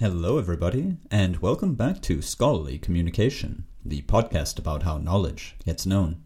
Hello, 0.00 0.38
everybody, 0.38 0.96
and 1.08 1.36
welcome 1.36 1.74
back 1.76 2.02
to 2.02 2.20
Scholarly 2.20 2.78
Communication, 2.78 3.64
the 3.84 4.02
podcast 4.02 4.58
about 4.58 4.82
how 4.82 4.98
knowledge 4.98 5.54
gets 5.64 5.86
known. 5.86 6.20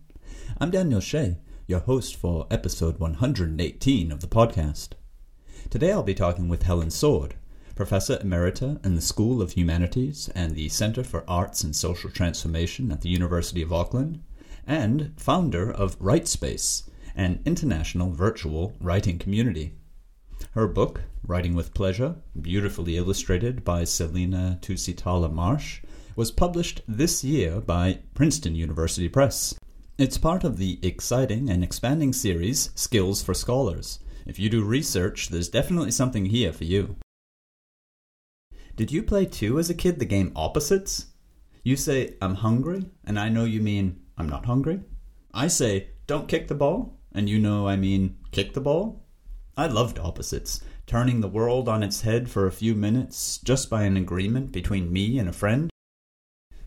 I'm 0.58 0.70
Daniel 0.70 1.00
Shea, 1.00 1.36
your 1.66 1.80
host 1.80 2.16
for 2.16 2.46
episode 2.50 2.98
118 2.98 4.10
of 4.10 4.20
the 4.22 4.26
podcast. 4.26 4.92
Today 5.68 5.92
I'll 5.92 6.02
be 6.02 6.14
talking 6.14 6.48
with 6.48 6.62
Helen 6.62 6.90
Sword, 6.90 7.34
Professor 7.74 8.16
Emerita 8.16 8.82
in 8.86 8.94
the 8.94 9.02
School 9.02 9.42
of 9.42 9.52
Humanities 9.52 10.30
and 10.34 10.54
the 10.54 10.70
Center 10.70 11.04
for 11.04 11.22
Arts 11.28 11.62
and 11.62 11.76
Social 11.76 12.08
Transformation 12.08 12.90
at 12.90 13.02
the 13.02 13.10
University 13.10 13.60
of 13.60 13.70
Auckland, 13.70 14.22
and 14.66 15.12
founder 15.18 15.70
of 15.70 15.98
WriteSpace, 15.98 16.88
an 17.14 17.42
international 17.44 18.12
virtual 18.12 18.72
writing 18.80 19.18
community. 19.18 19.74
Her 20.58 20.66
book, 20.66 21.02
Writing 21.24 21.54
with 21.54 21.72
Pleasure, 21.72 22.16
beautifully 22.42 22.96
illustrated 22.96 23.62
by 23.62 23.84
Selina 23.84 24.58
Tusitala 24.60 25.32
Marsh, 25.32 25.82
was 26.16 26.32
published 26.32 26.80
this 26.88 27.22
year 27.22 27.60
by 27.60 28.00
Princeton 28.14 28.56
University 28.56 29.08
Press. 29.08 29.54
It's 29.98 30.18
part 30.18 30.42
of 30.42 30.56
the 30.56 30.80
exciting 30.82 31.48
and 31.48 31.62
expanding 31.62 32.12
series 32.12 32.72
Skills 32.74 33.22
for 33.22 33.34
Scholars. 33.34 34.00
If 34.26 34.40
you 34.40 34.50
do 34.50 34.64
research, 34.64 35.28
there's 35.28 35.48
definitely 35.48 35.92
something 35.92 36.24
here 36.24 36.52
for 36.52 36.64
you. 36.64 36.96
Did 38.74 38.90
you 38.90 39.04
play 39.04 39.26
too 39.26 39.60
as 39.60 39.70
a 39.70 39.74
kid 39.74 40.00
the 40.00 40.06
game 40.06 40.32
Opposites? 40.34 41.06
You 41.62 41.76
say, 41.76 42.16
I'm 42.20 42.34
hungry, 42.34 42.90
and 43.04 43.16
I 43.16 43.28
know 43.28 43.44
you 43.44 43.60
mean, 43.60 44.00
I'm 44.16 44.28
not 44.28 44.46
hungry. 44.46 44.80
I 45.32 45.46
say, 45.46 45.90
don't 46.08 46.26
kick 46.26 46.48
the 46.48 46.56
ball, 46.56 46.98
and 47.12 47.28
you 47.28 47.38
know 47.38 47.68
I 47.68 47.76
mean, 47.76 48.18
kick 48.32 48.54
the 48.54 48.60
ball. 48.60 49.04
I 49.58 49.66
loved 49.66 49.98
opposites, 49.98 50.60
turning 50.86 51.20
the 51.20 51.26
world 51.26 51.68
on 51.68 51.82
its 51.82 52.02
head 52.02 52.30
for 52.30 52.46
a 52.46 52.52
few 52.52 52.76
minutes 52.76 53.38
just 53.38 53.68
by 53.68 53.82
an 53.82 53.96
agreement 53.96 54.52
between 54.52 54.92
me 54.92 55.18
and 55.18 55.28
a 55.28 55.32
friend. 55.32 55.68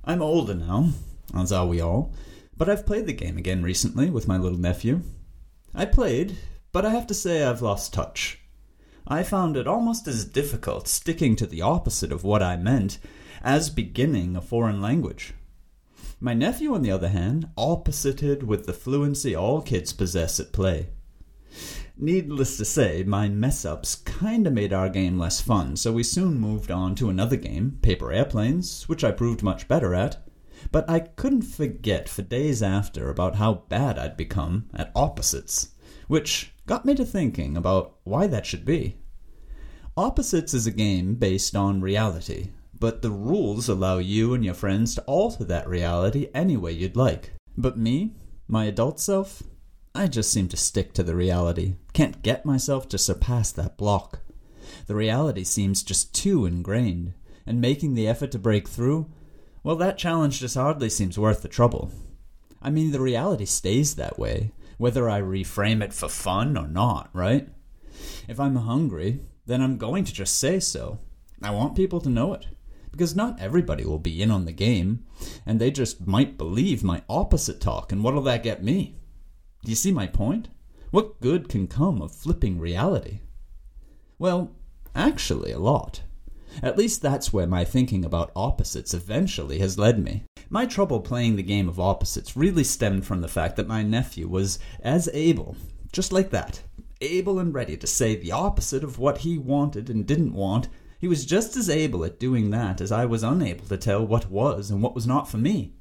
I'm 0.03 0.21
older 0.21 0.53
now, 0.53 0.89
as 1.33 1.53
are 1.53 1.65
we 1.65 1.79
all, 1.79 2.11
but 2.57 2.67
I've 2.67 2.85
played 2.85 3.05
the 3.05 3.13
game 3.13 3.37
again 3.37 3.63
recently 3.63 4.09
with 4.09 4.27
my 4.27 4.35
little 4.35 4.57
nephew. 4.57 5.03
I 5.73 5.85
played, 5.85 6.35
but 6.73 6.85
I 6.85 6.89
have 6.89 7.07
to 7.07 7.13
say 7.13 7.45
I've 7.45 7.61
lost 7.61 7.93
touch. 7.93 8.41
I 9.07 9.23
found 9.23 9.55
it 9.55 9.67
almost 9.67 10.05
as 10.05 10.25
difficult 10.25 10.89
sticking 10.89 11.37
to 11.37 11.47
the 11.47 11.61
opposite 11.61 12.11
of 12.11 12.25
what 12.25 12.43
I 12.43 12.57
meant 12.57 12.99
as 13.41 13.69
beginning 13.69 14.35
a 14.35 14.41
foreign 14.41 14.81
language. 14.81 15.33
My 16.19 16.33
nephew, 16.33 16.73
on 16.73 16.81
the 16.81 16.91
other 16.91 17.07
hand, 17.07 17.51
opposited 17.55 18.43
with 18.43 18.65
the 18.65 18.73
fluency 18.73 19.33
all 19.33 19.61
kids 19.61 19.93
possess 19.93 20.41
at 20.41 20.51
play. 20.51 20.89
Needless 22.03 22.57
to 22.57 22.65
say, 22.65 23.03
my 23.03 23.29
mess 23.29 23.63
ups 23.63 23.93
kinda 23.93 24.49
made 24.49 24.73
our 24.73 24.89
game 24.89 25.19
less 25.19 25.39
fun, 25.39 25.75
so 25.75 25.93
we 25.93 26.01
soon 26.01 26.39
moved 26.39 26.71
on 26.71 26.95
to 26.95 27.11
another 27.11 27.35
game, 27.35 27.77
Paper 27.83 28.11
Airplanes, 28.11 28.89
which 28.89 29.03
I 29.03 29.11
proved 29.11 29.43
much 29.43 29.67
better 29.67 29.93
at. 29.93 30.27
But 30.71 30.89
I 30.89 31.01
couldn't 31.01 31.43
forget 31.43 32.09
for 32.09 32.23
days 32.23 32.63
after 32.63 33.11
about 33.11 33.35
how 33.35 33.65
bad 33.69 33.99
I'd 33.99 34.17
become 34.17 34.65
at 34.73 34.91
opposites, 34.95 35.73
which 36.07 36.55
got 36.65 36.85
me 36.85 36.95
to 36.95 37.05
thinking 37.05 37.55
about 37.55 37.97
why 38.03 38.25
that 38.25 38.47
should 38.47 38.65
be. 38.65 38.97
Opposites 39.95 40.55
is 40.55 40.65
a 40.65 40.71
game 40.71 41.13
based 41.13 41.55
on 41.55 41.81
reality, 41.81 42.49
but 42.79 43.03
the 43.03 43.11
rules 43.11 43.69
allow 43.69 43.99
you 43.99 44.33
and 44.33 44.43
your 44.43 44.55
friends 44.55 44.95
to 44.95 45.03
alter 45.03 45.43
that 45.43 45.69
reality 45.69 46.29
any 46.33 46.57
way 46.57 46.71
you'd 46.71 46.95
like. 46.95 47.33
But 47.55 47.77
me, 47.77 48.15
my 48.47 48.65
adult 48.65 48.99
self, 48.99 49.43
I 49.93 50.07
just 50.07 50.31
seem 50.31 50.47
to 50.49 50.57
stick 50.57 50.93
to 50.93 51.03
the 51.03 51.15
reality. 51.15 51.75
Can't 51.93 52.21
get 52.21 52.45
myself 52.45 52.87
to 52.89 52.97
surpass 52.97 53.51
that 53.51 53.77
block. 53.77 54.21
The 54.87 54.95
reality 54.95 55.43
seems 55.43 55.83
just 55.83 56.15
too 56.15 56.45
ingrained, 56.45 57.13
and 57.45 57.59
making 57.59 57.93
the 57.93 58.07
effort 58.07 58.31
to 58.31 58.39
break 58.39 58.69
through, 58.69 59.11
well, 59.63 59.75
that 59.75 59.97
challenge 59.97 60.39
just 60.39 60.55
hardly 60.55 60.89
seems 60.89 61.19
worth 61.19 61.41
the 61.41 61.49
trouble. 61.49 61.91
I 62.61 62.69
mean, 62.69 62.91
the 62.91 63.01
reality 63.01 63.45
stays 63.45 63.95
that 63.95 64.17
way, 64.17 64.53
whether 64.77 65.09
I 65.09 65.21
reframe 65.21 65.83
it 65.83 65.93
for 65.93 66.07
fun 66.07 66.57
or 66.57 66.67
not, 66.67 67.09
right? 67.13 67.49
If 68.27 68.39
I'm 68.39 68.55
hungry, 68.55 69.19
then 69.45 69.61
I'm 69.61 69.77
going 69.77 70.05
to 70.05 70.13
just 70.13 70.39
say 70.39 70.59
so. 70.59 70.99
I 71.43 71.51
want 71.51 71.75
people 71.75 71.99
to 72.01 72.09
know 72.09 72.33
it. 72.33 72.47
Because 72.91 73.15
not 73.15 73.39
everybody 73.39 73.85
will 73.85 73.99
be 73.99 74.21
in 74.21 74.31
on 74.31 74.45
the 74.45 74.51
game, 74.51 75.05
and 75.45 75.59
they 75.59 75.71
just 75.71 76.07
might 76.07 76.37
believe 76.37 76.83
my 76.83 77.03
opposite 77.09 77.61
talk, 77.61 77.91
and 77.91 78.03
what'll 78.03 78.21
that 78.23 78.43
get 78.43 78.63
me? 78.63 78.95
Do 79.63 79.69
you 79.69 79.75
see 79.75 79.91
my 79.91 80.07
point? 80.07 80.49
What 80.89 81.21
good 81.21 81.47
can 81.47 81.67
come 81.67 82.01
of 82.01 82.11
flipping 82.11 82.59
reality? 82.59 83.19
Well, 84.17 84.51
actually, 84.95 85.51
a 85.51 85.59
lot. 85.59 86.01
At 86.63 86.77
least 86.77 87.01
that's 87.01 87.31
where 87.31 87.47
my 87.47 87.63
thinking 87.63 88.03
about 88.03 88.31
opposites 88.35 88.93
eventually 88.93 89.59
has 89.59 89.77
led 89.77 90.03
me. 90.03 90.23
My 90.49 90.65
trouble 90.65 90.99
playing 90.99 91.35
the 91.35 91.43
game 91.43 91.69
of 91.69 91.79
opposites 91.79 92.35
really 92.35 92.63
stemmed 92.63 93.05
from 93.05 93.21
the 93.21 93.27
fact 93.27 93.55
that 93.55 93.67
my 93.67 93.83
nephew 93.83 94.27
was 94.27 94.57
as 94.81 95.09
able, 95.13 95.55
just 95.93 96.11
like 96.11 96.31
that, 96.31 96.61
able 96.99 97.39
and 97.39 97.53
ready 97.53 97.77
to 97.77 97.87
say 97.87 98.15
the 98.15 98.31
opposite 98.31 98.83
of 98.83 98.97
what 98.97 99.19
he 99.19 99.37
wanted 99.37 99.89
and 99.89 100.07
didn't 100.07 100.33
want. 100.33 100.67
He 100.99 101.07
was 101.07 101.25
just 101.25 101.55
as 101.55 101.69
able 101.69 102.03
at 102.03 102.19
doing 102.19 102.49
that 102.49 102.81
as 102.81 102.91
I 102.91 103.05
was 103.05 103.23
unable 103.23 103.65
to 103.67 103.77
tell 103.77 104.05
what 104.05 104.29
was 104.29 104.71
and 104.71 104.81
what 104.81 104.95
was 104.95 105.07
not 105.07 105.29
for 105.29 105.37
me. 105.37 105.73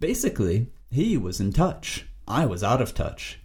Basically, 0.00 0.72
he 0.90 1.16
was 1.16 1.40
in 1.40 1.52
touch. 1.52 2.06
I 2.28 2.44
was 2.46 2.64
out 2.64 2.82
of 2.82 2.94
touch. 2.94 3.40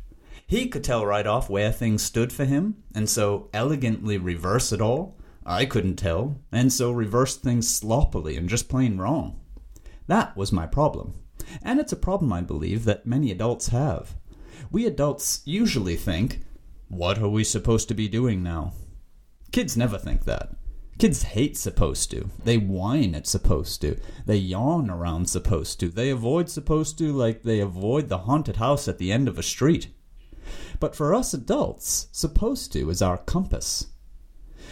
He 0.47 0.67
could 0.67 0.83
tell 0.83 1.05
right 1.05 1.27
off 1.27 1.49
where 1.49 1.71
things 1.71 2.01
stood 2.01 2.33
for 2.33 2.45
him, 2.45 2.83
and 2.93 3.09
so 3.09 3.49
elegantly 3.53 4.17
reverse 4.17 4.71
it 4.71 4.81
all. 4.81 5.17
I 5.45 5.65
couldn't 5.65 5.95
tell, 5.95 6.39
and 6.51 6.73
so 6.73 6.91
reversed 6.91 7.41
things 7.41 7.69
sloppily 7.69 8.37
and 8.37 8.49
just 8.49 8.69
plain 8.69 8.97
wrong. 8.97 9.39
That 10.07 10.35
was 10.35 10.51
my 10.51 10.65
problem. 10.65 11.13
And 11.61 11.79
it's 11.79 11.91
a 11.91 11.97
problem, 11.97 12.33
I 12.33 12.41
believe, 12.41 12.85
that 12.85 13.05
many 13.05 13.31
adults 13.31 13.69
have. 13.69 14.15
We 14.71 14.85
adults 14.85 15.41
usually 15.45 15.95
think, 15.95 16.41
what 16.87 17.19
are 17.19 17.29
we 17.29 17.43
supposed 17.43 17.87
to 17.87 17.93
be 17.93 18.07
doing 18.07 18.43
now? 18.43 18.73
Kids 19.51 19.77
never 19.77 19.97
think 19.97 20.25
that. 20.25 20.51
Kids 21.01 21.23
hate 21.23 21.57
supposed 21.57 22.11
to. 22.11 22.29
They 22.43 22.59
whine 22.59 23.15
at 23.15 23.25
supposed 23.25 23.81
to. 23.81 23.99
They 24.27 24.35
yawn 24.35 24.87
around 24.87 25.31
supposed 25.31 25.79
to. 25.79 25.89
They 25.89 26.11
avoid 26.11 26.47
supposed 26.47 26.99
to 26.99 27.11
like 27.11 27.41
they 27.41 27.59
avoid 27.59 28.07
the 28.07 28.19
haunted 28.19 28.57
house 28.57 28.87
at 28.87 28.99
the 28.99 29.11
end 29.11 29.27
of 29.27 29.39
a 29.39 29.41
street. 29.41 29.87
But 30.79 30.95
for 30.95 31.15
us 31.15 31.33
adults, 31.33 32.05
supposed 32.11 32.71
to 32.73 32.91
is 32.91 33.01
our 33.01 33.17
compass. 33.17 33.87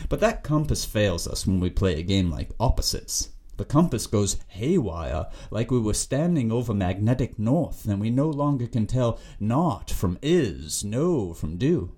But 0.07 0.19
that 0.19 0.43
compass 0.43 0.85
fails 0.85 1.27
us 1.27 1.47
when 1.47 1.59
we 1.59 1.71
play 1.71 1.99
a 1.99 2.03
game 2.03 2.29
like 2.29 2.51
opposites. 2.59 3.29
The 3.57 3.65
compass 3.65 4.05
goes 4.05 4.37
haywire, 4.49 5.25
like 5.49 5.71
we 5.71 5.79
were 5.79 5.95
standing 5.95 6.51
over 6.51 6.75
magnetic 6.75 7.39
north, 7.39 7.87
and 7.87 7.99
we 7.99 8.11
no 8.11 8.29
longer 8.29 8.67
can 8.67 8.85
tell 8.85 9.19
not 9.39 9.89
from 9.89 10.19
is, 10.21 10.83
no 10.83 11.33
from 11.33 11.57
do. 11.57 11.95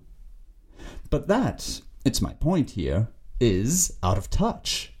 But 1.10 1.28
that, 1.28 1.82
it's 2.06 2.22
my 2.22 2.32
point 2.32 2.70
here, 2.70 3.08
is 3.42 3.98
out 4.04 4.16
of 4.16 4.30
touch. 4.30 4.94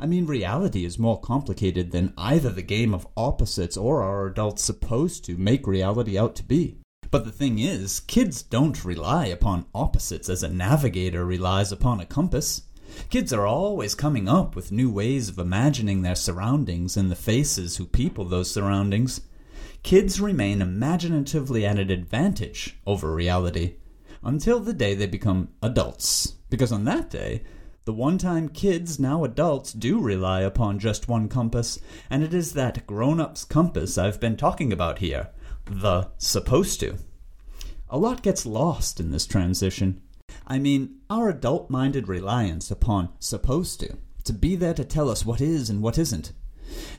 I 0.00 0.06
mean, 0.06 0.26
reality 0.26 0.84
is 0.84 0.98
more 0.98 1.20
complicated 1.20 1.92
than 1.92 2.12
either 2.18 2.50
the 2.50 2.60
game 2.60 2.92
of 2.92 3.06
opposites 3.16 3.76
or 3.76 4.02
our 4.02 4.26
adults 4.26 4.64
supposed 4.64 5.24
to 5.26 5.36
make 5.36 5.68
reality 5.68 6.18
out 6.18 6.34
to 6.36 6.42
be. 6.42 6.78
But 7.12 7.24
the 7.24 7.30
thing 7.30 7.60
is, 7.60 8.00
kids 8.00 8.42
don't 8.42 8.84
rely 8.84 9.26
upon 9.26 9.66
opposites 9.72 10.28
as 10.28 10.42
a 10.42 10.48
navigator 10.48 11.24
relies 11.24 11.70
upon 11.70 12.00
a 12.00 12.06
compass. 12.06 12.62
Kids 13.10 13.32
are 13.32 13.46
always 13.46 13.94
coming 13.94 14.28
up 14.28 14.56
with 14.56 14.72
new 14.72 14.90
ways 14.90 15.28
of 15.28 15.38
imagining 15.38 16.02
their 16.02 16.16
surroundings 16.16 16.96
and 16.96 17.12
the 17.12 17.16
faces 17.16 17.76
who 17.76 17.86
people 17.86 18.24
those 18.24 18.50
surroundings. 18.50 19.20
Kids 19.84 20.20
remain 20.20 20.60
imaginatively 20.60 21.64
at 21.64 21.78
an 21.78 21.90
advantage 21.90 22.76
over 22.86 23.14
reality 23.14 23.76
until 24.24 24.58
the 24.58 24.72
day 24.72 24.94
they 24.94 25.06
become 25.06 25.50
adults, 25.62 26.34
because 26.50 26.72
on 26.72 26.84
that 26.84 27.10
day, 27.10 27.42
the 27.84 27.92
one 27.92 28.16
time 28.16 28.48
kids, 28.48 28.98
now 28.98 29.24
adults, 29.24 29.72
do 29.72 30.00
rely 30.00 30.40
upon 30.40 30.78
just 30.78 31.06
one 31.06 31.28
compass, 31.28 31.78
and 32.08 32.22
it 32.22 32.32
is 32.32 32.54
that 32.54 32.86
grown 32.86 33.20
up's 33.20 33.44
compass 33.44 33.98
I've 33.98 34.18
been 34.18 34.36
talking 34.36 34.72
about 34.72 35.00
here 35.00 35.28
the 35.66 36.10
supposed 36.18 36.80
to. 36.80 36.96
A 37.90 37.98
lot 37.98 38.22
gets 38.22 38.46
lost 38.46 39.00
in 39.00 39.10
this 39.10 39.26
transition. 39.26 40.00
I 40.46 40.58
mean, 40.58 41.00
our 41.10 41.28
adult 41.28 41.70
minded 41.70 42.08
reliance 42.08 42.70
upon 42.70 43.10
supposed 43.18 43.80
to, 43.80 43.96
to 44.24 44.32
be 44.32 44.56
there 44.56 44.74
to 44.74 44.84
tell 44.84 45.10
us 45.10 45.24
what 45.24 45.40
is 45.40 45.68
and 45.68 45.82
what 45.82 45.98
isn't. 45.98 46.32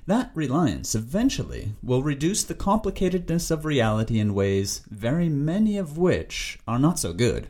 That 0.06 0.32
reliance 0.36 0.94
eventually 0.94 1.74
will 1.82 2.04
reduce 2.04 2.44
the 2.44 2.56
complicatedness 2.56 3.50
of 3.50 3.66
reality 3.66 4.20
in 4.20 4.36
ways 4.36 4.82
very 4.90 5.30
many 5.30 5.78
of 5.78 5.98
which 5.98 6.60
are 6.68 6.80
not 6.80 7.00
so 7.00 7.12
good. 7.12 7.50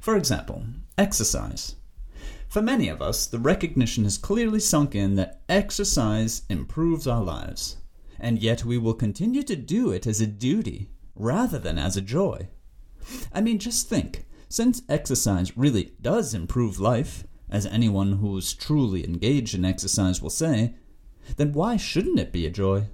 For 0.00 0.16
example, 0.16 0.64
exercise. 0.96 1.76
For 2.48 2.62
many 2.62 2.88
of 2.88 3.02
us, 3.02 3.26
the 3.26 3.38
recognition 3.38 4.04
has 4.04 4.18
clearly 4.18 4.60
sunk 4.60 4.94
in 4.94 5.16
that 5.16 5.42
exercise 5.48 6.42
improves 6.48 7.06
our 7.06 7.22
lives, 7.22 7.76
and 8.18 8.38
yet 8.38 8.64
we 8.64 8.78
will 8.78 8.94
continue 8.94 9.42
to 9.42 9.56
do 9.56 9.90
it 9.90 10.06
as 10.06 10.20
a 10.20 10.26
duty 10.26 10.90
rather 11.14 11.58
than 11.58 11.78
as 11.78 11.96
a 11.96 12.02
joy. 12.02 12.48
I 13.32 13.40
mean, 13.40 13.58
just 13.58 13.88
think 13.88 14.26
since 14.48 14.82
exercise 14.88 15.56
really 15.56 15.92
does 16.00 16.34
improve 16.34 16.78
life, 16.78 17.26
as 17.50 17.66
anyone 17.66 18.18
who's 18.18 18.54
truly 18.54 19.04
engaged 19.04 19.54
in 19.54 19.64
exercise 19.64 20.22
will 20.22 20.30
say, 20.30 20.74
then 21.36 21.52
why 21.52 21.76
shouldn't 21.76 22.18
it 22.18 22.32
be 22.32 22.46
a 22.46 22.50
joy? 22.50 22.88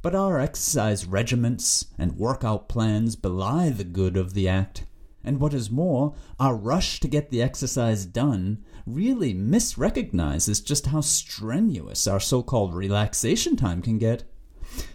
But 0.00 0.14
our 0.14 0.40
exercise 0.40 1.06
regiments 1.06 1.86
and 1.98 2.18
workout 2.18 2.68
plans 2.68 3.16
belie 3.16 3.70
the 3.70 3.84
good 3.84 4.16
of 4.16 4.34
the 4.34 4.48
act, 4.48 4.84
and 5.24 5.40
what 5.40 5.54
is 5.54 5.70
more, 5.70 6.14
our 6.38 6.56
rush 6.56 7.00
to 7.00 7.08
get 7.08 7.30
the 7.30 7.42
exercise 7.42 8.04
done 8.04 8.64
really 8.86 9.32
misrecognizes 9.34 10.64
just 10.64 10.86
how 10.86 11.00
strenuous 11.00 12.06
our 12.06 12.20
so 12.20 12.42
called 12.42 12.74
relaxation 12.74 13.56
time 13.56 13.82
can 13.82 13.98
get. 13.98 14.24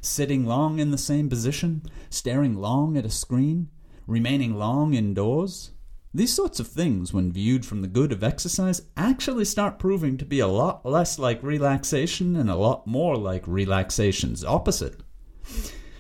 Sitting 0.02 0.46
long 0.46 0.80
in 0.80 0.92
the 0.92 0.98
same 0.98 1.30
position, 1.30 1.84
staring 2.10 2.56
long 2.56 2.98
at 2.98 3.06
a 3.06 3.10
screen, 3.10 3.70
remaining 4.06 4.56
long 4.56 4.94
indoors. 4.94 5.72
These 6.14 6.34
sorts 6.34 6.60
of 6.60 6.68
things, 6.68 7.14
when 7.14 7.32
viewed 7.32 7.66
from 7.66 7.82
the 7.82 7.88
good 7.88 8.12
of 8.12 8.24
exercise, 8.24 8.82
actually 8.96 9.46
start 9.46 9.78
proving 9.78 10.18
to 10.18 10.26
be 10.26 10.40
a 10.40 10.48
lot 10.48 10.86
less 10.86 11.20
like 11.20 11.44
relaxation 11.44 12.36
and 12.36 12.50
a 12.50 12.56
lot 12.56 12.88
more 12.88 13.16
like 13.16 13.44
relaxation's 13.46 14.44
opposite. 14.44 15.02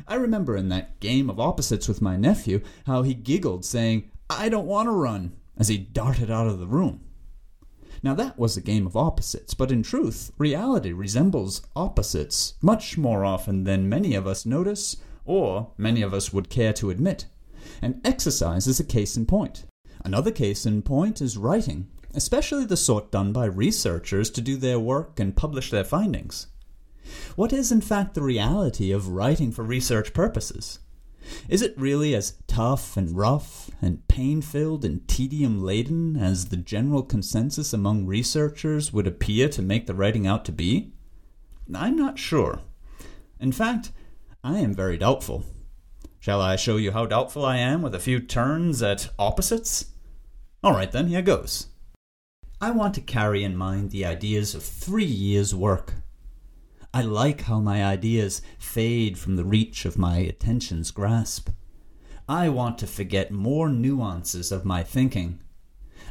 I 0.07 0.15
remember 0.15 0.56
in 0.56 0.69
that 0.69 1.00
game 1.01 1.29
of 1.29 1.39
opposites 1.39 1.88
with 1.88 2.01
my 2.01 2.15
nephew 2.15 2.62
how 2.85 3.03
he 3.03 3.13
giggled, 3.13 3.65
saying, 3.65 4.09
I 4.29 4.50
don't 4.50 4.68
want 4.68 4.88
to 4.88 4.91
run, 4.91 5.35
as 5.57 5.68
he 5.68 5.77
darted 5.77 6.29
out 6.29 6.47
of 6.47 6.59
the 6.59 6.68
room. 6.68 7.01
Now, 8.03 8.13
that 8.13 8.38
was 8.38 8.56
a 8.56 8.62
game 8.62 8.85
of 8.85 8.95
opposites, 8.95 9.53
but 9.53 9.71
in 9.71 9.83
truth, 9.83 10.31
reality 10.38 10.91
resembles 10.91 11.62
opposites 11.75 12.53
much 12.62 12.97
more 12.97 13.25
often 13.25 13.63
than 13.63 13.89
many 13.89 14.13
of 14.13 14.27
us 14.27 14.45
notice 14.45 14.97
or 15.25 15.71
many 15.77 16.01
of 16.01 16.13
us 16.13 16.31
would 16.31 16.50
care 16.50 16.74
to 16.74 16.89
admit 16.89 17.25
and 17.81 18.01
exercise 18.06 18.68
is 18.68 18.79
a 18.79 18.83
case 18.83 19.18
in 19.18 19.25
point. 19.25 19.65
Another 20.03 20.31
case 20.31 20.65
in 20.65 20.81
point 20.81 21.21
is 21.21 21.38
writing, 21.38 21.88
especially 22.13 22.65
the 22.65 22.77
sort 22.77 23.12
done 23.12 23.33
by 23.33 23.45
researchers 23.45 24.29
to 24.31 24.41
do 24.41 24.57
their 24.57 24.79
work 24.79 25.19
and 25.19 25.35
publish 25.35 25.71
their 25.71 25.83
findings. 25.83 26.47
What 27.35 27.53
is, 27.53 27.71
in 27.71 27.81
fact, 27.81 28.13
the 28.13 28.21
reality 28.21 28.91
of 28.91 29.09
writing 29.09 29.51
for 29.51 29.63
research 29.63 30.13
purposes? 30.13 30.79
Is 31.50 31.62
it 31.62 31.77
really 31.77 32.13
as 32.15 32.38
tough 32.47 32.97
and 32.97 33.15
rough 33.15 33.69
and 33.81 34.07
pain 34.07 34.41
filled 34.41 34.83
and 34.83 35.07
tedium 35.07 35.63
laden 35.63 36.15
as 36.18 36.45
the 36.45 36.57
general 36.57 37.03
consensus 37.03 37.74
among 37.74 38.06
researchers 38.06 38.91
would 38.91 39.07
appear 39.07 39.50
to 39.50 39.62
make 39.62 39.88
the 39.88 39.94
writing 39.94 40.27
out 40.27 40.45
to 40.45 40.51
be? 40.51 40.91
I'm 41.74 41.95
not 41.95 42.19
sure. 42.19 42.62
In 43.39 43.51
fact, 43.51 43.91
I 44.44 44.59
am 44.59 44.74
very 44.74 44.97
doubtful. 44.97 45.44
Shall 46.19 46.41
I 46.41 46.56
show 46.56 46.77
you 46.77 46.91
how 46.91 47.06
doubtful 47.06 47.45
I 47.45 47.57
am 47.57 47.81
with 47.81 47.95
a 47.95 48.00
few 48.00 48.19
turns 48.19 48.81
at 48.81 49.09
opposites? 49.19 49.85
Alright 50.63 50.91
then, 50.91 51.07
here 51.07 51.21
goes. 51.21 51.68
I 52.59 52.71
want 52.71 52.95
to 52.95 53.01
carry 53.01 53.44
in 53.44 53.56
mind 53.56 53.91
the 53.91 54.06
ideas 54.06 54.56
of 54.56 54.63
three 54.63 55.06
years' 55.06 55.53
work. 55.53 55.94
I 56.98 57.02
like 57.02 57.42
how 57.42 57.60
my 57.60 57.86
ideas 57.86 58.42
fade 58.58 59.20
from 59.20 59.36
the 59.36 59.46
reach 59.46 59.86
of 59.86 60.00
my 60.00 60.18
attention's 60.18 60.90
grasp. 60.90 61.52
I 62.28 62.50
want 62.50 62.80
to 62.80 62.88
forget 62.88 63.30
more 63.30 63.70
nuances 63.70 64.52
of 64.52 64.66
my 64.66 64.82
thinking 64.82 65.40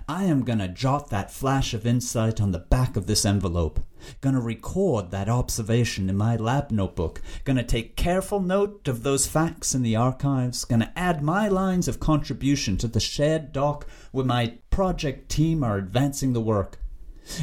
I 0.09 0.27
am 0.27 0.45
going 0.45 0.61
to 0.61 0.69
jot 0.69 1.11
that 1.11 1.33
flash 1.33 1.75
of 1.75 1.89
insight 1.89 2.41
on 2.41 2.53
the 2.53 2.61
back 2.61 2.97
of 2.97 3.09
this 3.09 3.27
envelope. 3.27 3.81
Going 4.21 4.37
to 4.37 4.41
record 4.41 5.11
that 5.11 5.29
observation 5.29 6.09
in 6.09 6.17
my 6.17 6.37
lab 6.37 6.71
notebook. 6.71 7.21
Going 7.43 7.57
to 7.57 7.65
take 7.65 7.97
careful 7.97 8.39
note 8.39 8.87
of 8.87 9.03
those 9.03 9.27
facts 9.27 9.75
in 9.75 9.83
the 9.83 9.97
archives. 9.97 10.65
Going 10.65 10.83
to 10.83 10.97
add 10.97 11.21
my 11.21 11.49
lines 11.49 11.89
of 11.89 11.99
contribution 11.99 12.77
to 12.77 12.87
the 12.87 13.01
shared 13.01 13.53
doc 13.53 13.89
where 14.13 14.25
my 14.25 14.59
project 14.71 15.29
team 15.29 15.65
are 15.65 15.79
advancing 15.79 16.33
the 16.33 16.41
work. 16.41 16.79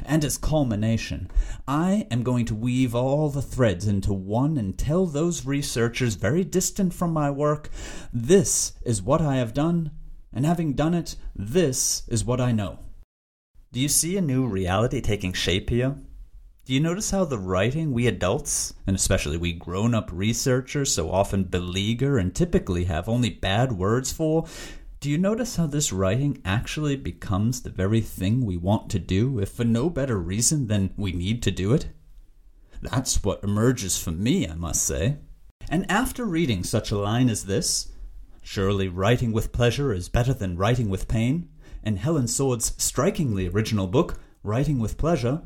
And 0.05 0.23
as 0.23 0.37
culmination, 0.37 1.29
I 1.67 2.07
am 2.11 2.23
going 2.23 2.45
to 2.45 2.55
weave 2.55 2.95
all 2.95 3.29
the 3.29 3.41
threads 3.41 3.87
into 3.87 4.13
one 4.13 4.57
and 4.57 4.77
tell 4.77 5.05
those 5.05 5.45
researchers 5.45 6.15
very 6.15 6.43
distant 6.43 6.93
from 6.93 7.13
my 7.13 7.29
work 7.29 7.69
this 8.11 8.73
is 8.83 9.01
what 9.01 9.21
I 9.21 9.35
have 9.35 9.53
done 9.53 9.91
and 10.33 10.45
having 10.45 10.73
done 10.73 10.93
it, 10.93 11.15
this 11.35 12.03
is 12.07 12.25
what 12.25 12.41
I 12.41 12.51
know. 12.51 12.79
Do 13.71 13.79
you 13.79 13.87
see 13.87 14.17
a 14.17 14.21
new 14.21 14.45
reality 14.47 14.99
taking 14.99 15.33
shape 15.33 15.69
here? 15.69 15.95
Do 16.65 16.73
you 16.73 16.79
notice 16.79 17.11
how 17.11 17.25
the 17.25 17.37
writing 17.37 17.91
we 17.91 18.07
adults, 18.07 18.73
and 18.87 18.95
especially 18.95 19.37
we 19.37 19.51
grown 19.51 19.93
up 19.93 20.09
researchers, 20.13 20.93
so 20.93 21.11
often 21.11 21.43
beleaguer 21.43 22.17
and 22.17 22.33
typically 22.33 22.85
have 22.85 23.09
only 23.09 23.29
bad 23.29 23.73
words 23.73 24.11
for? 24.11 24.45
Do 25.03 25.09
you 25.09 25.17
notice 25.17 25.57
how 25.57 25.67
this 25.67 25.91
writing 25.91 26.41
actually 26.45 26.95
becomes 26.95 27.61
the 27.61 27.69
very 27.69 27.99
thing 27.99 28.45
we 28.45 28.55
want 28.55 28.89
to 28.91 28.99
do, 28.99 29.37
if 29.37 29.49
for 29.49 29.65
no 29.65 29.89
better 29.89 30.17
reason 30.17 30.67
than 30.67 30.93
we 30.95 31.11
need 31.11 31.43
to 31.43 31.51
do 31.51 31.73
it? 31.73 31.87
That's 32.81 33.21
what 33.21 33.43
emerges 33.43 34.01
for 34.01 34.11
me, 34.11 34.47
I 34.47 34.53
must 34.53 34.81
say. 34.85 35.17
And 35.67 35.85
after 35.91 36.23
reading 36.23 36.63
such 36.63 36.89
a 36.89 36.97
line 36.97 37.27
as 37.27 37.47
this, 37.47 37.91
Surely 38.43 38.87
writing 38.87 39.33
with 39.33 39.51
pleasure 39.51 39.91
is 39.91 40.07
better 40.07 40.33
than 40.33 40.55
writing 40.55 40.87
with 40.87 41.09
pain, 41.09 41.49
and 41.83 41.99
Helen 41.99 42.29
Sword's 42.29 42.73
strikingly 42.81 43.49
original 43.49 43.87
book, 43.87 44.21
Writing 44.41 44.79
with 44.79 44.97
Pleasure. 44.97 45.41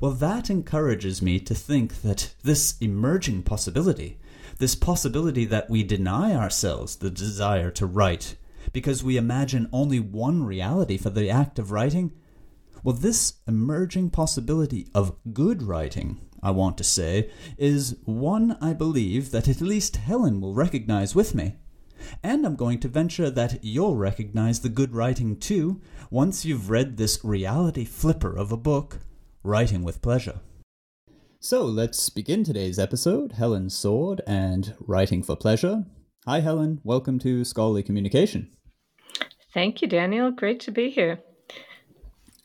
Well, 0.00 0.12
that 0.12 0.48
encourages 0.48 1.20
me 1.20 1.40
to 1.40 1.54
think 1.54 2.00
that 2.00 2.32
this 2.42 2.78
emerging 2.80 3.42
possibility, 3.42 4.18
this 4.56 4.74
possibility 4.74 5.44
that 5.44 5.68
we 5.68 5.82
deny 5.82 6.34
ourselves 6.34 6.96
the 6.96 7.10
desire 7.10 7.70
to 7.72 7.84
write 7.84 8.36
because 8.72 9.02
we 9.02 9.16
imagine 9.16 9.68
only 9.72 10.00
one 10.00 10.44
reality 10.44 10.96
for 10.96 11.10
the 11.10 11.30
act 11.30 11.58
of 11.58 11.70
writing, 11.70 12.12
well, 12.82 12.94
this 12.94 13.34
emerging 13.46 14.10
possibility 14.10 14.88
of 14.94 15.16
good 15.32 15.62
writing, 15.62 16.20
I 16.42 16.52
want 16.52 16.78
to 16.78 16.84
say, 16.84 17.30
is 17.56 17.96
one 18.04 18.56
I 18.60 18.72
believe 18.72 19.30
that 19.32 19.48
at 19.48 19.60
least 19.60 19.96
Helen 19.96 20.40
will 20.40 20.54
recognize 20.54 21.14
with 21.14 21.34
me. 21.34 21.56
And 22.22 22.46
I'm 22.46 22.56
going 22.56 22.78
to 22.80 22.88
venture 22.88 23.30
that 23.30 23.64
you'll 23.64 23.96
recognize 23.96 24.60
the 24.60 24.68
good 24.68 24.94
writing 24.94 25.36
too 25.36 25.80
once 26.10 26.44
you've 26.44 26.70
read 26.70 26.96
this 26.96 27.24
reality 27.24 27.84
flipper 27.84 28.36
of 28.36 28.52
a 28.52 28.56
book, 28.56 29.00
Writing 29.42 29.82
with 29.82 30.00
Pleasure. 30.00 30.40
So 31.40 31.64
let's 31.64 32.10
begin 32.10 32.44
today's 32.44 32.78
episode 32.78 33.32
Helen 33.32 33.70
Sword 33.70 34.20
and 34.26 34.74
Writing 34.80 35.22
for 35.22 35.36
Pleasure. 35.36 35.84
Hi, 36.26 36.40
Helen. 36.40 36.80
Welcome 36.84 37.18
to 37.20 37.44
Scholarly 37.44 37.82
Communication. 37.82 38.50
Thank 39.58 39.82
you, 39.82 39.88
Daniel. 39.88 40.30
Great 40.30 40.60
to 40.60 40.70
be 40.70 40.88
here. 40.88 41.18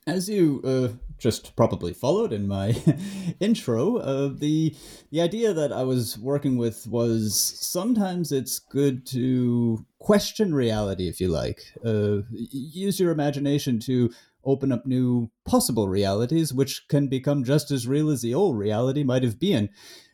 As 0.08 0.28
you 0.28 0.62
uh, 0.66 0.98
just 1.20 1.56
probably 1.56 1.94
followed 1.94 2.34
in 2.34 2.48
my 2.48 2.76
intro, 3.40 3.98
uh, 3.98 4.32
the 4.34 4.76
the 5.12 5.22
idea 5.22 5.54
that 5.54 5.72
I 5.72 5.84
was 5.84 6.18
working 6.18 6.58
with 6.58 6.88
was 6.88 7.36
sometimes 7.62 8.32
it's 8.32 8.58
good 8.58 9.06
to 9.10 9.86
question 10.00 10.56
reality, 10.56 11.08
if 11.08 11.22
you 11.22 11.28
like. 11.28 11.62
Uh, 11.86 12.22
use 12.32 13.00
your 13.00 13.12
imagination 13.12 13.80
to 13.82 14.10
open 14.44 14.72
up 14.72 14.88
new 14.88 15.30
possible 15.46 15.88
realities, 15.88 16.52
which 16.52 16.88
can 16.88 17.10
become 17.10 17.44
just 17.44 17.70
as 17.70 17.88
real 17.88 18.10
as 18.10 18.24
the 18.24 18.34
old 18.34 18.58
reality 18.58 19.04
might 19.04 19.22
have 19.22 19.40
been. 19.40 19.70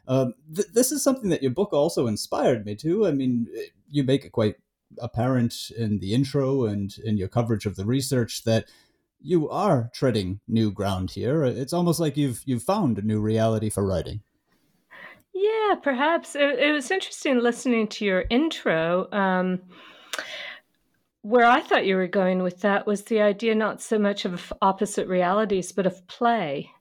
Um, 0.05 0.33
th- 0.53 0.67
this 0.73 0.91
is 0.91 1.01
something 1.01 1.29
that 1.29 1.43
your 1.43 1.51
book 1.51 1.71
also 1.71 2.07
inspired 2.07 2.65
me 2.65 2.75
to. 2.75 3.07
I 3.07 3.11
mean, 3.11 3.47
you 3.89 4.03
make 4.03 4.25
it 4.25 4.33
quite 4.33 4.55
apparent 4.97 5.71
in 5.77 5.99
the 5.99 6.13
intro 6.13 6.65
and 6.65 6.97
in 7.03 7.17
your 7.17 7.27
coverage 7.27 7.65
of 7.65 7.75
the 7.75 7.85
research 7.85 8.43
that 8.43 8.65
you 9.21 9.49
are 9.49 9.89
treading 9.93 10.39
new 10.47 10.71
ground 10.71 11.11
here. 11.11 11.43
It's 11.43 11.73
almost 11.73 11.99
like 11.99 12.17
you've 12.17 12.41
you've 12.45 12.63
found 12.63 12.97
a 12.97 13.01
new 13.01 13.19
reality 13.19 13.69
for 13.69 13.85
writing. 13.85 14.21
Yeah, 15.33 15.75
perhaps 15.81 16.35
it, 16.35 16.59
it 16.59 16.71
was 16.71 16.91
interesting 16.91 17.39
listening 17.39 17.87
to 17.89 18.05
your 18.05 18.25
intro. 18.29 19.09
Um, 19.11 19.61
where 21.21 21.45
I 21.45 21.61
thought 21.61 21.85
you 21.85 21.95
were 21.95 22.07
going 22.07 22.43
with 22.43 22.61
that 22.61 22.87
was 22.87 23.03
the 23.03 23.21
idea 23.21 23.53
not 23.53 23.81
so 23.81 23.99
much 23.99 24.25
of 24.25 24.53
opposite 24.61 25.07
realities, 25.07 25.71
but 25.71 25.85
of 25.85 26.05
play, 26.07 26.71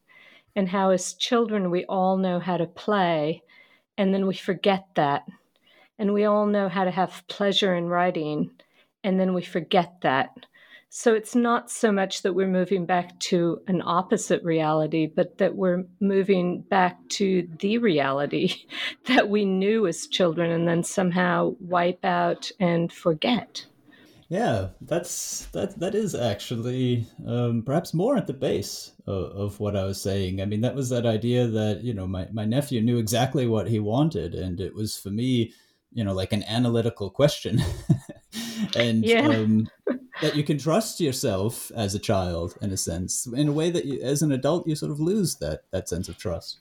and 0.54 0.68
how 0.68 0.90
as 0.90 1.14
children 1.14 1.70
we 1.70 1.84
all 1.86 2.16
know 2.16 2.38
how 2.38 2.56
to 2.56 2.66
play, 2.66 3.42
and 3.96 4.14
then 4.14 4.26
we 4.26 4.34
forget 4.34 4.86
that, 4.94 5.24
and 5.98 6.12
we 6.12 6.24
all 6.24 6.46
know 6.46 6.68
how 6.68 6.84
to 6.84 6.90
have 6.90 7.24
pleasure 7.28 7.74
in 7.74 7.88
writing, 7.88 8.50
and 9.04 9.18
then 9.18 9.34
we 9.34 9.42
forget 9.42 10.00
that 10.02 10.46
So 10.90 11.14
it's 11.14 11.34
not 11.34 11.70
so 11.70 11.92
much 11.92 12.22
that 12.22 12.32
we're 12.32 12.48
moving 12.48 12.86
back 12.86 13.18
to 13.20 13.60
an 13.68 13.82
opposite 13.84 14.42
reality, 14.42 15.06
but 15.06 15.36
that 15.36 15.54
we're 15.54 15.84
moving 16.00 16.62
back 16.62 16.96
to 17.10 17.46
the 17.58 17.76
reality 17.76 18.54
that 19.06 19.28
we 19.28 19.44
knew 19.44 19.86
as 19.86 20.06
children 20.06 20.50
and 20.50 20.66
then 20.66 20.82
somehow 20.82 21.54
wipe 21.60 22.04
out 22.04 22.50
and 22.58 22.90
forget. 22.90 23.66
Yeah, 24.30 24.68
that's 24.82 25.46
that. 25.52 25.78
That 25.78 25.94
is 25.94 26.14
actually 26.14 27.06
um, 27.26 27.62
perhaps 27.62 27.94
more 27.94 28.16
at 28.16 28.26
the 28.26 28.34
base 28.34 28.92
of, 29.06 29.30
of, 29.32 29.60
what 29.60 29.74
I 29.74 29.84
was 29.84 30.02
saying. 30.02 30.42
I 30.42 30.44
mean, 30.44 30.60
that 30.60 30.74
was 30.74 30.90
that 30.90 31.06
idea 31.06 31.46
that 31.46 31.82
you 31.82 31.94
know 31.94 32.06
my 32.06 32.28
my 32.30 32.44
nephew 32.44 32.82
knew 32.82 32.98
exactly 32.98 33.46
what 33.46 33.68
he 33.68 33.78
wanted, 33.78 34.34
and 34.34 34.60
it 34.60 34.74
was 34.74 34.98
for 34.98 35.08
me, 35.08 35.54
you 35.92 36.04
know, 36.04 36.12
like 36.12 36.32
an 36.32 36.44
analytical 36.44 37.10
question, 37.10 37.62
and 38.76 39.04
yeah. 39.04 39.28
um, 39.28 39.68
that 40.22 40.36
you 40.36 40.44
can 40.44 40.58
trust 40.58 41.00
yourself 41.00 41.70
as 41.74 41.94
a 41.94 41.98
child 41.98 42.56
in 42.60 42.70
a 42.70 42.76
sense, 42.76 43.26
in 43.26 43.48
a 43.48 43.52
way 43.52 43.70
that 43.70 43.84
you, 43.84 44.00
as 44.00 44.22
an 44.22 44.32
adult 44.32 44.66
you 44.66 44.74
sort 44.74 44.92
of 44.92 45.00
lose 45.00 45.36
that 45.36 45.62
that 45.70 45.88
sense 45.88 46.08
of 46.08 46.18
trust. 46.18 46.60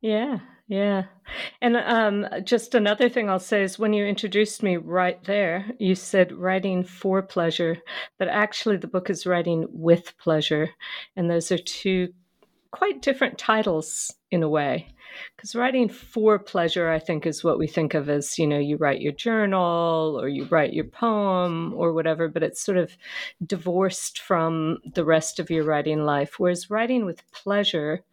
Yeah, 0.00 0.38
yeah. 0.68 1.04
And 1.60 1.76
um, 1.76 2.26
just 2.44 2.74
another 2.74 3.08
thing 3.08 3.28
I'll 3.28 3.40
say 3.40 3.62
is 3.62 3.78
when 3.78 3.92
you 3.92 4.04
introduced 4.04 4.62
me 4.62 4.76
right 4.76 5.22
there, 5.24 5.66
you 5.78 5.94
said 5.94 6.30
writing 6.32 6.84
for 6.84 7.22
pleasure, 7.22 7.78
but 8.18 8.28
actually 8.28 8.76
the 8.76 8.86
book 8.86 9.10
is 9.10 9.26
writing 9.26 9.66
with 9.70 10.16
pleasure. 10.18 10.70
And 11.16 11.30
those 11.30 11.50
are 11.50 11.58
two 11.58 12.12
quite 12.70 13.02
different 13.02 13.38
titles 13.38 14.14
in 14.30 14.42
a 14.42 14.48
way. 14.48 14.94
Because 15.36 15.54
writing 15.54 15.88
for 15.88 16.38
pleasure, 16.38 16.90
I 16.90 16.98
think, 16.98 17.26
is 17.26 17.44
what 17.44 17.58
we 17.58 17.66
think 17.66 17.94
of 17.94 18.08
as, 18.08 18.38
you 18.38 18.46
know, 18.46 18.58
you 18.58 18.76
write 18.76 19.00
your 19.00 19.12
journal 19.12 20.18
or 20.20 20.28
you 20.28 20.44
write 20.44 20.72
your 20.72 20.84
poem 20.84 21.74
or 21.74 21.92
whatever, 21.92 22.28
but 22.28 22.42
it's 22.42 22.62
sort 22.62 22.78
of 22.78 22.96
divorced 23.44 24.20
from 24.20 24.78
the 24.94 25.04
rest 25.04 25.38
of 25.38 25.50
your 25.50 25.64
writing 25.64 26.04
life. 26.04 26.38
Whereas 26.38 26.70
writing 26.70 27.04
with 27.04 27.30
pleasure, 27.32 28.04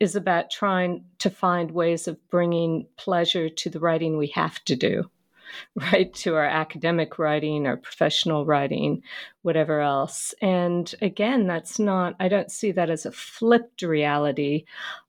is 0.00 0.16
about 0.16 0.50
trying 0.50 1.04
to 1.18 1.28
find 1.28 1.70
ways 1.70 2.08
of 2.08 2.16
bringing 2.30 2.86
pleasure 2.96 3.50
to 3.50 3.68
the 3.68 3.78
writing 3.78 4.16
we 4.16 4.28
have 4.28 4.64
to 4.64 4.74
do, 4.74 5.04
right? 5.74 6.12
To 6.14 6.34
our 6.34 6.44
academic 6.44 7.18
writing, 7.18 7.66
our 7.66 7.76
professional 7.76 8.44
writing, 8.44 9.02
whatever 9.42 9.80
else. 9.80 10.34
And 10.40 10.92
again, 11.02 11.46
that's 11.46 11.78
not, 11.78 12.14
I 12.20 12.28
don't 12.28 12.50
see 12.50 12.72
that 12.72 12.90
as 12.90 13.06
a 13.06 13.12
flipped 13.12 13.82
reality. 13.82 14.64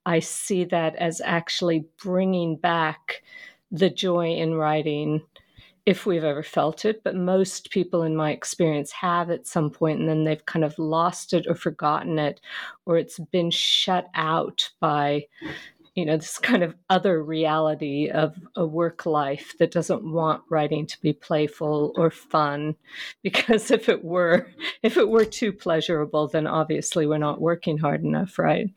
I 0.05 0.19
see 0.19 0.63
that 0.65 0.95
as 0.95 1.21
actually 1.23 1.85
bringing 2.01 2.55
back 2.57 3.23
the 3.71 3.89
joy 3.89 4.33
in 4.35 4.55
writing 4.55 5.21
if 5.85 6.05
we've 6.05 6.23
ever 6.23 6.43
felt 6.43 6.85
it, 6.85 7.03
but 7.03 7.15
most 7.15 7.71
people 7.71 8.03
in 8.03 8.15
my 8.15 8.31
experience 8.31 8.91
have 8.91 9.31
at 9.31 9.47
some 9.47 9.69
point 9.69 9.99
and 9.99 10.07
then 10.07 10.23
they've 10.23 10.45
kind 10.45 10.63
of 10.63 10.77
lost 10.77 11.33
it 11.33 11.47
or 11.47 11.55
forgotten 11.55 12.19
it, 12.19 12.39
or 12.85 12.97
it's 12.97 13.17
been 13.31 13.49
shut 13.49 14.07
out 14.13 14.69
by, 14.79 15.25
you 15.95 16.05
know, 16.05 16.15
this 16.15 16.37
kind 16.37 16.63
of 16.63 16.73
other 16.89 17.21
reality 17.21 18.09
of 18.09 18.35
a 18.55 18.65
work 18.65 19.05
life 19.05 19.53
that 19.59 19.71
doesn't 19.71 20.03
want 20.03 20.41
writing 20.49 20.85
to 20.87 21.01
be 21.01 21.11
playful 21.11 21.93
or 21.95 22.09
fun. 22.09 22.75
Because 23.23 23.71
if 23.71 23.87
it 23.87 24.03
were, 24.03 24.47
if 24.83 24.97
it 24.97 25.07
were 25.07 25.25
too 25.25 25.53
pleasurable, 25.53 26.27
then 26.27 26.47
obviously 26.47 27.05
we're 27.05 27.17
not 27.17 27.39
working 27.39 27.77
hard 27.77 28.03
enough, 28.03 28.39
right? 28.39 28.69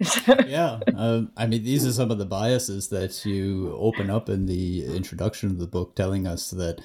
yeah, 0.46 0.78
um, 0.94 1.32
I 1.36 1.46
mean, 1.46 1.64
these 1.64 1.84
are 1.86 1.92
some 1.92 2.10
of 2.10 2.18
the 2.18 2.26
biases 2.26 2.88
that 2.88 3.24
you 3.24 3.74
open 3.76 4.10
up 4.10 4.28
in 4.28 4.46
the 4.46 4.84
introduction 4.86 5.50
of 5.50 5.58
the 5.58 5.66
book, 5.66 5.96
telling 5.96 6.26
us 6.26 6.50
that 6.50 6.80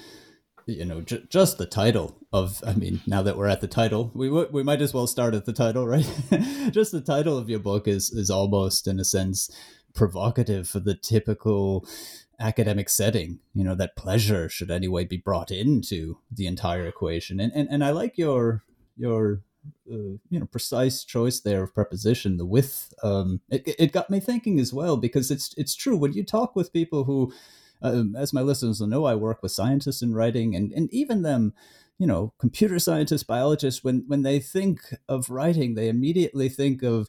you 0.66 0.84
know 0.84 1.00
j- 1.00 1.24
just 1.28 1.58
the 1.58 1.66
title 1.66 2.16
of. 2.32 2.62
I 2.66 2.74
mean, 2.74 3.00
now 3.06 3.22
that 3.22 3.36
we're 3.36 3.48
at 3.48 3.60
the 3.60 3.68
title, 3.68 4.10
we 4.14 4.28
w- 4.28 4.48
we 4.50 4.62
might 4.62 4.82
as 4.82 4.94
well 4.94 5.06
start 5.06 5.34
at 5.34 5.44
the 5.44 5.52
title, 5.52 5.86
right? 5.88 6.08
just 6.70 6.92
the 6.92 7.00
title 7.00 7.38
of 7.38 7.48
your 7.48 7.60
book 7.60 7.88
is 7.88 8.10
is 8.10 8.30
almost, 8.30 8.86
in 8.86 9.00
a 9.00 9.04
sense, 9.04 9.50
provocative 9.94 10.68
for 10.68 10.80
the 10.80 10.94
typical 10.94 11.86
academic 12.40 12.88
setting 12.88 13.38
you 13.54 13.62
know 13.62 13.76
that 13.76 13.94
pleasure 13.94 14.48
should 14.48 14.70
anyway 14.70 15.04
be 15.04 15.16
brought 15.16 15.52
into 15.52 16.18
the 16.32 16.48
entire 16.48 16.84
equation 16.84 17.38
and 17.38 17.52
and, 17.54 17.68
and 17.70 17.84
i 17.84 17.90
like 17.90 18.18
your 18.18 18.64
your 18.96 19.40
uh, 19.90 20.18
you 20.28 20.40
know 20.40 20.46
precise 20.46 21.04
choice 21.04 21.40
there 21.40 21.62
of 21.62 21.74
preposition 21.74 22.36
the 22.36 22.44
with 22.44 22.92
um, 23.02 23.40
it, 23.50 23.74
it 23.78 23.92
got 23.92 24.10
me 24.10 24.20
thinking 24.20 24.58
as 24.58 24.72
well 24.72 24.96
because 24.96 25.30
it's 25.30 25.54
it's 25.56 25.74
true 25.74 25.96
when 25.96 26.12
you 26.12 26.24
talk 26.24 26.54
with 26.56 26.72
people 26.72 27.04
who 27.04 27.32
um, 27.82 28.14
as 28.16 28.32
my 28.32 28.40
listeners 28.40 28.80
will 28.80 28.86
know 28.86 29.04
i 29.04 29.14
work 29.14 29.42
with 29.42 29.52
scientists 29.52 30.02
in 30.02 30.14
writing 30.14 30.54
and 30.54 30.72
and 30.72 30.92
even 30.92 31.22
them 31.22 31.52
you 31.98 32.06
know 32.06 32.32
computer 32.38 32.78
scientists 32.78 33.22
biologists 33.22 33.84
when 33.84 34.04
when 34.06 34.22
they 34.22 34.38
think 34.38 34.94
of 35.08 35.30
writing 35.30 35.74
they 35.74 35.88
immediately 35.88 36.48
think 36.48 36.82
of 36.82 37.08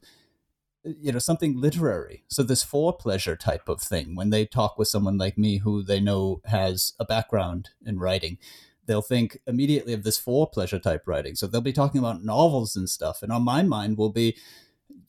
you 0.83 1.11
know 1.11 1.19
something 1.19 1.59
literary 1.59 2.23
so 2.27 2.43
this 2.43 2.63
for 2.63 2.93
pleasure 2.93 3.35
type 3.35 3.67
of 3.67 3.81
thing 3.81 4.15
when 4.15 4.29
they 4.29 4.45
talk 4.45 4.77
with 4.77 4.87
someone 4.87 5.17
like 5.17 5.37
me 5.37 5.57
who 5.57 5.81
they 5.83 5.99
know 5.99 6.41
has 6.45 6.93
a 6.99 7.05
background 7.05 7.69
in 7.85 7.97
writing 7.97 8.37
they'll 8.85 9.01
think 9.01 9.39
immediately 9.47 9.93
of 9.93 10.03
this 10.03 10.17
for 10.17 10.49
pleasure 10.49 10.79
type 10.79 11.03
writing. 11.05 11.35
So 11.35 11.47
they'll 11.47 11.61
be 11.61 11.73
talking 11.73 11.99
about 11.99 12.23
novels 12.23 12.75
and 12.75 12.89
stuff. 12.89 13.21
And 13.21 13.31
on 13.31 13.43
my 13.43 13.63
mind 13.63 13.97
will 13.97 14.11
be, 14.11 14.37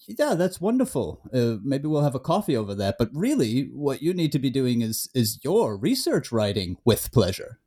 yeah, 0.06 0.34
that's 0.34 0.60
wonderful. 0.60 1.20
Uh, 1.32 1.56
maybe 1.62 1.88
we'll 1.88 2.02
have 2.02 2.14
a 2.14 2.20
coffee 2.20 2.56
over 2.56 2.74
that. 2.74 2.96
But 2.98 3.10
really, 3.12 3.70
what 3.72 4.02
you 4.02 4.14
need 4.14 4.32
to 4.32 4.38
be 4.38 4.50
doing 4.50 4.82
is 4.82 5.08
is 5.14 5.38
your 5.42 5.76
research 5.76 6.32
writing 6.32 6.76
with 6.84 7.12
pleasure. 7.12 7.60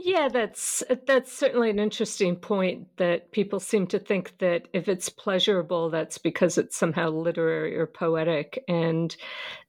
Yeah, 0.00 0.28
that's 0.28 0.84
that's 1.06 1.32
certainly 1.32 1.70
an 1.70 1.80
interesting 1.80 2.36
point 2.36 2.86
that 2.98 3.32
people 3.32 3.58
seem 3.58 3.88
to 3.88 3.98
think 3.98 4.38
that 4.38 4.68
if 4.72 4.86
it's 4.88 5.08
pleasurable, 5.08 5.90
that's 5.90 6.18
because 6.18 6.56
it's 6.56 6.76
somehow 6.76 7.10
literary 7.10 7.76
or 7.76 7.88
poetic, 7.88 8.62
and 8.68 9.16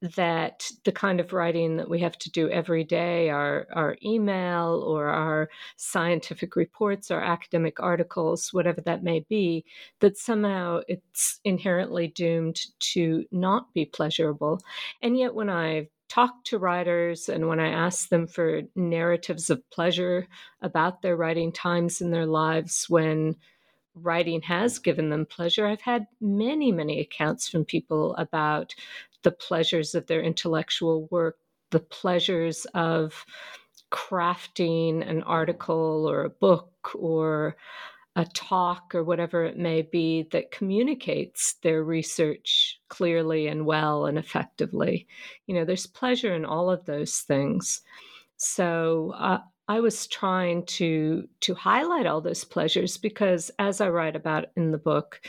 that 0.02 0.70
the 0.86 0.92
kind 0.92 1.20
of 1.20 1.34
writing 1.34 1.78
that 1.78 1.90
we 1.90 2.00
have 2.02 2.16
to 2.20 2.30
do 2.32 2.48
every 2.48 2.84
day, 2.84 3.30
our 3.32 3.68
our 3.74 3.98
email 4.06 4.84
or 4.86 5.08
our 5.08 5.50
scientific 5.78 6.56
reports, 6.56 7.10
our 7.10 7.22
academic 7.24 7.80
articles, 7.80 8.54
whatever 8.54 8.82
that 8.82 9.02
may 9.04 9.22
be, 9.30 9.66
that 10.00 10.16
somehow 10.16 10.82
it's 10.88 11.40
inherently 11.44 12.08
doomed 12.08 12.60
to 12.80 13.26
not 13.32 13.74
be 13.74 13.84
pleasurable. 13.84 14.62
And 15.02 15.18
yet, 15.18 15.34
when 15.34 15.50
I 15.50 15.88
talk 16.10 16.44
to 16.44 16.58
writers 16.58 17.30
and 17.30 17.48
when 17.48 17.60
I 17.60 17.70
ask 17.70 18.10
them 18.10 18.28
for 18.28 18.64
narratives 18.76 19.50
of 19.50 19.68
pleasure 19.70 20.28
about 20.62 21.02
their 21.02 21.16
writing 21.16 21.52
times 21.52 22.02
in 22.02 22.12
their 22.12 22.26
lives 22.26 22.88
when 22.90 23.36
writing 23.94 24.42
has 24.42 24.80
given 24.80 25.10
them 25.10 25.26
pleasure, 25.26 25.68
I've 25.68 25.82
had 25.82 26.08
many, 26.20 26.72
many 26.72 27.00
accounts 27.00 27.48
from 27.48 27.66
people 27.66 28.16
about 28.16 28.74
the 29.24 29.32
pleasures 29.32 29.96
of 29.96 30.08
their 30.08 30.22
intellectual 30.22 31.08
work, 31.12 31.38
the 31.70 31.80
pleasures 31.80 32.66
of 32.74 33.26
crafting 33.92 35.08
an 35.08 35.24
article 35.24 36.10
or 36.10 36.24
a 36.24 36.30
book 36.30 36.92
or 36.96 37.56
a 38.16 38.26
talk 38.26 38.94
or 38.96 39.04
whatever 39.04 39.46
it 39.46 39.58
may 39.58 39.82
be 39.82 40.28
that 40.32 40.52
communicates 40.52 41.54
their 41.62 41.84
research 41.84 42.80
clearly 42.90 43.48
and 43.48 43.66
well 43.66 44.06
and 44.06 44.18
effectively. 44.18 45.08
You 45.48 45.56
know, 45.56 45.66
there's 45.66 45.86
pleasure 45.86 46.34
in 46.34 46.44
all 46.44 46.70
of 46.70 46.86
those 46.86 47.20
things. 47.20 47.82
So 48.38 49.14
uh, 49.18 49.40
I 49.68 49.80
was 49.82 50.08
trying 50.08 50.66
to 50.66 51.28
to 51.42 51.54
highlight 51.54 52.08
all 52.08 52.22
those 52.22 52.44
pleasures 52.44 52.98
because, 52.98 53.52
as 53.60 53.82
I 53.82 53.90
write 53.90 54.16
about 54.16 54.48
in 54.58 54.72
the 54.72 54.80
book, 54.80 55.22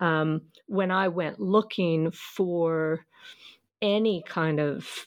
um, 0.00 0.42
when 0.66 0.90
I 0.90 1.08
went 1.08 1.38
looking 1.38 2.10
for 2.10 3.06
any 3.80 4.24
kind 4.26 4.58
of 4.58 5.06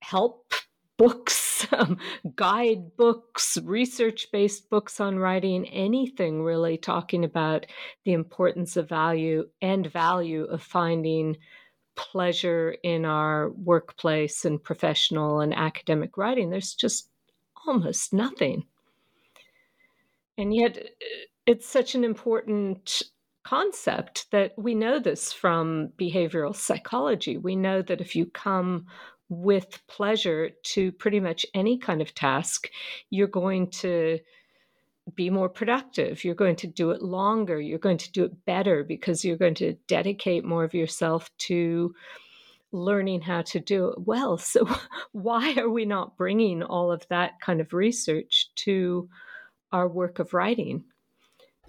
help 0.00 0.54
books, 0.96 1.66
um, 1.72 1.98
guidebooks, 2.34 3.58
research 3.62 4.28
based 4.32 4.70
books 4.70 5.00
on 5.00 5.18
writing, 5.18 5.66
anything 5.68 6.42
really 6.42 6.76
talking 6.76 7.24
about 7.24 7.66
the 8.04 8.12
importance 8.12 8.76
of 8.76 8.88
value 8.88 9.48
and 9.60 9.86
value 9.86 10.44
of 10.44 10.62
finding 10.62 11.36
pleasure 11.96 12.76
in 12.82 13.04
our 13.04 13.50
workplace 13.50 14.44
and 14.44 14.62
professional 14.62 15.40
and 15.40 15.54
academic 15.54 16.16
writing. 16.16 16.50
There's 16.50 16.74
just 16.74 17.08
almost 17.66 18.12
nothing. 18.12 18.64
And 20.38 20.54
yet, 20.54 20.90
it's 21.46 21.66
such 21.66 21.94
an 21.94 22.04
important 22.04 23.02
concept 23.44 24.30
that 24.32 24.52
we 24.58 24.74
know 24.74 24.98
this 24.98 25.32
from 25.32 25.88
behavioral 25.96 26.54
psychology. 26.54 27.38
We 27.38 27.56
know 27.56 27.80
that 27.80 28.00
if 28.00 28.16
you 28.16 28.26
come 28.26 28.86
with 29.28 29.80
pleasure 29.88 30.50
to 30.62 30.92
pretty 30.92 31.20
much 31.20 31.46
any 31.54 31.78
kind 31.78 32.00
of 32.00 32.14
task, 32.14 32.68
you're 33.10 33.26
going 33.26 33.70
to 33.70 34.18
be 35.14 35.30
more 35.30 35.48
productive. 35.48 36.24
You're 36.24 36.34
going 36.34 36.56
to 36.56 36.66
do 36.66 36.90
it 36.90 37.02
longer. 37.02 37.60
You're 37.60 37.78
going 37.78 37.98
to 37.98 38.12
do 38.12 38.24
it 38.24 38.44
better 38.44 38.82
because 38.82 39.24
you're 39.24 39.36
going 39.36 39.54
to 39.56 39.74
dedicate 39.86 40.44
more 40.44 40.64
of 40.64 40.74
yourself 40.74 41.30
to 41.38 41.94
learning 42.72 43.22
how 43.22 43.42
to 43.42 43.60
do 43.60 43.88
it 43.88 44.00
well. 44.00 44.38
So, 44.46 44.68
why 45.12 45.54
are 45.54 45.70
we 45.70 45.84
not 45.84 46.16
bringing 46.16 46.62
all 46.62 46.90
of 46.92 47.06
that 47.08 47.40
kind 47.40 47.60
of 47.60 47.72
research 47.72 48.50
to 48.56 49.08
our 49.72 49.88
work 49.88 50.18
of 50.18 50.34
writing? 50.34 50.84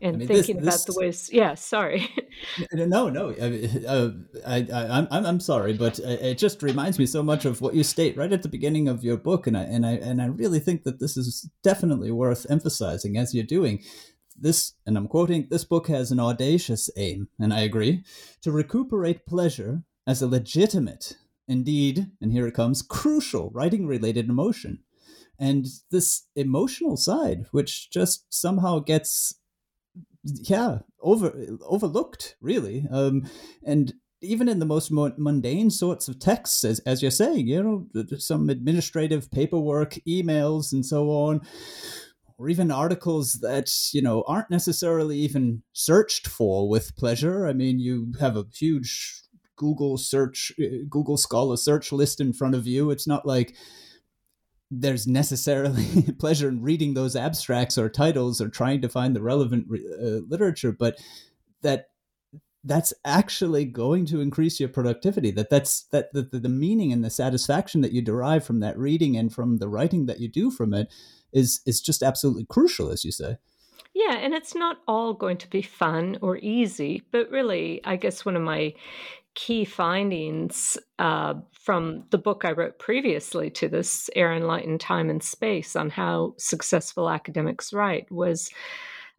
And 0.01 0.15
I 0.15 0.19
mean, 0.19 0.27
thinking 0.27 0.57
this, 0.57 0.65
this... 0.65 0.83
about 0.83 0.93
the 0.93 0.99
ways. 0.99 1.29
Yeah, 1.31 1.53
sorry. 1.55 2.09
no, 2.73 3.09
no, 3.09 3.29
uh, 3.31 4.11
I, 4.45 4.67
I, 4.73 5.07
I'm, 5.11 5.25
I'm 5.25 5.39
sorry, 5.39 5.73
but 5.73 5.99
it 5.99 6.37
just 6.37 6.61
reminds 6.61 6.99
me 6.99 7.05
so 7.05 7.23
much 7.23 7.45
of 7.45 7.61
what 7.61 7.73
you 7.73 7.83
state 7.83 8.17
right 8.17 8.31
at 8.31 8.43
the 8.43 8.49
beginning 8.49 8.87
of 8.87 9.03
your 9.03 9.17
book, 9.17 9.47
and 9.47 9.57
I, 9.57 9.63
and 9.63 9.85
I, 9.85 9.93
and 9.93 10.21
I 10.21 10.25
really 10.25 10.59
think 10.59 10.83
that 10.83 10.99
this 10.99 11.17
is 11.17 11.49
definitely 11.63 12.11
worth 12.11 12.45
emphasizing 12.49 13.17
as 13.17 13.33
you're 13.33 13.43
doing 13.43 13.83
this, 14.39 14.73
and 14.85 14.97
I'm 14.97 15.07
quoting, 15.07 15.47
this 15.49 15.63
book 15.63 15.87
has 15.87 16.11
an 16.11 16.19
audacious 16.19 16.89
aim, 16.97 17.29
and 17.39 17.53
I 17.53 17.61
agree, 17.61 18.03
to 18.41 18.51
recuperate 18.51 19.25
pleasure 19.25 19.83
as 20.05 20.21
a 20.21 20.27
legitimate, 20.27 21.17
indeed, 21.47 22.11
and 22.21 22.31
here 22.31 22.47
it 22.47 22.53
comes, 22.53 22.81
crucial 22.81 23.49
writing 23.53 23.87
related 23.87 24.29
emotion. 24.29 24.79
And 25.39 25.67
this 25.91 26.25
emotional 26.35 26.97
side, 26.97 27.45
which 27.51 27.91
just 27.91 28.25
somehow 28.29 28.79
gets 28.79 29.35
yeah 30.43 30.79
over 31.01 31.33
overlooked 31.65 32.35
really. 32.41 32.85
Um 32.91 33.29
and 33.65 33.93
even 34.21 34.49
in 34.49 34.59
the 34.59 34.65
most 34.65 34.91
mundane 34.91 35.69
sorts 35.69 36.07
of 36.07 36.19
texts 36.19 36.63
as, 36.63 36.79
as 36.79 37.01
you're 37.03 37.11
saying 37.11 37.47
you 37.47 37.61
know 37.63 38.05
some 38.17 38.49
administrative 38.49 39.29
paperwork 39.29 39.93
emails 40.07 40.73
and 40.73 40.85
so 40.85 41.09
on 41.09 41.39
or 42.37 42.49
even 42.49 42.71
articles 42.71 43.39
that 43.41 43.71
you 43.93 44.01
know 44.01 44.23
aren't 44.27 44.49
necessarily 44.49 45.17
even 45.17 45.63
searched 45.73 46.27
for 46.27 46.69
with 46.69 46.95
pleasure. 46.95 47.47
I 47.47 47.53
mean 47.53 47.79
you 47.79 48.13
have 48.19 48.37
a 48.37 48.45
huge 48.53 49.23
google 49.55 49.97
search 49.97 50.51
uh, 50.61 50.85
google 50.87 51.17
scholar 51.17 51.57
search 51.57 51.91
list 51.91 52.21
in 52.21 52.33
front 52.33 52.55
of 52.55 52.67
you. 52.67 52.91
It's 52.91 53.07
not 53.07 53.25
like 53.25 53.55
there's 54.69 55.07
necessarily 55.07 56.03
pleasure 56.19 56.49
in 56.49 56.61
reading 56.61 56.93
those 56.93 57.15
abstracts 57.15 57.77
or 57.77 57.89
titles 57.89 58.41
or 58.41 58.49
trying 58.49 58.81
to 58.81 58.89
find 58.89 59.15
the 59.15 59.21
relevant 59.21 59.67
uh, 59.71 60.21
literature 60.27 60.71
but 60.71 60.97
that 61.61 61.89
that's 62.63 62.93
actually 63.05 63.63
going 63.63 64.05
to 64.05 64.19
increase 64.19 64.59
your 64.59 64.67
productivity 64.67 65.31
that 65.31 65.49
that's 65.49 65.83
that 65.91 66.11
the, 66.13 66.23
the 66.23 66.49
meaning 66.49 66.91
and 66.91 67.03
the 67.03 67.09
satisfaction 67.09 67.81
that 67.81 67.93
you 67.93 68.01
derive 68.01 68.43
from 68.43 68.59
that 68.59 68.77
reading 68.77 69.15
and 69.15 69.33
from 69.33 69.57
the 69.57 69.69
writing 69.69 70.05
that 70.05 70.19
you 70.19 70.27
do 70.27 70.51
from 70.51 70.73
it 70.73 70.91
is 71.33 71.61
is 71.65 71.81
just 71.81 72.03
absolutely 72.03 72.45
crucial 72.45 72.89
as 72.89 73.05
you 73.05 73.11
say. 73.11 73.37
Yeah, 73.93 74.17
and 74.17 74.33
it's 74.33 74.53
not 74.53 74.81
all 74.87 75.13
going 75.13 75.37
to 75.37 75.49
be 75.49 75.61
fun 75.61 76.17
or 76.21 76.37
easy, 76.37 77.03
but 77.11 77.31
really, 77.31 77.81
I 77.83 77.95
guess 77.95 78.25
one 78.25 78.35
of 78.35 78.43
my 78.43 78.75
key 79.37 79.63
findings 79.63 80.79
uh, 80.97 81.35
from 81.53 82.03
the 82.09 82.17
book 82.17 82.43
I 82.43 82.53
wrote 82.53 82.79
previously 82.79 83.51
to 83.51 83.69
this, 83.69 84.09
Air 84.15 84.31
and 84.31 84.47
Light 84.47 84.65
and 84.65 84.81
Time 84.81 85.11
and 85.11 85.21
Space, 85.21 85.75
on 85.75 85.91
how 85.91 86.33
successful 86.39 87.07
academics 87.07 87.71
write 87.71 88.11
was 88.11 88.49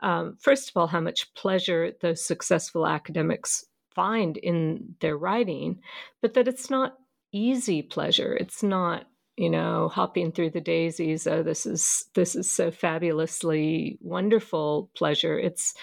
um, 0.00 0.36
first 0.40 0.70
of 0.70 0.76
all, 0.76 0.88
how 0.88 1.00
much 1.00 1.32
pleasure 1.34 1.92
those 2.00 2.24
successful 2.24 2.86
academics 2.86 3.64
find 3.94 4.36
in 4.36 4.96
their 5.00 5.16
writing, 5.16 5.80
but 6.20 6.34
that 6.34 6.48
it's 6.48 6.68
not 6.68 6.96
easy 7.32 7.80
pleasure. 7.82 8.36
It's 8.36 8.62
not 8.62 9.06
you 9.36 9.50
know 9.50 9.88
hopping 9.88 10.32
through 10.32 10.50
the 10.50 10.60
daisies 10.60 11.24
oh 11.28 11.44
this 11.44 11.64
is 11.64 12.06
this 12.14 12.34
is 12.34 12.50
so 12.50 12.72
fabulously 12.72 13.96
wonderful 14.00 14.90
pleasure 14.96 15.38
it's 15.38 15.74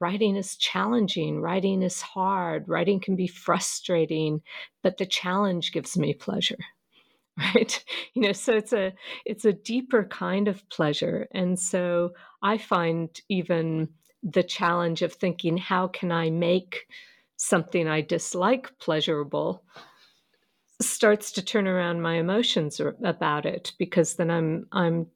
writing 0.00 0.36
is 0.36 0.56
challenging, 0.56 1.40
writing 1.40 1.82
is 1.82 2.00
hard, 2.00 2.68
writing 2.68 3.00
can 3.00 3.16
be 3.16 3.26
frustrating, 3.26 4.42
but 4.82 4.98
the 4.98 5.06
challenge 5.06 5.72
gives 5.72 5.96
me 5.96 6.14
pleasure. 6.14 6.58
Right? 7.36 7.84
You 8.14 8.22
know, 8.22 8.32
so 8.32 8.54
it's 8.54 8.72
a 8.72 8.92
it's 9.24 9.44
a 9.44 9.52
deeper 9.52 10.04
kind 10.04 10.46
of 10.46 10.68
pleasure. 10.68 11.26
And 11.32 11.58
so 11.58 12.12
I 12.40 12.58
find 12.58 13.10
even 13.28 13.88
the 14.22 14.44
challenge 14.44 15.02
of 15.02 15.12
thinking, 15.12 15.56
how 15.56 15.88
can 15.88 16.12
I 16.12 16.30
make 16.30 16.86
something 17.36 17.88
I 17.88 18.02
dislike 18.02 18.70
pleasurable 18.78 19.64
starts 20.80 21.32
to 21.32 21.42
turn 21.42 21.66
around 21.66 22.02
my 22.02 22.14
emotions 22.14 22.80
about 23.02 23.46
it 23.46 23.72
because 23.78 24.14
then 24.14 24.30
I'm 24.30 24.66
I'm 24.72 25.06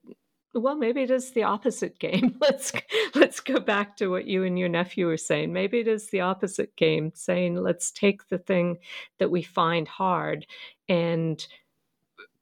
well 0.55 0.77
maybe 0.77 1.03
it 1.03 1.11
is 1.11 1.33
the 1.33 1.43
opposite 1.43 1.99
game. 1.99 2.37
Let's 2.41 2.73
let's 3.15 3.41
go 3.41 3.61
back 3.61 3.97
to 3.99 4.09
what 4.09 4.27
you 4.27 4.45
and 4.45 4.59
your 4.59 4.69
nephew 4.69 5.07
were 5.07 5.17
saying. 5.17 5.53
Maybe 5.53 5.81
it 5.81 5.89
is 5.89 6.11
the 6.11 6.21
opposite 6.21 6.75
game 6.77 7.13
saying 7.15 7.57
let's 7.57 7.91
take 7.91 8.29
the 8.29 8.39
thing 8.39 8.79
that 9.19 9.31
we 9.31 9.43
find 9.43 9.87
hard 9.87 10.47
and 10.89 11.47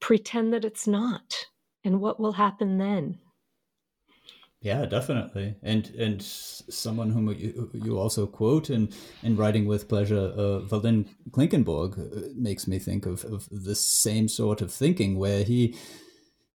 pretend 0.01 0.53
that 0.53 0.65
it's 0.65 0.87
not 0.87 1.47
and 1.87 2.01
what 2.01 2.19
will 2.19 2.33
happen 2.33 2.79
then? 2.79 3.19
Yeah, 4.61 4.87
definitely, 4.87 5.55
and 5.63 5.89
and 5.91 6.21
someone 6.21 7.11
whom 7.11 7.29
you, 7.29 7.71
you 7.73 7.99
also 7.99 8.27
quote 8.27 8.71
in 8.71 8.89
in 9.23 9.37
writing 9.37 9.67
with 9.67 9.89
pleasure, 9.89 10.33
uh, 10.37 10.61
Verlyn 10.67 11.07
Klinkenborg, 11.31 11.99
uh, 11.99 12.29
makes 12.35 12.67
me 12.67 12.81
think 12.81 13.07
of 13.07 13.25
of 13.27 13.49
the 13.53 13.77
same 13.77 14.27
sort 14.29 14.61
of 14.63 14.73
thinking 14.73 15.17
where 15.19 15.45
he 15.45 15.77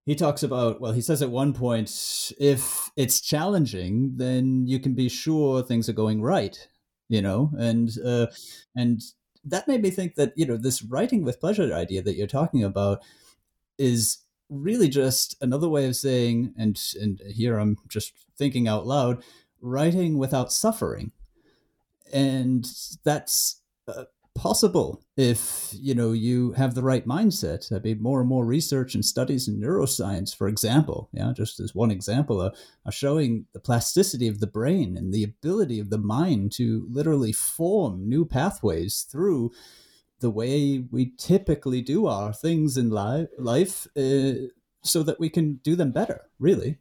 he 0.04 0.14
talks 0.14 0.42
about 0.42 0.80
well 0.80 0.92
he 0.92 1.00
says 1.00 1.22
at 1.22 1.30
one 1.30 1.52
point 1.52 2.32
if 2.38 2.90
it's 2.96 3.20
challenging 3.20 4.16
then 4.16 4.66
you 4.66 4.78
can 4.78 4.94
be 4.94 5.08
sure 5.08 5.62
things 5.62 5.88
are 5.88 5.94
going 5.94 6.22
right 6.22 6.68
you 7.12 7.20
know? 7.20 7.50
And 7.58 7.90
uh, 8.04 8.28
and 8.74 9.02
that 9.44 9.68
made 9.68 9.82
me 9.82 9.90
think 9.90 10.14
that 10.14 10.32
you 10.34 10.46
know 10.46 10.56
this 10.56 10.82
writing 10.82 11.24
with 11.24 11.40
pleasure 11.40 11.72
idea 11.74 12.00
that 12.00 12.16
you're 12.16 12.26
talking 12.26 12.64
about 12.64 13.02
is 13.78 14.18
really 14.48 14.88
just 14.88 15.36
another 15.42 15.68
way 15.68 15.86
of 15.86 15.96
saying 15.96 16.54
and 16.58 16.78
and 17.00 17.20
here 17.26 17.58
i'm 17.58 17.78
just 17.88 18.12
thinking 18.36 18.68
out 18.68 18.86
loud 18.86 19.22
writing 19.60 20.18
without 20.18 20.52
suffering. 20.52 21.12
And 22.12 22.66
that's 23.04 23.60
uh, 23.88 24.04
possible 24.34 25.02
if 25.16 25.74
you 25.74 25.94
know 25.94 26.12
you 26.12 26.52
have 26.52 26.74
the 26.74 26.82
right 26.82 27.06
mindset. 27.06 27.68
There'd 27.68 27.82
be 27.82 27.94
more 27.94 28.20
and 28.20 28.28
more 28.28 28.44
research 28.44 28.94
and 28.94 29.04
studies 29.04 29.48
in 29.48 29.60
neuroscience, 29.60 30.34
for 30.34 30.48
example. 30.48 31.10
Yeah, 31.12 31.32
just 31.34 31.60
as 31.60 31.74
one 31.74 31.90
example, 31.90 32.40
uh, 32.40 32.50
are 32.86 32.92
showing 32.92 33.46
the 33.52 33.60
plasticity 33.60 34.28
of 34.28 34.40
the 34.40 34.46
brain 34.46 34.96
and 34.96 35.12
the 35.12 35.24
ability 35.24 35.78
of 35.78 35.90
the 35.90 35.98
mind 35.98 36.52
to 36.52 36.86
literally 36.90 37.32
form 37.32 38.08
new 38.08 38.24
pathways 38.24 39.06
through 39.10 39.52
the 40.20 40.30
way 40.30 40.84
we 40.90 41.12
typically 41.18 41.82
do 41.82 42.06
our 42.06 42.32
things 42.32 42.76
in 42.76 42.90
li- 42.90 43.26
life, 43.38 43.86
uh, 43.96 44.32
so 44.82 45.02
that 45.02 45.20
we 45.20 45.28
can 45.28 45.54
do 45.62 45.76
them 45.76 45.92
better. 45.92 46.22
Really. 46.38 46.78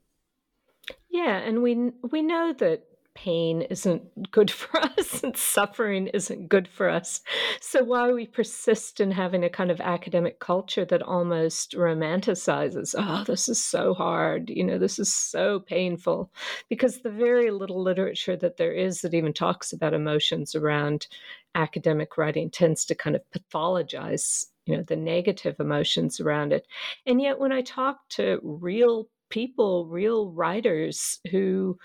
Yeah, 1.09 1.37
and 1.37 1.61
we 1.61 1.91
we 2.09 2.21
know 2.21 2.53
that 2.59 2.85
pain 3.13 3.61
isn't 3.63 4.31
good 4.31 4.49
for 4.49 4.77
us 4.97 5.23
and 5.23 5.35
suffering 5.35 6.07
isn't 6.07 6.49
good 6.49 6.67
for 6.67 6.89
us. 6.89 7.21
So, 7.59 7.83
why 7.83 8.11
we 8.11 8.25
persist 8.25 8.99
in 8.99 9.11
having 9.11 9.43
a 9.43 9.49
kind 9.49 9.71
of 9.71 9.81
academic 9.81 10.39
culture 10.39 10.85
that 10.85 11.01
almost 11.01 11.73
romanticizes, 11.73 12.95
oh, 12.97 13.23
this 13.25 13.49
is 13.49 13.63
so 13.63 13.93
hard, 13.93 14.49
you 14.49 14.63
know, 14.63 14.77
this 14.77 14.99
is 14.99 15.13
so 15.13 15.59
painful, 15.59 16.31
because 16.69 17.01
the 17.01 17.11
very 17.11 17.51
little 17.51 17.81
literature 17.81 18.35
that 18.37 18.57
there 18.57 18.73
is 18.73 19.01
that 19.01 19.13
even 19.13 19.33
talks 19.33 19.73
about 19.73 19.93
emotions 19.93 20.55
around 20.55 21.07
academic 21.55 22.17
writing 22.17 22.49
tends 22.49 22.85
to 22.85 22.95
kind 22.95 23.15
of 23.15 23.21
pathologize 23.35 24.45
you 24.65 24.77
know 24.77 24.83
the 24.83 24.95
negative 24.95 25.55
emotions 25.59 26.19
around 26.19 26.53
it 26.53 26.65
and 27.05 27.21
yet 27.21 27.39
when 27.39 27.51
i 27.51 27.61
talk 27.61 27.97
to 28.09 28.39
real 28.43 29.07
people 29.29 29.87
real 29.87 30.31
writers 30.31 31.19
who 31.31 31.77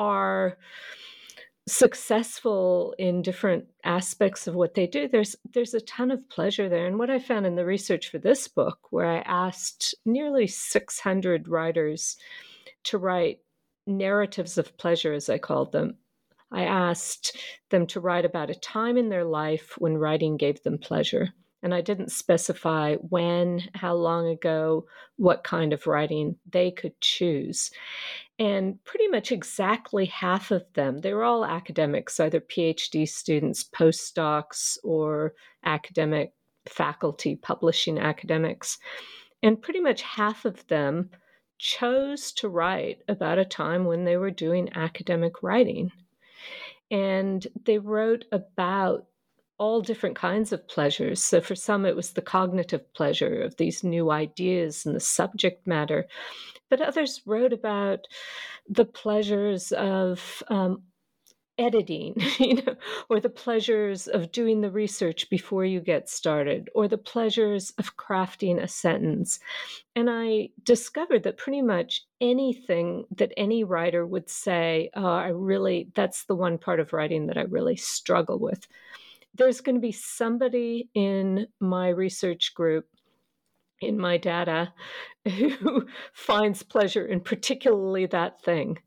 are 0.00 0.56
successful 1.68 2.94
in 2.98 3.20
different 3.20 3.66
aspects 3.84 4.46
of 4.48 4.54
what 4.54 4.74
they 4.74 4.86
do 4.86 5.06
there's 5.06 5.36
there's 5.52 5.74
a 5.74 5.80
ton 5.82 6.10
of 6.10 6.28
pleasure 6.30 6.68
there 6.68 6.86
and 6.86 6.98
what 6.98 7.10
i 7.10 7.18
found 7.18 7.46
in 7.46 7.54
the 7.54 7.64
research 7.64 8.08
for 8.08 8.18
this 8.18 8.48
book 8.48 8.78
where 8.90 9.06
i 9.06 9.18
asked 9.18 9.94
nearly 10.04 10.46
600 10.46 11.46
writers 11.46 12.16
to 12.82 12.98
write 12.98 13.38
narratives 13.86 14.58
of 14.58 14.76
pleasure 14.78 15.12
as 15.12 15.28
i 15.28 15.38
called 15.38 15.70
them 15.70 15.94
i 16.50 16.64
asked 16.64 17.36
them 17.68 17.86
to 17.86 18.00
write 18.00 18.24
about 18.24 18.50
a 18.50 18.54
time 18.54 18.96
in 18.96 19.10
their 19.10 19.24
life 19.24 19.74
when 19.78 19.98
writing 19.98 20.36
gave 20.36 20.60
them 20.62 20.78
pleasure 20.78 21.28
and 21.62 21.74
I 21.74 21.82
didn't 21.82 22.10
specify 22.10 22.94
when, 22.96 23.62
how 23.74 23.94
long 23.94 24.28
ago, 24.28 24.86
what 25.16 25.44
kind 25.44 25.72
of 25.72 25.86
writing 25.86 26.36
they 26.50 26.70
could 26.70 26.98
choose. 27.00 27.70
And 28.40 28.82
pretty 28.84 29.06
much 29.08 29.32
exactly 29.32 30.06
half 30.06 30.50
of 30.50 30.64
them, 30.72 30.98
they 30.98 31.12
were 31.12 31.24
all 31.24 31.44
academics, 31.44 32.18
either 32.18 32.40
PhD 32.40 33.06
students, 33.06 33.62
postdocs, 33.62 34.78
or 34.82 35.34
academic 35.62 36.32
faculty, 36.66 37.36
publishing 37.36 37.98
academics. 37.98 38.78
And 39.42 39.60
pretty 39.60 39.80
much 39.80 40.00
half 40.00 40.46
of 40.46 40.66
them 40.68 41.10
chose 41.58 42.32
to 42.32 42.48
write 42.48 43.02
about 43.08 43.38
a 43.38 43.44
time 43.44 43.84
when 43.84 44.04
they 44.04 44.16
were 44.16 44.30
doing 44.30 44.70
academic 44.74 45.42
writing. 45.42 45.92
And 46.90 47.46
they 47.66 47.76
wrote 47.76 48.24
about 48.32 49.06
all 49.58 49.82
different 49.82 50.16
kinds 50.16 50.50
of 50.54 50.66
pleasures. 50.66 51.22
So 51.22 51.42
for 51.42 51.54
some, 51.54 51.84
it 51.84 51.94
was 51.94 52.12
the 52.12 52.22
cognitive 52.22 52.90
pleasure 52.94 53.42
of 53.42 53.58
these 53.58 53.84
new 53.84 54.10
ideas 54.10 54.86
and 54.86 54.96
the 54.96 55.00
subject 55.00 55.66
matter. 55.66 56.06
But 56.70 56.80
others 56.80 57.20
wrote 57.26 57.52
about 57.52 58.06
the 58.68 58.86
pleasures 58.86 59.72
of 59.72 60.42
um, 60.48 60.82
editing, 61.60 62.14
you 62.38 62.54
know, 62.54 62.74
or 63.08 63.20
the 63.20 63.28
pleasures 63.28 64.08
of 64.08 64.32
doing 64.32 64.60
the 64.60 64.70
research 64.70 65.28
before 65.28 65.64
you 65.64 65.80
get 65.80 66.08
started, 66.08 66.70
or 66.74 66.88
the 66.88 66.98
pleasures 66.98 67.72
of 67.78 67.96
crafting 67.96 68.60
a 68.60 68.66
sentence. 68.66 69.38
And 69.94 70.08
I 70.10 70.48
discovered 70.64 71.22
that 71.24 71.36
pretty 71.36 71.62
much 71.62 72.06
anything 72.20 73.04
that 73.16 73.32
any 73.36 73.62
writer 73.62 74.06
would 74.06 74.28
say, 74.28 74.90
oh, 74.94 75.04
I 75.04 75.28
really, 75.28 75.90
that's 75.94 76.24
the 76.24 76.34
one 76.34 76.58
part 76.58 76.80
of 76.80 76.92
writing 76.92 77.26
that 77.26 77.36
I 77.36 77.42
really 77.42 77.76
struggle 77.76 78.38
with. 78.38 78.66
There's 79.34 79.60
going 79.60 79.76
to 79.76 79.80
be 79.80 79.92
somebody 79.92 80.88
in 80.94 81.46
my 81.60 81.88
research 81.90 82.54
group 82.54 82.86
in 83.80 83.98
my 83.98 84.16
data 84.16 84.72
who 85.24 85.86
finds 86.12 86.62
pleasure 86.62 87.06
in 87.06 87.20
particularly 87.20 88.06
that 88.06 88.42
thing. 88.42 88.78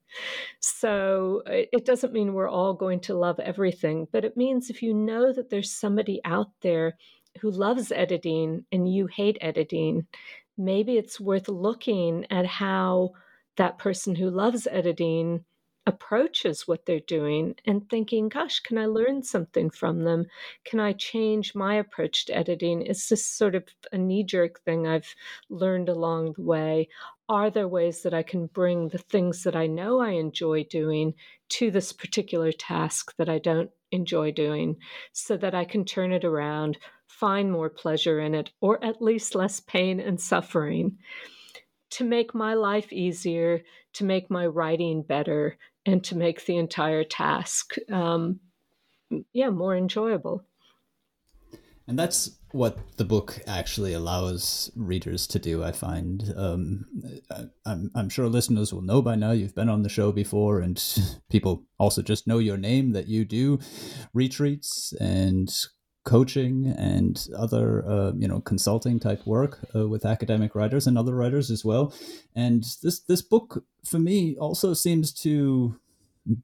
So 0.59 1.41
it 1.45 1.85
doesn't 1.85 2.13
mean 2.13 2.33
we're 2.33 2.49
all 2.49 2.73
going 2.73 2.99
to 3.01 3.17
love 3.17 3.39
everything, 3.39 4.07
but 4.11 4.25
it 4.25 4.37
means 4.37 4.69
if 4.69 4.81
you 4.81 4.93
know 4.93 5.33
that 5.33 5.49
there's 5.49 5.71
somebody 5.71 6.21
out 6.25 6.49
there 6.61 6.97
who 7.41 7.49
loves 7.49 7.91
editing 7.91 8.65
and 8.71 8.91
you 8.91 9.07
hate 9.07 9.37
editing, 9.41 10.05
maybe 10.57 10.97
it's 10.97 11.19
worth 11.19 11.49
looking 11.49 12.25
at 12.29 12.45
how 12.45 13.11
that 13.57 13.77
person 13.77 14.15
who 14.15 14.29
loves 14.29 14.67
editing 14.69 15.43
approaches 15.85 16.67
what 16.67 16.85
they're 16.85 16.99
doing 17.01 17.55
and 17.65 17.89
thinking, 17.89 18.29
gosh, 18.29 18.61
can 18.61 18.77
I 18.77 18.85
learn 18.85 19.21
something 19.21 19.69
from 19.69 20.03
them? 20.03 20.25
Can 20.63 20.79
I 20.79 20.93
change 20.93 21.55
my 21.55 21.75
approach 21.75 22.25
to 22.25 22.37
editing? 22.37 22.81
Is 22.81 23.09
this 23.09 23.25
sort 23.25 23.55
of 23.55 23.65
a 23.91 23.97
knee 23.97 24.23
jerk 24.23 24.61
thing 24.61 24.87
I've 24.87 25.13
learned 25.49 25.89
along 25.89 26.33
the 26.33 26.43
way? 26.43 26.87
Are 27.27 27.49
there 27.49 27.67
ways 27.67 28.03
that 28.03 28.13
I 28.13 28.23
can 28.23 28.47
bring 28.47 28.89
the 28.89 28.97
things 28.97 29.43
that 29.43 29.55
I 29.55 29.67
know 29.67 29.99
I 29.99 30.11
enjoy 30.11 30.63
doing 30.65 31.15
to 31.49 31.69
this 31.69 31.91
particular 31.91 32.51
task 32.51 33.13
that 33.17 33.29
I 33.29 33.39
don't 33.39 33.71
enjoy 33.91 34.31
doing 34.31 34.77
so 35.11 35.35
that 35.37 35.53
I 35.53 35.65
can 35.65 35.83
turn 35.83 36.13
it 36.13 36.23
around, 36.23 36.77
find 37.07 37.51
more 37.51 37.69
pleasure 37.69 38.19
in 38.19 38.35
it, 38.35 38.51
or 38.61 38.83
at 38.83 39.01
least 39.01 39.35
less 39.35 39.59
pain 39.59 39.99
and 39.99 40.19
suffering? 40.19 40.97
To 41.91 42.03
make 42.03 42.33
my 42.33 42.55
life 42.55 42.91
easier, 42.91 43.63
to 43.93 44.03
make 44.03 44.31
my 44.31 44.47
writing 44.47 45.03
better, 45.03 45.57
and 45.85 46.03
to 46.05 46.15
make 46.15 46.45
the 46.45 46.57
entire 46.57 47.03
task, 47.03 47.75
um, 47.91 48.39
yeah, 49.33 49.49
more 49.49 49.75
enjoyable. 49.75 50.45
And 51.87 51.99
that's 51.99 52.39
what 52.51 52.77
the 52.97 53.03
book 53.03 53.41
actually 53.47 53.93
allows 53.93 54.71
readers 54.75 55.27
to 55.27 55.39
do. 55.39 55.63
I 55.63 55.71
find 55.73 56.33
um, 56.37 56.85
I'm, 57.65 57.91
I'm 57.93 58.09
sure 58.09 58.27
listeners 58.27 58.71
will 58.71 58.81
know 58.81 59.01
by 59.01 59.15
now. 59.15 59.31
You've 59.31 59.55
been 59.55 59.69
on 59.69 59.83
the 59.83 59.89
show 59.89 60.11
before, 60.11 60.59
and 60.59 60.81
people 61.29 61.65
also 61.77 62.01
just 62.01 62.27
know 62.27 62.37
your 62.37 62.57
name 62.57 62.93
that 62.93 63.07
you 63.07 63.25
do 63.25 63.59
retreats 64.13 64.93
and 64.99 65.53
coaching 66.03 66.67
and 66.77 67.27
other 67.37 67.85
uh, 67.87 68.11
you 68.17 68.27
know 68.27 68.41
consulting 68.41 68.99
type 68.99 69.25
work 69.25 69.59
uh, 69.75 69.87
with 69.87 70.05
academic 70.05 70.53
writers 70.55 70.85
and 70.85 70.97
other 70.97 71.15
writers 71.15 71.49
as 71.49 71.63
well. 71.63 71.93
And 72.35 72.63
this 72.81 72.99
this 72.99 73.21
book 73.21 73.63
for 73.85 73.99
me 73.99 74.35
also 74.37 74.73
seems 74.73 75.13
to 75.21 75.79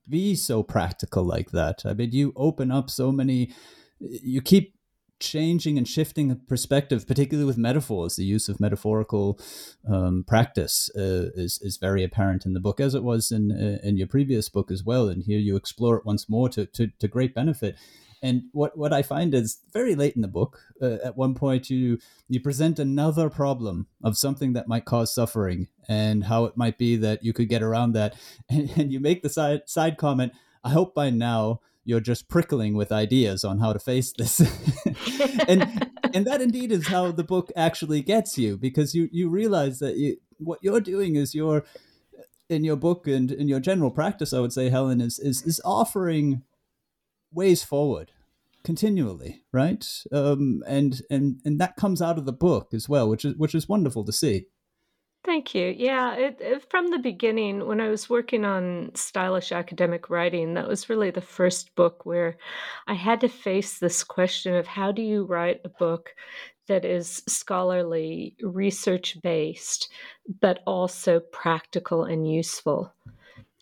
be 0.08 0.36
so 0.36 0.64
practical 0.64 1.24
like 1.24 1.52
that. 1.52 1.84
I 1.86 1.94
mean 1.94 2.12
you 2.12 2.34
open 2.36 2.72
up 2.72 2.90
so 2.90 3.12
many 3.12 3.52
you 4.00 4.42
keep 4.42 4.76
changing 5.20 5.78
and 5.78 5.86
shifting 5.86 6.34
perspective 6.48 7.06
particularly 7.06 7.46
with 7.46 7.58
metaphors. 7.58 8.16
The 8.16 8.24
use 8.24 8.48
of 8.48 8.62
metaphorical 8.62 9.38
um, 9.86 10.24
practice 10.26 10.90
uh, 10.96 11.32
is, 11.36 11.60
is 11.62 11.76
very 11.76 12.06
apparent 12.06 12.46
in 12.46 12.54
the 12.54 12.62
book 12.62 12.80
as 12.80 12.96
it 12.96 13.04
was 13.04 13.30
in 13.30 13.52
uh, 13.52 13.86
in 13.86 13.98
your 13.98 14.08
previous 14.08 14.48
book 14.48 14.72
as 14.72 14.86
well. 14.86 15.10
And 15.10 15.24
here 15.24 15.40
you 15.40 15.58
explore 15.58 15.98
it 15.98 16.06
once 16.06 16.30
more 16.30 16.48
to, 16.50 16.66
to, 16.66 16.88
to 17.00 17.08
great 17.10 17.36
benefit 17.36 17.76
and 18.22 18.44
what, 18.52 18.78
what 18.78 18.94
I 18.94 19.02
find 19.02 19.34
is 19.34 19.60
very 19.72 19.96
late 19.96 20.16
in 20.16 20.22
the 20.22 20.28
book, 20.28 20.60
uh, 20.82 20.98
at 21.04 21.18
one 21.18 21.36
point 21.36 21.70
you 21.70 22.00
you 22.28 22.40
present 22.40 22.80
another 22.80 23.30
problem 23.30 23.88
of 24.04 24.18
something 24.18 24.54
that 24.54 24.68
might 24.68 24.86
cause 24.86 25.14
suffering 25.14 25.68
and 25.88 26.26
how 26.26 26.46
it 26.46 26.58
might 26.58 26.78
be 26.78 26.96
that 26.98 27.24
you 27.24 27.34
could 27.34 27.50
get 27.50 27.64
around 27.64 27.94
that, 27.94 28.16
and, 28.50 28.70
and 28.76 28.92
you 28.92 29.00
make 29.00 29.22
the 29.22 29.30
side 29.30 29.62
side 29.68 29.98
comment. 29.98 30.34
I 30.64 30.70
hope 30.70 30.94
by 30.94 31.10
now 31.10 31.62
you're 31.86 32.02
just 32.02 32.28
prickling 32.28 32.76
with 32.76 32.92
ideas 32.92 33.44
on 33.44 33.60
how 33.60 33.74
to 33.74 33.80
face 33.80 34.14
this, 34.18 34.40
and 35.48 35.90
and 36.14 36.28
that 36.28 36.42
indeed 36.42 36.72
is 36.72 36.88
how 36.88 37.12
the 37.12 37.24
book 37.24 37.52
actually 37.56 38.02
gets 38.02 38.38
you 38.38 38.58
because 38.58 38.94
you 38.94 39.08
you 39.12 39.30
realize 39.30 39.80
that 39.80 39.98
you, 39.98 40.18
what 40.38 40.60
you're 40.62 40.82
doing 40.82 41.16
is 41.16 41.34
you're 41.34 41.64
in 42.50 42.64
your 42.64 42.76
book 42.76 43.08
and 43.08 43.32
in 43.32 43.48
your 43.48 43.60
general 43.60 43.92
practice, 43.92 44.34
I 44.34 44.40
would 44.40 44.52
say, 44.52 44.70
Helen 44.70 45.00
is 45.00 45.20
is, 45.20 45.44
is 45.44 45.62
offering 45.64 46.44
ways 47.32 47.64
forward 47.64 48.12
continually 48.64 49.44
right 49.52 49.86
um, 50.12 50.62
and 50.68 51.02
and 51.10 51.40
and 51.46 51.60
that 51.60 51.76
comes 51.76 52.02
out 52.02 52.18
of 52.18 52.26
the 52.26 52.34
book 52.34 52.74
as 52.74 52.90
well 52.90 53.10
which 53.10 53.24
is 53.24 53.36
which 53.36 53.56
is 53.56 53.70
wonderful 53.70 54.04
to 54.04 54.12
see 54.12 54.46
Thank 55.26 55.54
you. 55.54 55.76
Yeah, 55.78 56.16
it, 56.16 56.38
it, 56.40 56.70
from 56.72 56.92
the 56.92 56.98
beginning, 56.98 57.68
when 57.68 57.82
I 57.82 57.90
was 57.90 58.10
working 58.10 58.46
on 58.46 58.92
stylish 58.96 59.52
academic 59.52 60.10
writing, 60.10 60.54
that 60.54 60.68
was 60.68 60.90
really 60.90 61.12
the 61.12 61.20
first 61.20 61.76
book 61.76 62.06
where 62.06 62.38
I 62.88 62.94
had 62.94 63.20
to 63.22 63.28
face 63.28 63.80
this 63.80 64.02
question 64.04 64.56
of 64.56 64.66
how 64.66 64.94
do 64.94 65.02
you 65.02 65.26
write 65.26 65.60
a 65.66 65.70
book 65.70 66.12
that 66.70 66.86
is 66.86 67.22
scholarly, 67.28 68.38
research 68.42 69.18
based, 69.22 69.92
but 70.40 70.62
also 70.66 71.20
practical 71.20 72.06
and 72.06 72.32
useful. 72.32 72.94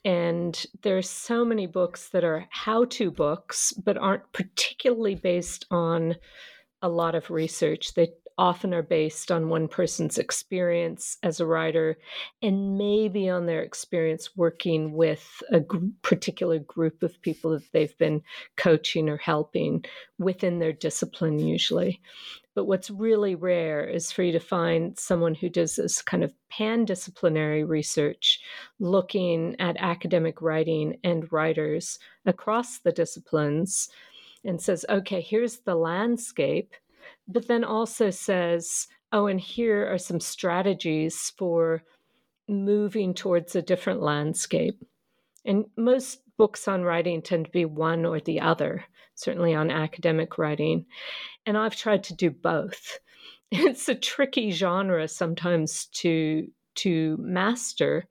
And 0.08 0.66
there's 0.84 1.10
so 1.10 1.44
many 1.44 1.68
books 1.68 2.08
that 2.12 2.24
are 2.24 2.48
how 2.50 2.86
to 2.86 3.12
books, 3.12 3.74
but 3.74 3.98
aren't 3.98 4.32
particularly 4.32 5.16
based 5.16 5.66
on 5.70 6.16
a 6.82 6.88
lot 6.88 7.14
of 7.14 7.30
research. 7.30 7.94
They 7.94 8.14
often 8.38 8.74
are 8.74 8.84
based 8.84 9.34
on 9.34 9.50
one 9.50 9.68
person's 9.68 10.18
experience 10.18 11.18
as 11.24 11.42
a 11.42 11.46
writer 11.46 11.98
and 12.42 12.78
maybe 12.78 13.28
on 13.28 13.48
their 13.48 13.62
experience 13.62 14.30
working 14.38 14.94
with 14.94 15.44
a 15.52 15.60
particular 16.04 16.60
group 16.60 17.04
of 17.04 17.22
people 17.22 17.52
that 17.52 17.70
they've 17.74 17.98
been 17.98 18.22
coaching 18.56 19.10
or 19.10 19.18
helping 19.18 19.84
within 20.20 20.60
their 20.60 20.72
discipline, 20.72 21.38
usually. 21.38 22.00
But 22.58 22.66
what's 22.66 22.90
really 22.90 23.36
rare 23.36 23.86
is 23.86 24.12
for 24.12 24.24
you 24.24 24.32
to 24.32 24.40
find 24.40 24.98
someone 24.98 25.36
who 25.36 25.48
does 25.48 25.76
this 25.76 26.02
kind 26.02 26.24
of 26.24 26.34
pan 26.50 26.86
disciplinary 26.86 27.64
research, 27.64 28.40
looking 28.80 29.56
at 29.60 29.78
academic 29.78 30.42
writing 30.42 30.98
and 31.04 31.32
writers 31.32 32.00
across 32.26 32.80
the 32.80 32.92
disciplines 32.92 33.90
and 34.44 34.60
says, 34.60 34.88
okay, 34.90 35.22
here's 35.22 35.60
the 35.60 35.76
landscape, 35.76 36.74
but 37.28 37.48
then 37.48 37.64
also 37.64 38.10
says, 38.10 38.88
oh, 39.12 39.28
and 39.28 39.40
here 39.40 39.88
are 39.94 40.00
some 40.00 40.20
strategies 40.20 41.32
for 41.38 41.84
moving 42.48 43.14
towards 43.14 43.56
a 43.56 43.62
different 43.62 44.02
landscape. 44.02 44.84
And 45.46 45.66
most 45.78 46.22
books 46.38 46.68
on 46.68 46.82
writing 46.82 47.22
tend 47.22 47.46
to 47.46 47.52
be 47.52 47.66
one 47.66 48.04
or 48.04 48.20
the 48.20 48.40
other, 48.40 48.84
certainly 49.18 49.54
on 49.54 49.72
academic 49.72 50.38
writing. 50.38 50.86
And 51.46 51.58
I've 51.58 51.76
tried 51.76 52.04
to 52.06 52.16
do 52.16 52.32
both. 52.32 53.00
It's 53.50 53.88
a 53.88 53.96
tricky 53.96 54.52
genre 54.52 55.08
sometimes 55.08 55.86
to 56.02 56.50
to 56.78 57.18
master 57.20 58.06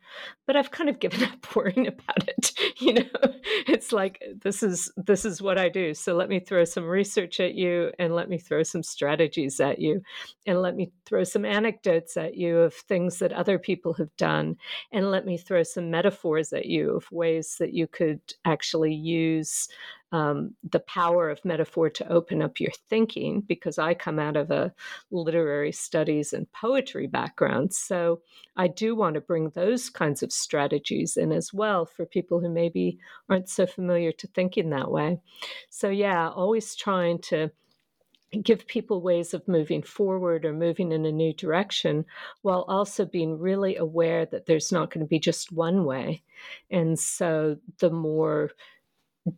but 0.45 0.57
i've 0.57 0.73
kind 0.73 0.91
of 0.91 0.99
given 0.99 1.23
up 1.25 1.57
worrying 1.57 1.87
about 1.87 2.29
it 2.29 2.51
you 2.81 2.95
know 2.95 3.33
it's 3.69 3.93
like 3.93 4.23
this 4.43 4.63
is 4.63 4.93
this 4.97 5.25
is 5.25 5.41
what 5.41 5.57
i 5.57 5.69
do 5.69 5.95
so 5.95 6.15
let 6.15 6.29
me 6.29 6.41
throw 6.41 6.65
some 6.65 6.85
research 6.85 7.39
at 7.39 7.55
you 7.55 7.91
and 7.99 8.15
let 8.15 8.29
me 8.29 8.39
throw 8.39 8.63
some 8.63 8.83
strategies 8.83 9.61
at 9.61 9.79
you 9.79 10.03
and 10.47 10.61
let 10.61 10.75
me 10.75 10.91
throw 11.07 11.23
some 11.23 11.45
anecdotes 11.45 12.17
at 12.17 12.37
you 12.37 12.59
of 12.59 12.75
things 12.75 13.21
that 13.21 13.33
other 13.33 13.59
people 13.59 13.95
have 13.95 14.15
done 14.17 14.57
and 14.93 15.11
let 15.11 15.25
me 15.25 15.39
throw 15.39 15.63
some 15.63 15.91
metaphors 15.91 16.53
at 16.53 16.67
you 16.67 16.97
of 16.97 17.11
ways 17.13 17.57
that 17.61 17.73
you 17.73 17.87
could 17.87 18.21
actually 18.45 18.95
use 18.95 19.69
um, 20.13 20.55
the 20.71 20.81
power 20.81 21.29
of 21.31 21.45
metaphor 21.45 21.91
to 21.91 22.09
open 22.09 22.41
up 22.41 22.61
your 22.61 22.71
thinking 22.89 23.41
because 23.41 23.79
I 23.79 23.95
come 23.95 24.19
out 24.19 24.37
of 24.37 24.51
a 24.51 24.73
literary 25.11 25.73
studies 25.73 26.33
and 26.33 26.51
poetry 26.53 27.07
background. 27.07 27.75
So 27.75 28.23
I 28.57 28.69
do 28.69 28.95
want 28.95 29.15
to 29.15 29.21
bring 29.21 29.51
those 29.51 29.91
kinds 29.91 30.23
of 30.23 30.33
strategies 30.33 31.17
in 31.17 31.33
as 31.33 31.53
well 31.53 31.87
for 31.87 32.07
people 32.07 32.41
who 32.41 32.49
maybe 32.49 32.99
aren't 33.29 33.49
so 33.49 33.67
familiar 33.67 34.13
to 34.13 34.27
thinking 34.29 34.71
that 34.71 34.91
way. 34.91 35.21
So, 35.71 35.89
yeah, 35.91 36.29
always 36.29 36.77
trying 36.77 37.21
to 37.23 37.51
give 38.43 38.67
people 38.67 39.01
ways 39.01 39.35
of 39.35 39.47
moving 39.49 39.83
forward 39.83 40.45
or 40.45 40.53
moving 40.53 40.93
in 40.93 41.07
a 41.07 41.13
new 41.13 41.33
direction 41.33 42.05
while 42.43 42.65
also 42.69 43.05
being 43.05 43.39
really 43.39 43.77
aware 43.77 44.27
that 44.27 44.47
there's 44.47 44.73
not 44.73 44.91
going 44.91 45.05
to 45.05 45.09
be 45.09 45.19
just 45.19 45.53
one 45.53 45.85
way. 45.85 46.23
And 46.71 46.99
so 46.99 47.57
the 47.79 47.91
more 47.91 48.51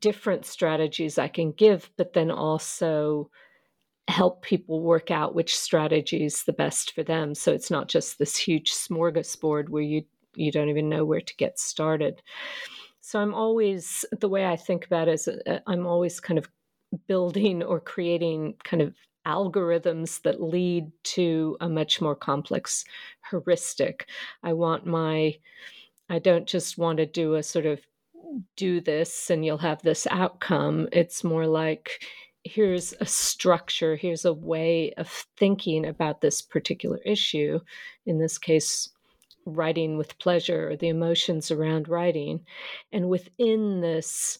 different 0.00 0.44
strategies 0.44 1.18
I 1.18 1.28
can 1.28 1.52
give, 1.52 1.90
but 1.96 2.12
then 2.12 2.30
also 2.30 3.30
help 4.08 4.42
people 4.42 4.80
work 4.80 5.10
out 5.10 5.34
which 5.34 5.58
strategy 5.58 6.24
is 6.24 6.44
the 6.44 6.52
best 6.52 6.94
for 6.94 7.02
them. 7.02 7.34
So 7.34 7.52
it's 7.52 7.70
not 7.70 7.88
just 7.88 8.18
this 8.18 8.36
huge 8.36 8.72
smorgasbord 8.72 9.68
where 9.68 9.82
you 9.82 10.04
you 10.34 10.52
don't 10.52 10.68
even 10.68 10.88
know 10.88 11.04
where 11.04 11.20
to 11.20 11.36
get 11.36 11.58
started. 11.58 12.22
So 13.00 13.18
I'm 13.18 13.34
always, 13.34 14.04
the 14.20 14.28
way 14.28 14.46
I 14.46 14.56
think 14.56 14.84
about 14.84 15.08
it 15.08 15.14
is 15.14 15.28
uh, 15.28 15.58
I'm 15.66 15.86
always 15.86 16.20
kind 16.20 16.38
of 16.38 16.48
building 17.06 17.62
or 17.62 17.80
creating 17.80 18.54
kind 18.64 18.82
of 18.82 18.94
algorithms 19.26 20.22
that 20.22 20.42
lead 20.42 20.92
to 21.04 21.56
a 21.60 21.68
much 21.68 22.00
more 22.00 22.14
complex 22.14 22.84
heuristic. 23.30 24.08
I 24.42 24.52
want 24.52 24.86
my, 24.86 25.38
I 26.08 26.18
don't 26.18 26.46
just 26.46 26.78
want 26.78 26.98
to 26.98 27.06
do 27.06 27.34
a 27.34 27.42
sort 27.42 27.66
of 27.66 27.80
do 28.56 28.80
this 28.80 29.30
and 29.30 29.44
you'll 29.44 29.58
have 29.58 29.82
this 29.82 30.06
outcome. 30.10 30.88
It's 30.92 31.24
more 31.24 31.46
like, 31.46 32.02
here's 32.44 32.94
a 33.00 33.06
structure, 33.06 33.96
here's 33.96 34.24
a 34.24 34.32
way 34.32 34.92
of 34.96 35.08
thinking 35.36 35.86
about 35.86 36.20
this 36.20 36.40
particular 36.42 36.98
issue. 37.04 37.60
In 38.06 38.18
this 38.18 38.38
case, 38.38 38.90
writing 39.44 39.96
with 39.96 40.18
pleasure 40.18 40.70
or 40.70 40.76
the 40.76 40.88
emotions 40.88 41.50
around 41.50 41.88
writing. 41.88 42.40
And 42.92 43.08
within 43.08 43.80
this 43.80 44.38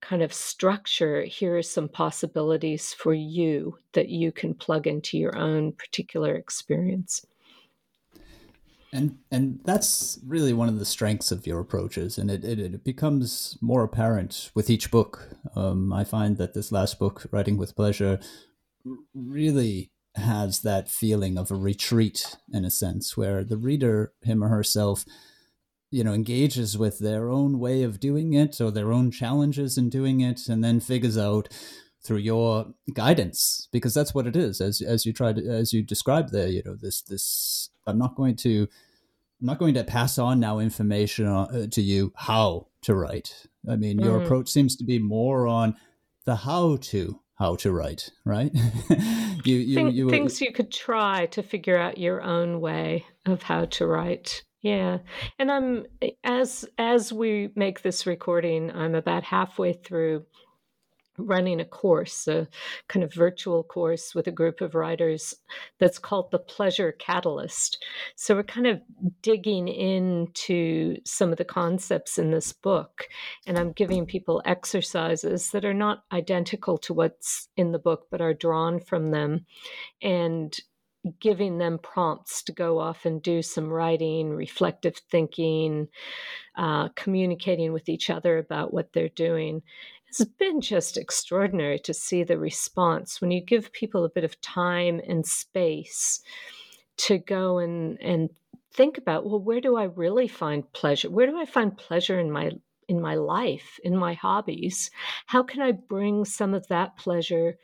kind 0.00 0.22
of 0.22 0.32
structure, 0.32 1.24
here 1.24 1.56
are 1.56 1.62
some 1.62 1.88
possibilities 1.88 2.92
for 2.92 3.14
you 3.14 3.78
that 3.92 4.08
you 4.08 4.32
can 4.32 4.54
plug 4.54 4.86
into 4.86 5.18
your 5.18 5.36
own 5.36 5.72
particular 5.72 6.34
experience. 6.34 7.24
And 8.92 9.18
and 9.30 9.60
that's 9.64 10.18
really 10.24 10.52
one 10.52 10.68
of 10.68 10.78
the 10.78 10.84
strengths 10.84 11.32
of 11.32 11.46
your 11.46 11.60
approaches, 11.60 12.18
and 12.18 12.30
it, 12.30 12.44
it, 12.44 12.58
it 12.58 12.84
becomes 12.84 13.58
more 13.60 13.82
apparent 13.82 14.50
with 14.54 14.70
each 14.70 14.90
book. 14.90 15.28
Um, 15.54 15.92
I 15.92 16.04
find 16.04 16.38
that 16.38 16.54
this 16.54 16.72
last 16.72 16.98
book, 16.98 17.26
Writing 17.30 17.56
with 17.56 17.76
Pleasure, 17.76 18.20
really 19.12 19.90
has 20.14 20.60
that 20.60 20.88
feeling 20.88 21.36
of 21.36 21.50
a 21.50 21.56
retreat 21.56 22.36
in 22.52 22.64
a 22.64 22.70
sense, 22.70 23.16
where 23.16 23.44
the 23.44 23.58
reader, 23.58 24.12
him 24.22 24.42
or 24.42 24.48
herself, 24.48 25.04
you 25.90 26.02
know, 26.02 26.14
engages 26.14 26.78
with 26.78 27.00
their 27.00 27.28
own 27.28 27.58
way 27.58 27.82
of 27.82 28.00
doing 28.00 28.32
it 28.32 28.60
or 28.60 28.70
their 28.70 28.92
own 28.92 29.10
challenges 29.10 29.76
in 29.76 29.90
doing 29.90 30.20
it, 30.20 30.48
and 30.48 30.62
then 30.62 30.80
figures 30.80 31.18
out 31.18 31.48
through 32.06 32.18
your 32.18 32.66
guidance 32.92 33.68
because 33.72 33.92
that's 33.92 34.14
what 34.14 34.26
it 34.26 34.36
is. 34.36 34.60
As 34.60 34.80
as 34.80 35.04
you 35.04 35.12
tried 35.12 35.38
as 35.38 35.72
you 35.72 35.82
described 35.82 36.32
there 36.32 36.48
you 36.48 36.62
know 36.64 36.76
this 36.76 37.02
this 37.02 37.70
i'm 37.86 37.98
not 37.98 38.14
going 38.14 38.36
to 38.36 38.68
i'm 39.40 39.46
not 39.46 39.58
going 39.58 39.74
to 39.74 39.84
pass 39.84 40.18
on 40.18 40.40
now 40.40 40.58
information 40.58 41.26
uh, 41.26 41.66
to 41.70 41.82
you 41.82 42.12
how 42.16 42.68
to 42.82 42.94
write. 42.94 43.46
I 43.68 43.76
mean 43.76 43.98
your 43.98 44.20
mm. 44.20 44.24
approach 44.24 44.48
seems 44.48 44.76
to 44.76 44.84
be 44.84 44.98
more 44.98 45.46
on 45.46 45.76
the 46.24 46.36
how 46.36 46.76
to 46.76 47.20
how 47.38 47.56
to 47.56 47.72
write 47.72 48.10
right? 48.24 48.52
You, 49.44 49.58
you, 49.58 49.74
Think, 49.76 49.94
you, 49.94 50.10
things 50.10 50.40
you 50.40 50.52
could 50.52 50.72
try 50.72 51.26
to 51.26 51.40
figure 51.40 51.78
out 51.78 51.98
your 51.98 52.20
own 52.20 52.60
way 52.60 53.04
of 53.26 53.42
how 53.42 53.66
to 53.66 53.86
write. 53.86 54.42
Yeah. 54.60 54.98
And 55.38 55.52
i'm 55.52 55.86
as 56.24 56.64
as 56.78 57.12
we 57.12 57.50
make 57.54 57.82
this 57.82 58.06
recording 58.06 58.72
i'm 58.72 58.96
about 58.96 59.22
halfway 59.22 59.74
through 59.74 60.24
running 61.18 61.60
a 61.60 61.64
course, 61.64 62.28
a 62.28 62.48
kind 62.88 63.02
of 63.04 63.12
virtual 63.12 63.62
course 63.62 64.14
with 64.14 64.26
a 64.26 64.32
group 64.32 64.60
of 64.60 64.74
writers 64.74 65.34
that's 65.78 65.98
called 65.98 66.30
the 66.30 66.38
Pleasure 66.38 66.92
Catalyst. 66.92 67.82
So 68.14 68.34
we're 68.34 68.42
kind 68.42 68.66
of 68.66 68.80
digging 69.22 69.68
into 69.68 70.96
some 71.04 71.32
of 71.32 71.38
the 71.38 71.44
concepts 71.44 72.18
in 72.18 72.30
this 72.30 72.52
book, 72.52 73.08
and 73.46 73.58
I'm 73.58 73.72
giving 73.72 74.06
people 74.06 74.42
exercises 74.44 75.50
that 75.50 75.64
are 75.64 75.74
not 75.74 76.04
identical 76.12 76.78
to 76.78 76.94
what's 76.94 77.48
in 77.56 77.72
the 77.72 77.78
book, 77.78 78.06
but 78.10 78.20
are 78.20 78.34
drawn 78.34 78.80
from 78.80 79.10
them. 79.10 79.46
And 80.02 80.56
giving 81.20 81.58
them 81.58 81.78
prompts 81.78 82.42
to 82.44 82.52
go 82.52 82.78
off 82.78 83.06
and 83.06 83.22
do 83.22 83.42
some 83.42 83.68
writing, 83.68 84.30
reflective 84.30 84.96
thinking, 85.10 85.88
uh, 86.56 86.88
communicating 86.96 87.72
with 87.72 87.88
each 87.88 88.10
other 88.10 88.38
about 88.38 88.72
what 88.72 88.92
they're 88.92 89.08
doing 89.10 89.62
it's 90.20 90.30
been 90.38 90.60
just 90.60 90.96
extraordinary 90.96 91.78
to 91.80 91.94
see 91.94 92.22
the 92.22 92.38
response. 92.38 93.20
When 93.20 93.30
you 93.30 93.40
give 93.40 93.72
people 93.72 94.04
a 94.04 94.10
bit 94.10 94.24
of 94.24 94.40
time 94.40 95.00
and 95.06 95.26
space 95.26 96.20
to 96.98 97.18
go 97.18 97.58
and 97.58 97.98
and 98.00 98.30
think 98.72 98.98
about 98.98 99.24
well 99.24 99.40
where 99.40 99.60
do 99.60 99.76
i 99.76 99.84
really 99.84 100.28
find 100.28 100.70
pleasure? 100.72 101.10
Where 101.10 101.26
do 101.26 101.38
i 101.38 101.44
find 101.44 101.76
pleasure 101.76 102.18
in 102.18 102.30
my 102.30 102.52
in 102.88 103.00
my 103.00 103.14
life 103.14 103.78
in 103.84 103.96
my 103.96 104.14
hobbies? 104.14 104.90
How 105.26 105.42
can 105.42 105.60
i 105.60 105.72
bring 105.72 106.24
some 106.24 106.54
of 106.54 106.66
that 106.68 106.96
pleasure 106.96 107.58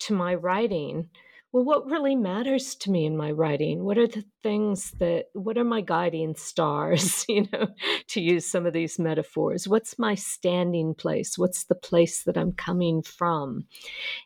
to 0.00 0.14
my 0.14 0.34
writing 0.34 1.08
well, 1.52 1.64
what 1.64 1.86
really 1.86 2.16
matters 2.16 2.74
to 2.74 2.90
me 2.90 3.06
in 3.06 3.16
my 3.16 3.30
writing? 3.30 3.84
What 3.84 3.98
are 3.98 4.06
the 4.06 4.24
things 4.42 4.90
that, 4.98 5.26
what 5.32 5.56
are 5.56 5.64
my 5.64 5.80
guiding 5.80 6.34
stars, 6.34 7.24
you 7.28 7.46
know, 7.52 7.68
to 8.08 8.20
use 8.20 8.46
some 8.46 8.66
of 8.66 8.72
these 8.72 8.98
metaphors? 8.98 9.66
What's 9.66 9.98
my 9.98 10.14
standing 10.14 10.94
place? 10.94 11.38
What's 11.38 11.64
the 11.64 11.74
place 11.74 12.24
that 12.24 12.36
I'm 12.36 12.52
coming 12.52 13.02
from? 13.02 13.66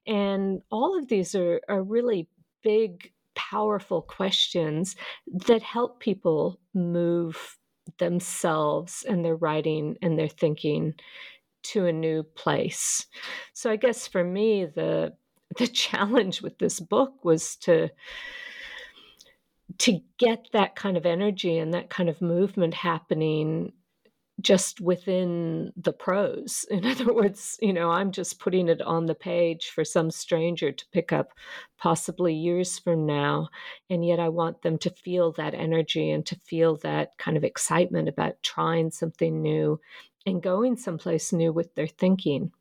And 0.06 0.62
all 0.70 0.98
of 0.98 1.09
these 1.09 1.35
are, 1.35 1.61
are 1.68 1.83
really 1.83 2.28
big, 2.62 3.12
powerful 3.35 4.02
questions 4.02 4.96
that 5.46 5.62
help 5.62 6.00
people 6.00 6.59
move 6.74 7.59
themselves 7.98 9.04
and 9.09 9.24
their 9.24 9.37
writing 9.37 9.96
and 10.02 10.18
their 10.18 10.28
thinking 10.28 10.94
to 11.62 11.87
a 11.87 11.92
new 11.92 12.22
place. 12.22 13.06
So 13.52 13.70
I 13.70 13.76
guess 13.76 14.06
for 14.06 14.24
me, 14.24 14.64
the 14.64 15.12
the 15.58 15.66
challenge 15.66 16.42
with 16.42 16.58
this 16.58 16.80
book 16.80 17.24
was 17.24 17.56
to 17.56 17.90
to 19.78 20.00
get 20.18 20.48
that 20.52 20.74
kind 20.74 20.96
of 20.96 21.06
energy 21.06 21.58
and 21.58 21.72
that 21.72 21.90
kind 21.90 22.08
of 22.08 22.20
movement 22.20 22.74
happening 22.74 23.72
just 24.40 24.80
within 24.80 25.72
the 25.76 25.92
prose. 25.92 26.64
In 26.70 26.84
other 26.84 27.12
words, 27.12 27.58
you 27.60 27.72
know, 27.72 27.90
I'm 27.90 28.10
just 28.10 28.40
putting 28.40 28.68
it 28.68 28.82
on 28.82 29.06
the 29.06 29.14
page 29.14 29.70
for 29.70 29.84
some 29.84 30.10
stranger 30.10 30.72
to 30.72 30.84
pick 30.92 31.12
up 31.12 31.32
possibly 31.78 32.34
years 32.34 32.78
from 32.78 33.06
now. 33.06 33.48
And 33.88 34.04
yet 34.04 34.18
I 34.18 34.28
want 34.28 34.62
them 34.62 34.78
to 34.78 34.90
feel 34.90 35.32
that 35.32 35.54
energy 35.54 36.10
and 36.10 36.24
to 36.26 36.36
feel 36.44 36.76
that 36.78 37.16
kind 37.18 37.36
of 37.36 37.44
excitement 37.44 38.08
about 38.08 38.42
trying 38.42 38.90
something 38.90 39.40
new 39.40 39.80
and 40.26 40.42
going 40.42 40.76
someplace 40.76 41.32
new 41.32 41.52
with 41.52 41.74
their 41.74 41.86
thinking. 41.86 42.52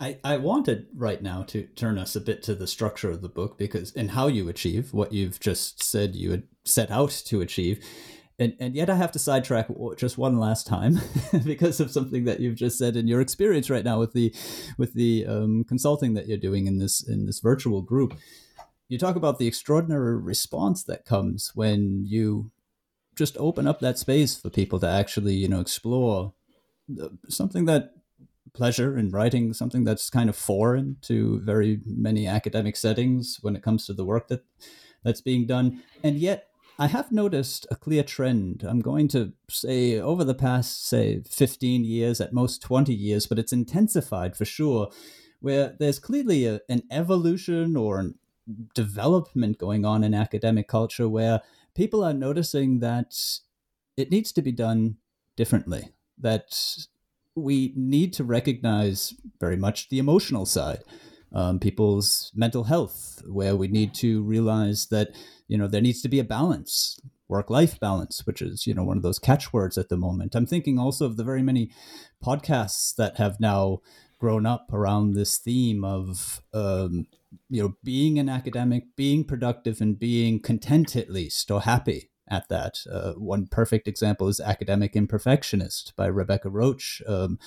I, 0.00 0.18
I 0.22 0.36
wanted 0.36 0.86
right 0.94 1.20
now 1.20 1.42
to 1.44 1.64
turn 1.74 1.98
us 1.98 2.14
a 2.14 2.20
bit 2.20 2.42
to 2.44 2.54
the 2.54 2.68
structure 2.68 3.10
of 3.10 3.20
the 3.20 3.28
book 3.28 3.58
because 3.58 3.92
and 3.94 4.12
how 4.12 4.28
you 4.28 4.48
achieve 4.48 4.92
what 4.92 5.12
you've 5.12 5.40
just 5.40 5.82
said 5.82 6.14
you 6.14 6.30
had 6.30 6.44
set 6.64 6.90
out 6.90 7.10
to 7.26 7.40
achieve. 7.40 7.84
And, 8.38 8.54
and 8.60 8.76
yet 8.76 8.88
I 8.88 8.94
have 8.94 9.10
to 9.12 9.18
sidetrack 9.18 9.66
just 9.96 10.16
one 10.16 10.38
last 10.38 10.68
time 10.68 11.00
because 11.44 11.80
of 11.80 11.90
something 11.90 12.24
that 12.26 12.38
you've 12.38 12.54
just 12.54 12.78
said 12.78 12.94
in 12.94 13.08
your 13.08 13.20
experience 13.20 13.68
right 13.68 13.84
now 13.84 13.98
with 13.98 14.12
the 14.12 14.32
with 14.76 14.94
the 14.94 15.26
um, 15.26 15.64
consulting 15.64 16.14
that 16.14 16.28
you're 16.28 16.38
doing 16.38 16.68
in 16.68 16.78
this 16.78 17.02
in 17.02 17.26
this 17.26 17.40
virtual 17.40 17.82
group. 17.82 18.14
You 18.88 18.98
talk 18.98 19.16
about 19.16 19.40
the 19.40 19.48
extraordinary 19.48 20.16
response 20.16 20.84
that 20.84 21.04
comes 21.04 21.50
when 21.56 22.04
you 22.06 22.52
just 23.16 23.36
open 23.38 23.66
up 23.66 23.80
that 23.80 23.98
space 23.98 24.40
for 24.40 24.48
people 24.50 24.78
to 24.78 24.88
actually 24.88 25.34
you 25.34 25.48
know 25.48 25.60
explore 25.60 26.34
something 27.28 27.64
that 27.64 27.97
pleasure 28.52 28.98
in 28.98 29.10
writing 29.10 29.52
something 29.52 29.84
that's 29.84 30.10
kind 30.10 30.28
of 30.28 30.36
foreign 30.36 30.96
to 31.02 31.40
very 31.40 31.80
many 31.84 32.26
academic 32.26 32.76
settings 32.76 33.38
when 33.42 33.56
it 33.56 33.62
comes 33.62 33.86
to 33.86 33.92
the 33.92 34.04
work 34.04 34.28
that 34.28 34.44
that's 35.04 35.20
being 35.20 35.46
done 35.46 35.82
and 36.02 36.16
yet 36.16 36.48
I 36.80 36.86
have 36.86 37.10
noticed 37.10 37.66
a 37.72 37.76
clear 37.76 38.04
trend. 38.04 38.64
I'm 38.66 38.80
going 38.80 39.08
to 39.08 39.32
say 39.50 39.98
over 39.98 40.22
the 40.22 40.34
past, 40.34 40.86
say, 40.86 41.22
15 41.28 41.84
years, 41.84 42.20
at 42.20 42.32
most 42.32 42.62
20 42.62 42.94
years, 42.94 43.26
but 43.26 43.36
it's 43.36 43.52
intensified 43.52 44.36
for 44.36 44.44
sure, 44.44 44.88
where 45.40 45.74
there's 45.80 45.98
clearly 45.98 46.46
a, 46.46 46.60
an 46.68 46.84
evolution 46.92 47.76
or 47.76 47.98
an 47.98 48.14
development 48.74 49.58
going 49.58 49.84
on 49.84 50.02
in 50.04 50.14
academic 50.14 50.68
culture 50.68 51.08
where 51.08 51.42
people 51.74 52.02
are 52.02 52.14
noticing 52.14 52.80
that 52.80 53.14
it 53.96 54.10
needs 54.10 54.32
to 54.32 54.42
be 54.42 54.52
done 54.52 54.96
differently. 55.36 55.90
That 56.16 56.56
we 57.38 57.72
need 57.76 58.12
to 58.14 58.24
recognize 58.24 59.14
very 59.40 59.56
much 59.56 59.88
the 59.88 59.98
emotional 59.98 60.46
side, 60.46 60.82
um, 61.32 61.58
people's 61.58 62.32
mental 62.34 62.64
health, 62.64 63.22
where 63.26 63.56
we 63.56 63.68
need 63.68 63.94
to 63.94 64.22
realize 64.22 64.86
that 64.90 65.10
you 65.46 65.58
know 65.58 65.68
there 65.68 65.80
needs 65.80 66.02
to 66.02 66.08
be 66.08 66.18
a 66.18 66.24
balance, 66.24 67.00
work-life 67.28 67.78
balance, 67.80 68.26
which 68.26 68.42
is 68.42 68.66
you 68.66 68.74
know 68.74 68.84
one 68.84 68.96
of 68.96 69.02
those 69.02 69.18
catchwords 69.18 69.78
at 69.78 69.88
the 69.88 69.96
moment. 69.96 70.34
I'm 70.34 70.46
thinking 70.46 70.78
also 70.78 71.06
of 71.06 71.16
the 71.16 71.24
very 71.24 71.42
many 71.42 71.70
podcasts 72.24 72.94
that 72.96 73.16
have 73.18 73.40
now 73.40 73.80
grown 74.18 74.46
up 74.46 74.72
around 74.72 75.14
this 75.14 75.38
theme 75.38 75.84
of 75.84 76.42
um, 76.52 77.06
you 77.48 77.62
know 77.62 77.74
being 77.84 78.18
an 78.18 78.28
academic, 78.28 78.96
being 78.96 79.24
productive, 79.24 79.80
and 79.80 79.98
being 79.98 80.40
content 80.40 80.96
at 80.96 81.10
least 81.10 81.50
or 81.50 81.62
happy 81.62 82.10
at 82.30 82.48
that. 82.48 82.78
Uh, 82.90 83.12
one 83.12 83.46
perfect 83.46 83.88
example 83.88 84.28
is 84.28 84.40
Academic 84.40 84.94
Imperfectionist 84.94 85.94
by 85.96 86.06
Rebecca 86.06 86.48
Roach. 86.48 87.02
Um, 87.06 87.38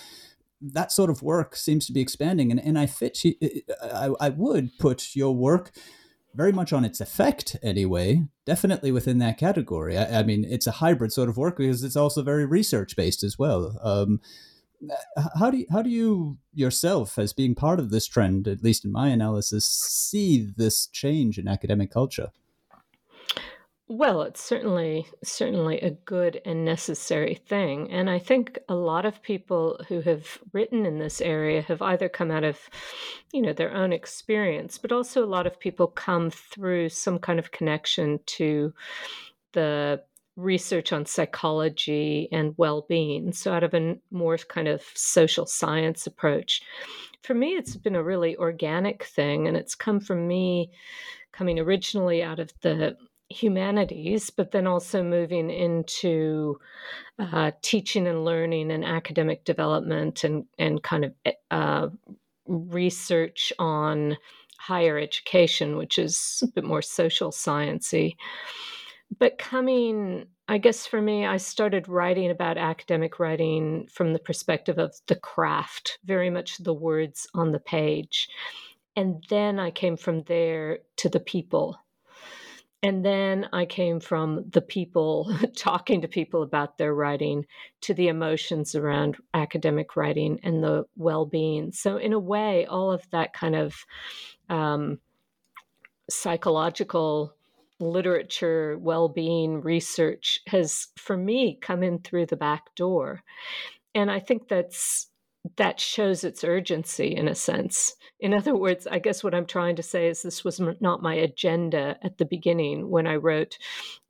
that 0.61 0.91
sort 0.91 1.09
of 1.09 1.23
work 1.23 1.55
seems 1.55 1.85
to 1.87 1.93
be 1.93 2.01
expanding, 2.01 2.51
and, 2.51 2.59
and 2.59 2.77
I 2.77 2.85
fit. 2.85 3.19
I, 3.83 4.11
I 4.19 4.29
would 4.29 4.77
put 4.77 5.15
your 5.15 5.35
work 5.35 5.71
very 6.33 6.51
much 6.51 6.71
on 6.71 6.85
its 6.85 7.01
effect 7.01 7.57
anyway, 7.61 8.23
definitely 8.45 8.91
within 8.91 9.17
that 9.19 9.37
category. 9.37 9.97
I, 9.97 10.19
I 10.19 10.23
mean, 10.23 10.45
it's 10.45 10.67
a 10.67 10.71
hybrid 10.71 11.11
sort 11.11 11.29
of 11.29 11.37
work 11.37 11.57
because 11.57 11.83
it's 11.83 11.95
also 11.95 12.21
very 12.23 12.45
research 12.45 12.95
based 12.95 13.23
as 13.23 13.37
well. 13.37 13.77
Um, 13.83 14.21
how 15.37 15.51
do 15.51 15.57
you, 15.57 15.65
how 15.69 15.81
do 15.81 15.89
you 15.89 16.37
yourself, 16.53 17.19
as 17.19 17.33
being 17.33 17.53
part 17.53 17.79
of 17.79 17.89
this 17.89 18.07
trend, 18.07 18.47
at 18.47 18.63
least 18.63 18.85
in 18.85 18.91
my 18.91 19.09
analysis, 19.09 19.65
see 19.65 20.51
this 20.55 20.87
change 20.87 21.37
in 21.37 21.47
academic 21.47 21.91
culture? 21.91 22.29
Well, 23.93 24.21
it's 24.21 24.41
certainly 24.41 25.05
certainly 25.21 25.81
a 25.81 25.91
good 25.91 26.39
and 26.45 26.63
necessary 26.63 27.35
thing, 27.35 27.91
and 27.91 28.09
I 28.09 28.19
think 28.19 28.57
a 28.69 28.73
lot 28.73 29.05
of 29.05 29.21
people 29.21 29.81
who 29.89 29.99
have 29.99 30.39
written 30.53 30.85
in 30.85 30.97
this 30.97 31.19
area 31.19 31.61
have 31.63 31.81
either 31.81 32.07
come 32.07 32.31
out 32.31 32.45
of, 32.45 32.57
you 33.33 33.41
know, 33.41 33.51
their 33.51 33.73
own 33.73 33.91
experience, 33.91 34.77
but 34.77 34.93
also 34.93 35.21
a 35.21 35.27
lot 35.35 35.45
of 35.45 35.59
people 35.59 35.87
come 35.87 36.29
through 36.31 36.87
some 36.87 37.19
kind 37.19 37.37
of 37.37 37.51
connection 37.51 38.21
to 38.27 38.73
the 39.51 40.01
research 40.37 40.93
on 40.93 41.05
psychology 41.05 42.29
and 42.31 42.53
well-being. 42.55 43.33
So, 43.33 43.51
out 43.51 43.65
of 43.65 43.73
a 43.73 43.97
more 44.09 44.37
kind 44.37 44.69
of 44.69 44.83
social 44.93 45.45
science 45.45 46.07
approach, 46.07 46.61
for 47.23 47.33
me, 47.33 47.57
it's 47.57 47.75
been 47.75 47.95
a 47.95 48.03
really 48.03 48.37
organic 48.37 49.03
thing, 49.03 49.49
and 49.49 49.57
it's 49.57 49.75
come 49.75 49.99
from 49.99 50.29
me 50.29 50.71
coming 51.33 51.59
originally 51.59 52.23
out 52.23 52.39
of 52.39 52.53
the 52.61 52.95
humanities, 53.31 54.29
but 54.29 54.51
then 54.51 54.67
also 54.67 55.03
moving 55.03 55.49
into 55.49 56.59
uh, 57.19 57.51
teaching 57.61 58.07
and 58.07 58.25
learning 58.25 58.71
and 58.71 58.85
academic 58.85 59.43
development 59.45 60.23
and, 60.23 60.45
and 60.57 60.83
kind 60.83 61.05
of 61.05 61.13
uh, 61.49 61.87
research 62.45 63.53
on 63.59 64.17
higher 64.59 64.97
education, 64.97 65.77
which 65.77 65.97
is 65.97 66.43
a 66.43 66.47
bit 66.47 66.63
more 66.63 66.81
social 66.81 67.31
sciencey. 67.31 68.15
But 69.19 69.37
coming, 69.37 70.25
I 70.47 70.57
guess 70.57 70.85
for 70.85 71.01
me, 71.01 71.25
I 71.25 71.37
started 71.37 71.89
writing 71.89 72.31
about 72.31 72.57
academic 72.57 73.19
writing 73.19 73.87
from 73.91 74.13
the 74.13 74.19
perspective 74.19 74.77
of 74.77 74.95
the 75.07 75.15
craft, 75.15 75.97
very 76.05 76.29
much 76.29 76.57
the 76.57 76.73
words 76.73 77.27
on 77.33 77.51
the 77.51 77.59
page. 77.59 78.29
And 78.95 79.23
then 79.29 79.59
I 79.59 79.71
came 79.71 79.97
from 79.97 80.23
there 80.23 80.79
to 80.97 81.09
the 81.09 81.19
people 81.19 81.77
and 82.83 83.05
then 83.05 83.47
I 83.53 83.65
came 83.65 83.99
from 83.99 84.45
the 84.49 84.61
people 84.61 85.31
talking 85.55 86.01
to 86.01 86.07
people 86.07 86.41
about 86.41 86.77
their 86.77 86.95
writing 86.95 87.45
to 87.81 87.93
the 87.93 88.07
emotions 88.07 88.73
around 88.73 89.17
academic 89.33 89.95
writing 89.95 90.39
and 90.43 90.63
the 90.63 90.85
well 90.95 91.25
being. 91.25 91.71
So, 91.71 91.97
in 91.97 92.13
a 92.13 92.19
way, 92.19 92.65
all 92.65 92.91
of 92.91 93.07
that 93.11 93.33
kind 93.33 93.55
of 93.55 93.85
um, 94.49 94.99
psychological 96.09 97.35
literature, 97.79 98.77
well 98.79 99.09
being 99.09 99.61
research 99.61 100.39
has, 100.47 100.87
for 100.97 101.17
me, 101.17 101.57
come 101.61 101.83
in 101.83 101.99
through 101.99 102.27
the 102.27 102.37
back 102.37 102.73
door. 102.75 103.23
And 103.93 104.09
I 104.09 104.19
think 104.19 104.47
that's 104.47 105.07
that 105.57 105.79
shows 105.79 106.23
its 106.23 106.43
urgency 106.43 107.15
in 107.15 107.27
a 107.27 107.35
sense. 107.35 107.95
In 108.19 108.33
other 108.33 108.55
words, 108.55 108.85
I 108.87 108.99
guess 108.99 109.23
what 109.23 109.33
I'm 109.33 109.47
trying 109.47 109.75
to 109.77 109.83
say 109.83 110.07
is 110.07 110.21
this 110.21 110.43
was 110.43 110.61
not 110.79 111.01
my 111.01 111.15
agenda 111.15 111.97
at 112.03 112.17
the 112.17 112.25
beginning 112.25 112.89
when 112.89 113.07
I 113.07 113.15
wrote 113.15 113.57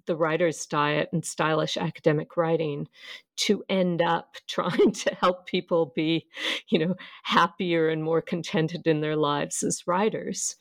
The 0.06 0.18
Writer's 0.18 0.66
Diet 0.66 1.10
and 1.14 1.26
Stylish 1.26 1.78
Academic 1.78 2.36
Writing 2.36 2.90
to 3.38 3.64
end 3.70 4.02
up 4.02 4.36
trying 4.48 4.92
to 4.92 5.16
help 5.16 5.46
people 5.46 5.94
be, 5.96 6.28
you 6.68 6.80
know, 6.80 6.96
happier 7.24 7.90
and 7.90 8.04
more 8.04 8.22
contented 8.22 8.86
in 8.86 9.00
their 9.00 9.16
lives 9.16 9.64
as 9.64 9.88
writers. 9.88 10.58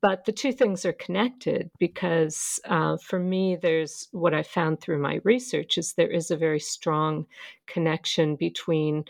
But 0.00 0.24
the 0.24 0.32
two 0.32 0.52
things 0.52 0.86
are 0.86 0.94
connected 0.94 1.70
because 1.78 2.58
uh, 2.64 2.96
for 2.96 3.18
me, 3.18 3.54
there's 3.54 4.08
what 4.12 4.32
I 4.32 4.42
found 4.42 4.80
through 4.80 4.98
my 4.98 5.20
research 5.24 5.76
is 5.76 5.92
there 5.92 6.10
is 6.10 6.30
a 6.30 6.38
very 6.38 6.60
strong 6.60 7.26
connection 7.66 8.34
between 8.34 9.04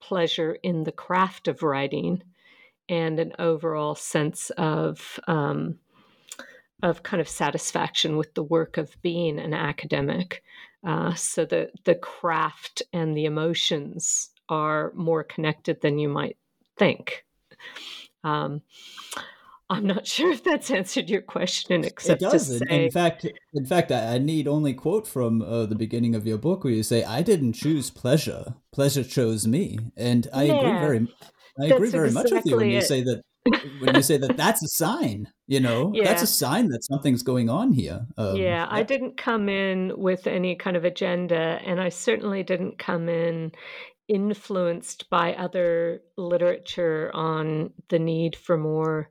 pleasure 0.00 0.56
in 0.62 0.84
the 0.84 0.92
craft 0.92 1.48
of 1.48 1.62
writing 1.62 2.22
and 2.88 3.20
an 3.20 3.32
overall 3.38 3.94
sense 3.94 4.50
of 4.50 5.20
um, 5.28 5.78
of 6.82 7.02
kind 7.02 7.20
of 7.20 7.28
satisfaction 7.28 8.16
with 8.16 8.32
the 8.34 8.42
work 8.42 8.78
of 8.78 9.00
being 9.02 9.38
an 9.38 9.52
academic. 9.52 10.42
Uh, 10.84 11.14
so 11.14 11.44
the 11.44 11.70
the 11.84 11.94
craft 11.94 12.82
and 12.92 13.16
the 13.16 13.26
emotions 13.26 14.30
are 14.48 14.92
more 14.94 15.22
connected 15.22 15.80
than 15.80 15.98
you 15.98 16.08
might 16.08 16.36
think. 16.76 17.24
Um, 18.24 18.62
I'm 19.70 19.86
not 19.86 20.06
sure 20.14 20.30
if 20.32 20.44
that's 20.44 20.70
answered 20.70 21.08
your 21.08 21.22
question, 21.22 21.84
except 21.84 22.22
it 22.22 22.30
does. 22.30 22.48
to 22.48 22.58
say, 22.58 22.84
in 22.84 22.90
fact, 22.90 23.26
in 23.54 23.64
fact, 23.64 23.92
I 23.92 24.18
need 24.18 24.46
only 24.48 24.74
quote 24.74 25.06
from 25.06 25.40
uh, 25.40 25.66
the 25.66 25.76
beginning 25.76 26.14
of 26.14 26.26
your 26.26 26.38
book 26.38 26.64
where 26.64 26.72
you 26.72 26.82
say, 26.82 27.04
"I 27.04 27.22
didn't 27.22 27.54
choose 27.54 27.90
pleasure; 27.90 28.56
pleasure 28.72 29.04
chose 29.04 29.46
me," 29.46 29.78
and 29.96 30.26
I 30.32 30.44
yeah, 30.44 30.54
agree 30.54 30.78
very, 30.78 31.08
I 31.60 31.74
agree 31.74 31.90
very 31.90 32.08
exactly 32.08 32.32
much 32.32 32.44
with 32.44 32.50
you 32.50 32.56
when 32.56 32.70
it. 32.70 32.74
you 32.74 32.82
say 32.82 33.02
that. 33.04 33.22
when 33.80 33.94
you 33.94 34.02
say 34.02 34.18
that, 34.18 34.36
that's 34.36 34.62
a 34.62 34.68
sign. 34.68 35.26
You 35.46 35.60
know, 35.60 35.92
yeah. 35.94 36.04
that's 36.04 36.22
a 36.22 36.26
sign 36.26 36.68
that 36.68 36.84
something's 36.84 37.22
going 37.22 37.48
on 37.48 37.72
here. 37.72 38.06
Um, 38.18 38.36
yeah, 38.36 38.66
I 38.68 38.82
didn't 38.82 39.16
come 39.16 39.48
in 39.48 39.92
with 39.96 40.26
any 40.26 40.56
kind 40.56 40.76
of 40.76 40.84
agenda, 40.84 41.58
and 41.64 41.80
I 41.80 41.88
certainly 41.88 42.42
didn't 42.42 42.78
come 42.78 43.08
in 43.08 43.52
influenced 44.10 45.08
by 45.08 45.32
other 45.34 46.02
literature 46.16 47.12
on 47.14 47.72
the 47.90 47.98
need 47.98 48.34
for 48.34 48.58
more 48.58 49.08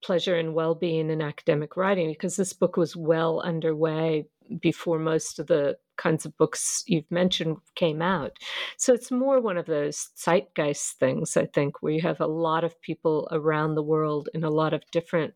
pleasure 0.00 0.36
and 0.36 0.54
well-being 0.54 1.10
in 1.10 1.20
academic 1.20 1.76
writing 1.76 2.08
because 2.08 2.36
this 2.36 2.52
book 2.52 2.76
was 2.76 2.94
well 2.94 3.40
underway 3.40 4.24
before 4.60 4.98
most 4.98 5.38
of 5.38 5.46
the 5.46 5.76
kinds 5.98 6.24
of 6.24 6.36
books 6.38 6.84
you've 6.86 7.10
mentioned 7.10 7.58
came 7.74 8.00
out. 8.00 8.38
So 8.78 8.94
it's 8.94 9.10
more 9.10 9.40
one 9.40 9.58
of 9.58 9.66
those 9.66 10.10
zeitgeist 10.16 10.98
things, 10.98 11.36
I 11.36 11.46
think, 11.46 11.82
where 11.82 11.92
you 11.92 12.00
have 12.02 12.20
a 12.20 12.26
lot 12.26 12.64
of 12.64 12.80
people 12.80 13.28
around 13.30 13.74
the 13.74 13.82
world 13.82 14.28
in 14.32 14.44
a 14.44 14.50
lot 14.50 14.72
of 14.72 14.88
different 14.92 15.34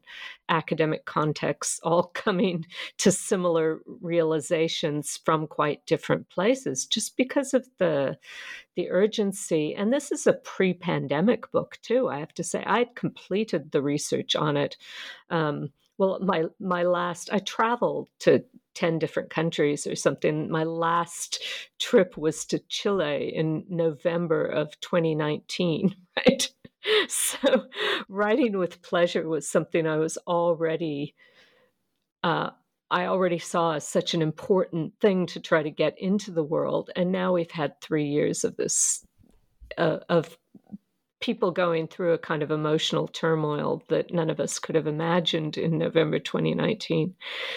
academic 0.49 1.05
contexts 1.05 1.81
all 1.83 2.05
coming 2.15 2.65
to 2.99 3.13
similar 3.13 3.81
realizations 4.01 5.21
from 5.25 5.47
quite 5.47 5.85
different 5.85 6.29
places 6.31 6.87
just 6.87 7.17
because 7.17 7.53
of 7.53 7.69
the 7.79 8.17
the 8.75 8.91
urgency 8.91 9.75
and 9.75 9.93
this 9.93 10.11
is 10.11 10.27
a 10.27 10.33
pre-pandemic 10.33 11.51
book 11.53 11.77
too 11.83 12.09
i 12.09 12.19
have 12.19 12.33
to 12.33 12.43
say 12.43 12.63
i 12.67 12.79
had 12.79 12.95
completed 12.95 13.71
the 13.71 13.83
research 13.83 14.35
on 14.35 14.57
it 14.57 14.77
um, 15.29 15.71
well 15.99 16.19
my 16.21 16.45
my 16.61 16.83
last 16.83 17.31
i 17.33 17.39
traveled 17.39 18.09
to 18.19 18.45
10 18.75 18.99
different 18.99 19.31
countries 19.31 19.87
or 19.87 19.95
something. 19.95 20.51
My 20.51 20.65
last 20.65 21.43
trip 21.79 22.17
was 22.17 22.45
to 22.47 22.59
Chile 22.69 23.33
in 23.35 23.65
November 23.69 24.45
of 24.45 24.79
2019, 24.81 25.95
right? 26.17 26.49
So, 27.09 27.67
writing 28.09 28.59
with 28.59 28.83
pleasure 28.83 29.29
was 29.29 29.49
something 29.49 29.87
I 29.87 29.99
was 29.99 30.19
already, 30.27 31.15
uh, 32.25 32.51
I 32.91 33.07
already 33.07 33.39
saw 33.39 33.75
as 33.75 33.87
such 33.87 34.15
an 34.15 34.23
important 34.23 34.95
thing 35.01 35.27
to 35.27 35.41
try 35.41 35.63
to 35.63 35.71
get 35.71 35.95
into 35.99 36.33
the 36.33 36.43
world. 36.43 36.91
And 36.97 37.13
now 37.13 37.35
we've 37.35 37.51
had 37.53 37.81
three 37.81 38.07
years 38.07 38.43
of 38.43 38.57
this, 38.57 39.07
uh, 39.79 39.99
of 40.09 40.37
people 41.23 41.51
going 41.51 41.87
through 41.87 42.13
a 42.13 42.19
kind 42.19 42.43
of 42.43 42.51
emotional 42.51 43.09
turmoil 43.09 43.83
that 43.89 44.13
none 44.13 44.29
of 44.29 44.41
us 44.41 44.59
could 44.59 44.75
have 44.75 44.87
imagined 44.87 45.57
in 45.57 45.79
November 45.79 46.19
2019. 46.19 47.15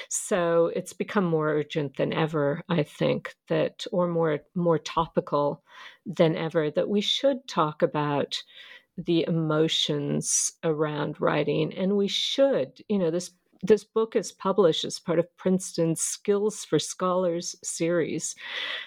So 0.10 0.72
it's 0.74 0.94
become 0.94 1.26
more 1.26 1.50
urgent 1.50 1.98
than 1.98 2.14
ever, 2.14 2.62
I 2.70 2.84
think, 2.84 3.36
that 3.50 3.86
or 3.92 4.08
more 4.08 4.40
more 4.56 4.80
topical 4.80 5.64
than 6.06 6.38
ever 6.38 6.72
that 6.72 6.88
we 6.88 7.02
should 7.02 7.48
talk 7.48 7.82
about 7.82 8.42
the 8.98 9.26
emotions 9.28 10.54
around 10.64 11.20
writing 11.20 11.74
and 11.74 11.98
we 11.98 12.08
should, 12.08 12.82
you 12.88 12.98
know, 12.98 13.12
this 13.12 13.32
this 13.64 13.84
book 13.84 14.16
is 14.16 14.32
published 14.32 14.86
as 14.86 15.00
part 15.00 15.20
of 15.20 15.38
Princeton's 15.38 16.02
Skills 16.02 16.66
for 16.66 16.80
Scholars 16.80 17.56
series. 17.64 18.36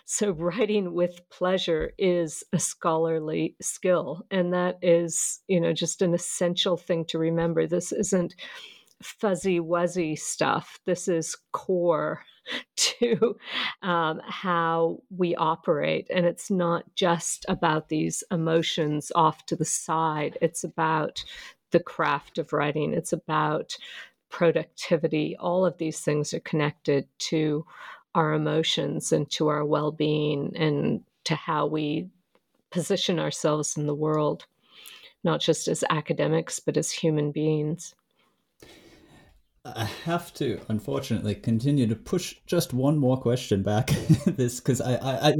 So, 0.05 0.30
writing 0.30 0.95
with 0.95 1.28
pleasure 1.30 1.92
is 1.99 2.45
a 2.53 2.59
scholarly 2.59 3.57
skill. 3.61 4.24
And 4.30 4.53
that 4.53 4.78
is, 4.82 5.40
you 5.49 5.61
know, 5.61 5.72
just 5.72 6.03
an 6.03 6.14
essential 6.14 6.76
thing 6.76 7.05
to 7.07 7.18
remember. 7.18 7.66
This 7.66 7.92
isn't 7.92 8.34
fuzzy 9.03 9.61
wuzzy 9.61 10.18
stuff, 10.18 10.80
this 10.84 11.09
is 11.09 11.36
core 11.53 12.22
to 12.76 13.36
um, 13.82 14.20
how 14.26 14.99
we 15.16 15.34
operate. 15.36 16.07
And 16.12 16.26
it's 16.26 16.51
not 16.51 16.84
just 16.95 17.45
about 17.49 17.88
these 17.88 18.24
emotions 18.30 19.12
off 19.14 19.47
to 19.47 19.57
the 19.57 19.64
side, 19.64 20.38
it's 20.40 20.64
about 20.64 21.24
the 21.70 21.80
craft 21.80 22.38
of 22.38 22.53
writing, 22.53 22.95
it's 22.95 23.12
about 23.12 23.76
productivity, 24.31 25.37
all 25.39 25.64
of 25.64 25.79
these 25.79 26.01
things 26.01 26.35
are 26.35 26.41
connected 26.41 27.07
to 27.18 27.64
our 28.14 28.33
emotions 28.33 29.12
and 29.12 29.31
to 29.31 29.49
our 29.49 29.64
well 29.64 29.93
being 29.93 30.53
and 30.57 31.03
to 31.24 31.35
how 31.35 31.66
we 31.66 32.09
position 32.70 33.18
ourselves 33.18 33.76
in 33.76 33.87
the 33.87 33.95
world, 33.95 34.47
not 35.24 35.41
just 35.41 35.68
as 35.68 35.85
academics, 35.91 36.59
but 36.59 36.76
as 36.76 36.91
human 36.91 37.33
beings. 37.33 37.95
I 39.64 39.85
have 40.05 40.33
to, 40.35 40.61
unfortunately, 40.68 41.35
continue 41.35 41.87
to 41.89 41.97
push 41.97 42.37
just 42.47 42.72
one 42.72 42.97
more 42.97 43.20
question 43.20 43.62
back. 43.62 43.89
this 44.26 44.61
because 44.61 44.81
I, 44.81 44.95
I, 44.95 45.29
I, 45.29 45.35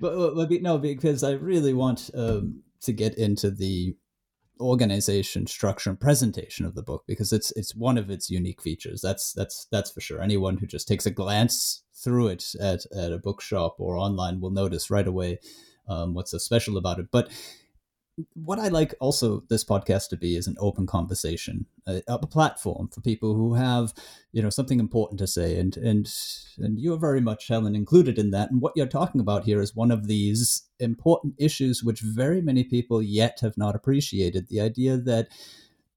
but, 0.00 0.34
but, 0.34 0.62
no, 0.62 0.78
because 0.78 1.22
I 1.22 1.32
really 1.32 1.72
want 1.72 2.10
um, 2.14 2.62
to 2.82 2.92
get 2.92 3.16
into 3.16 3.50
the 3.50 3.96
organization, 4.60 5.46
structure, 5.46 5.90
and 5.90 6.00
presentation 6.00 6.66
of 6.66 6.74
the 6.74 6.82
book 6.82 7.04
because 7.06 7.32
it's 7.32 7.52
it's 7.52 7.74
one 7.74 7.98
of 7.98 8.10
its 8.10 8.30
unique 8.30 8.62
features. 8.62 9.00
That's 9.00 9.32
that's 9.32 9.66
that's 9.70 9.90
for 9.90 10.00
sure. 10.00 10.20
Anyone 10.22 10.58
who 10.58 10.66
just 10.66 10.86
takes 10.88 11.06
a 11.06 11.10
glance 11.10 11.82
through 11.94 12.28
it 12.28 12.54
at 12.60 12.86
at 12.96 13.12
a 13.12 13.18
bookshop 13.18 13.76
or 13.78 13.96
online 13.96 14.40
will 14.40 14.50
notice 14.50 14.90
right 14.90 15.06
away 15.06 15.38
um, 15.88 16.14
what's 16.14 16.30
so 16.30 16.38
special 16.38 16.76
about 16.76 16.98
it. 16.98 17.06
But 17.10 17.30
what 18.34 18.58
I 18.58 18.68
like 18.68 18.94
also 19.00 19.44
this 19.48 19.64
podcast 19.64 20.08
to 20.08 20.16
be 20.16 20.36
is 20.36 20.46
an 20.46 20.56
open 20.58 20.86
conversation, 20.86 21.66
a, 21.86 22.02
a, 22.08 22.18
platform 22.26 22.88
for 22.88 23.00
people 23.00 23.34
who 23.34 23.54
have, 23.54 23.94
you 24.32 24.42
know, 24.42 24.50
something 24.50 24.80
important 24.80 25.18
to 25.20 25.26
say, 25.26 25.58
and 25.58 25.76
and 25.76 26.12
and 26.58 26.78
you 26.78 26.92
are 26.92 26.98
very 26.98 27.20
much 27.20 27.48
Helen 27.48 27.74
included 27.74 28.18
in 28.18 28.30
that. 28.30 28.50
And 28.50 28.60
what 28.60 28.72
you're 28.76 28.86
talking 28.86 29.20
about 29.20 29.44
here 29.44 29.60
is 29.60 29.74
one 29.74 29.90
of 29.90 30.06
these 30.06 30.62
important 30.78 31.34
issues 31.38 31.82
which 31.82 32.00
very 32.00 32.40
many 32.40 32.64
people 32.64 33.02
yet 33.02 33.40
have 33.40 33.56
not 33.56 33.76
appreciated: 33.76 34.48
the 34.48 34.60
idea 34.60 34.96
that 34.96 35.28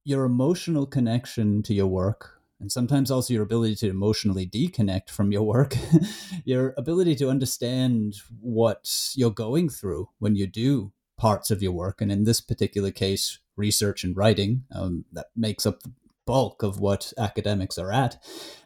your 0.04 0.26
emotional 0.26 0.86
connection 0.86 1.64
to 1.64 1.74
your 1.74 1.88
work. 1.88 2.40
And 2.60 2.72
sometimes 2.72 3.12
also 3.12 3.34
your 3.34 3.44
ability 3.44 3.76
to 3.78 3.90
emotionally 3.90 4.46
deconnect 4.46 5.10
from 5.10 5.34
your 5.34 5.44
work, 5.44 5.76
your 6.46 6.74
ability 6.78 7.14
to 7.16 7.30
understand 7.30 8.16
what 8.40 9.12
you're 9.16 9.32
going 9.32 9.68
through 9.68 10.08
when 10.20 10.38
you 10.38 10.48
do 10.48 10.94
parts 11.24 11.52
of 11.52 11.62
your 11.64 11.72
work. 11.72 12.02
And 12.02 12.12
in 12.12 12.26
this 12.26 12.42
particular 12.42 12.92
case, 12.92 13.40
research 13.56 14.04
and 14.04 14.18
writing, 14.18 14.64
um, 14.78 15.06
that 15.14 15.28
makes 15.36 15.66
up 15.66 15.82
the 15.82 15.92
bulk 16.26 16.64
of 16.64 16.80
what 16.80 17.14
academics 17.18 17.78
are 17.78 17.94
at. 17.94 18.18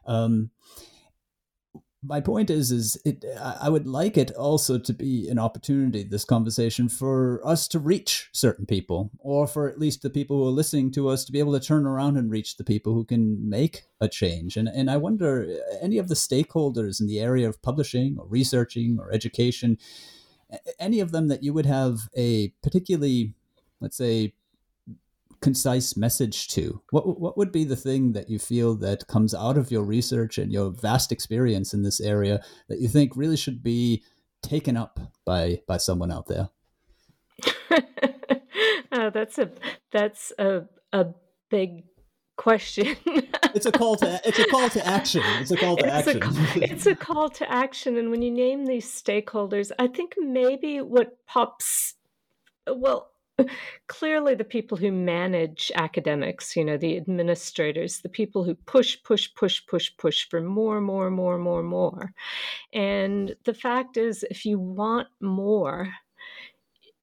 Um, 0.06 0.50
my 2.02 2.22
point 2.22 2.50
is, 2.50 2.72
is 2.72 2.98
it? 3.06 3.26
I 3.64 3.70
would 3.70 3.88
like 3.88 4.18
it 4.18 4.32
also 4.32 4.80
to 4.80 4.94
be 4.94 5.30
an 5.30 5.40
opportunity, 5.40 6.04
this 6.04 6.26
conversation, 6.26 6.90
for 6.90 7.42
us 7.44 7.68
to 7.70 7.80
reach 7.80 8.30
certain 8.34 8.66
people, 8.66 9.12
or 9.20 9.48
for 9.48 9.70
at 9.70 9.80
least 9.80 10.02
the 10.02 10.10
people 10.10 10.38
who 10.38 10.48
are 10.48 10.60
listening 10.62 10.92
to 10.94 11.10
us 11.10 11.26
to 11.26 11.32
be 11.32 11.40
able 11.40 11.60
to 11.60 11.68
turn 11.68 11.86
around 11.86 12.18
and 12.18 12.32
reach 12.32 12.56
the 12.56 12.64
people 12.64 12.94
who 12.94 13.06
can 13.06 13.50
make 13.50 13.84
a 14.00 14.08
change. 14.08 14.58
And 14.58 14.70
and 14.70 14.90
I 14.90 14.98
wonder, 14.98 15.30
any 15.82 16.00
of 16.00 16.08
the 16.08 16.16
stakeholders 16.16 17.02
in 17.02 17.08
the 17.08 17.20
area 17.20 17.50
of 17.50 17.62
publishing 17.62 18.18
or 18.20 18.28
researching 18.28 18.98
or 19.00 19.12
education, 19.12 19.78
any 20.80 21.00
of 21.00 21.12
them 21.12 21.28
that 21.28 21.44
you 21.44 21.54
would 21.54 21.66
have 21.66 22.10
a 22.16 22.50
particularly, 22.64 23.34
let's 23.80 23.98
say, 23.98 24.34
concise 25.42 25.96
message 25.98 26.48
to? 26.50 26.82
What 26.92 27.20
what 27.20 27.38
would 27.38 27.52
be 27.52 27.64
the 27.64 27.76
thing 27.76 28.14
that 28.14 28.30
you 28.30 28.40
feel 28.40 28.76
that 28.76 29.08
comes 29.08 29.34
out 29.34 29.58
of 29.58 29.72
your 29.72 29.84
research 29.84 30.38
and 30.38 30.52
your 30.52 30.72
vast 30.72 31.12
experience 31.12 31.74
in 31.74 31.84
this 31.84 32.00
area 32.00 32.42
that 32.70 32.80
you 32.80 32.88
think 32.88 33.16
really 33.16 33.38
should 33.38 33.64
be 33.64 34.04
taken 34.42 34.78
up 34.78 35.00
by 35.26 35.62
by 35.68 35.78
someone 35.78 36.12
out 36.12 36.28
there? 36.28 36.50
oh, 38.92 39.10
that's 39.10 39.38
a 39.38 39.52
that's 39.92 40.32
a 40.38 40.64
a 40.94 41.08
big 41.50 41.84
question. 42.38 42.96
it's 43.54 43.66
a 43.66 43.72
call 43.72 43.96
to 43.98 44.22
it's 44.24 44.40
a 44.40 44.46
call 44.46 44.70
to 44.70 44.86
action. 44.88 45.22
It's 45.40 45.52
a 45.52 45.58
call 45.58 45.76
to 45.78 45.86
it's 45.86 46.08
action. 46.08 46.24
A, 46.24 46.66
it's 46.72 46.86
a 46.86 46.96
call 46.96 47.30
to 47.30 47.52
action, 47.52 47.98
and 47.98 48.10
when 48.10 48.22
you 48.22 48.32
name 48.32 48.66
these 48.66 48.86
stakeholders, 48.86 49.72
I 49.78 49.88
think 49.88 50.16
maybe 50.18 50.80
what 50.80 51.18
pops 51.26 51.96
well 52.68 53.12
clearly 53.88 54.34
the 54.34 54.44
people 54.44 54.78
who 54.78 54.92
manage 54.92 55.72
academics 55.76 56.56
you 56.56 56.66
know 56.66 56.76
the 56.76 56.98
administrators 56.98 58.00
the 58.00 58.10
people 58.10 58.44
who 58.44 58.56
push 58.56 58.98
push 59.04 59.30
push 59.36 59.62
push 59.68 59.92
push 59.96 60.28
for 60.28 60.42
more 60.42 60.82
more 60.82 61.12
more 61.12 61.38
more 61.38 61.62
more 61.62 62.12
and 62.74 63.36
the 63.46 63.54
fact 63.54 63.96
is 63.96 64.26
if 64.32 64.44
you 64.44 64.58
want 64.58 65.08
more 65.22 65.94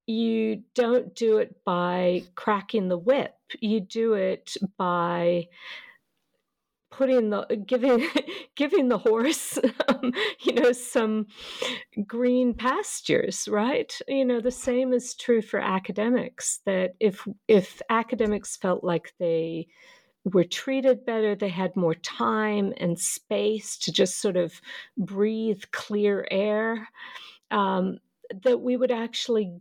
you 0.07 0.63
don't 0.75 1.15
do 1.15 1.39
it 1.39 1.65
by 1.65 2.23
cracking 2.35 2.89
the 2.89 2.99
whip. 2.99 3.35
You 3.61 3.81
do 3.81 4.15
it 4.15 4.57
by 4.77 5.47
putting 6.91 7.31
the 7.31 7.63
giving 7.67 8.07
giving 8.57 8.89
the 8.89 8.99
horse 8.99 9.59
um, 9.89 10.13
you 10.41 10.53
know 10.53 10.73
some 10.73 11.27
green 12.07 12.55
pastures 12.55 13.49
right? 13.49 13.99
You 14.09 14.25
know 14.25 14.41
the 14.41 14.51
same 14.51 14.93
is 14.93 15.15
true 15.15 15.43
for 15.43 15.61
academics 15.61 16.61
that 16.67 16.95
if 17.01 17.27
if 17.49 17.83
academics 17.91 18.57
felt 18.57 18.85
like 18.85 19.13
they 19.19 19.67
were 20.25 20.45
treated 20.45 21.05
better 21.05 21.35
they 21.35 21.49
had 21.49 21.77
more 21.77 21.95
time 21.95 22.73
and 22.79 22.99
space 22.99 23.77
to 23.77 23.93
just 23.93 24.21
sort 24.21 24.37
of 24.37 24.61
breathe 24.97 25.63
clear 25.71 26.27
air 26.31 26.89
um, 27.51 27.99
that 28.43 28.61
we 28.61 28.77
would 28.77 28.91
actually 28.91 29.53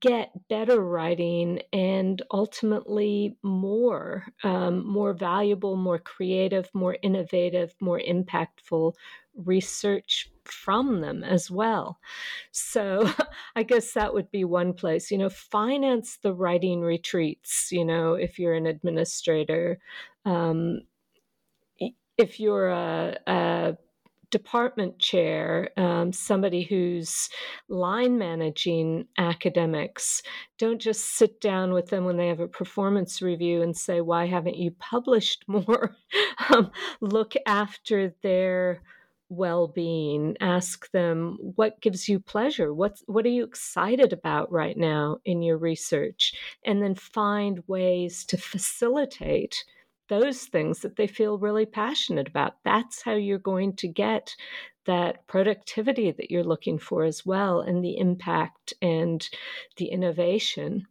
get 0.00 0.30
better 0.48 0.80
writing 0.80 1.60
and 1.72 2.22
ultimately 2.30 3.36
more 3.42 4.26
um, 4.44 4.86
more 4.86 5.12
valuable 5.12 5.76
more 5.76 5.98
creative 5.98 6.70
more 6.72 6.96
innovative 7.02 7.74
more 7.80 8.00
impactful 8.00 8.94
research 9.34 10.30
from 10.44 11.00
them 11.00 11.24
as 11.24 11.50
well. 11.50 11.98
So 12.52 13.10
i 13.56 13.62
guess 13.62 13.92
that 13.94 14.14
would 14.14 14.30
be 14.30 14.44
one 14.44 14.72
place 14.72 15.10
you 15.10 15.18
know 15.18 15.30
finance 15.30 16.18
the 16.18 16.34
writing 16.34 16.80
retreats 16.80 17.70
you 17.72 17.84
know 17.84 18.14
if 18.14 18.38
you're 18.38 18.54
an 18.54 18.66
administrator. 18.66 19.78
Um, 20.24 20.82
if 22.18 22.38
you're 22.38 22.68
a, 22.68 23.16
a 23.26 23.76
department 24.32 24.98
chair, 24.98 25.68
um, 25.76 26.12
somebody 26.12 26.62
who's 26.62 27.28
line 27.68 28.18
managing 28.18 29.06
academics, 29.18 30.22
don't 30.58 30.80
just 30.80 31.16
sit 31.16 31.40
down 31.40 31.72
with 31.72 31.90
them 31.90 32.04
when 32.04 32.16
they 32.16 32.26
have 32.26 32.40
a 32.40 32.48
performance 32.48 33.22
review 33.22 33.62
and 33.62 33.76
say, 33.76 34.00
Why 34.00 34.26
haven't 34.26 34.56
you 34.56 34.72
published 34.72 35.44
more? 35.46 35.94
um, 36.50 36.72
look 37.00 37.34
after 37.46 38.12
their 38.22 38.82
well-being. 39.28 40.36
Ask 40.40 40.90
them 40.90 41.38
what 41.40 41.80
gives 41.80 42.08
you 42.08 42.20
pleasure? 42.20 42.74
What 42.74 42.98
what 43.06 43.24
are 43.24 43.30
you 43.30 43.44
excited 43.44 44.12
about 44.12 44.52
right 44.52 44.76
now 44.76 45.18
in 45.24 45.42
your 45.42 45.56
research? 45.56 46.34
And 46.64 46.82
then 46.82 46.94
find 46.94 47.62
ways 47.66 48.24
to 48.26 48.36
facilitate 48.36 49.64
those 50.12 50.42
things 50.42 50.80
that 50.80 50.96
they 50.96 51.06
feel 51.06 51.38
really 51.38 51.64
passionate 51.64 52.28
about. 52.28 52.56
That's 52.64 53.00
how 53.00 53.14
you're 53.14 53.38
going 53.38 53.76
to 53.76 53.88
get 53.88 54.36
that 54.84 55.26
productivity 55.26 56.10
that 56.10 56.30
you're 56.30 56.44
looking 56.44 56.78
for 56.78 57.04
as 57.04 57.24
well, 57.24 57.62
and 57.62 57.82
the 57.82 57.96
impact 57.96 58.74
and 58.82 59.26
the 59.78 59.86
innovation. 59.86 60.86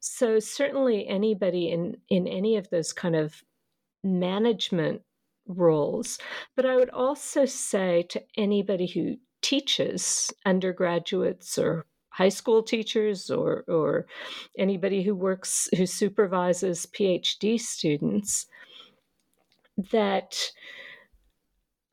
So, 0.00 0.38
certainly, 0.38 1.06
anybody 1.06 1.70
in, 1.70 1.98
in 2.08 2.26
any 2.26 2.56
of 2.56 2.70
those 2.70 2.94
kind 2.94 3.16
of 3.16 3.42
management 4.02 5.02
roles. 5.46 6.18
But 6.56 6.64
I 6.64 6.76
would 6.76 6.90
also 6.90 7.44
say 7.44 8.04
to 8.08 8.22
anybody 8.38 8.86
who 8.86 9.16
teaches 9.42 10.32
undergraduates 10.46 11.58
or 11.58 11.84
high 12.14 12.30
school 12.30 12.62
teachers 12.62 13.28
or 13.30 13.64
or 13.66 14.06
anybody 14.56 15.02
who 15.02 15.14
works 15.14 15.68
who 15.76 15.84
supervises 15.84 16.86
PhD 16.86 17.60
students 17.60 18.46
that 19.90 20.50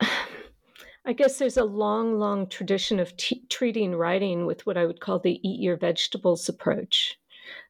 I 1.04 1.12
guess 1.12 1.38
there's 1.38 1.56
a 1.56 1.64
long, 1.64 2.18
long 2.18 2.48
tradition 2.48 3.00
of 3.00 3.16
t- 3.16 3.44
treating 3.48 3.94
writing 3.94 4.46
with 4.46 4.66
what 4.66 4.76
I 4.76 4.86
would 4.86 5.00
call 5.00 5.18
the 5.18 5.40
eat 5.46 5.60
your 5.60 5.76
vegetables 5.76 6.48
approach. 6.48 7.18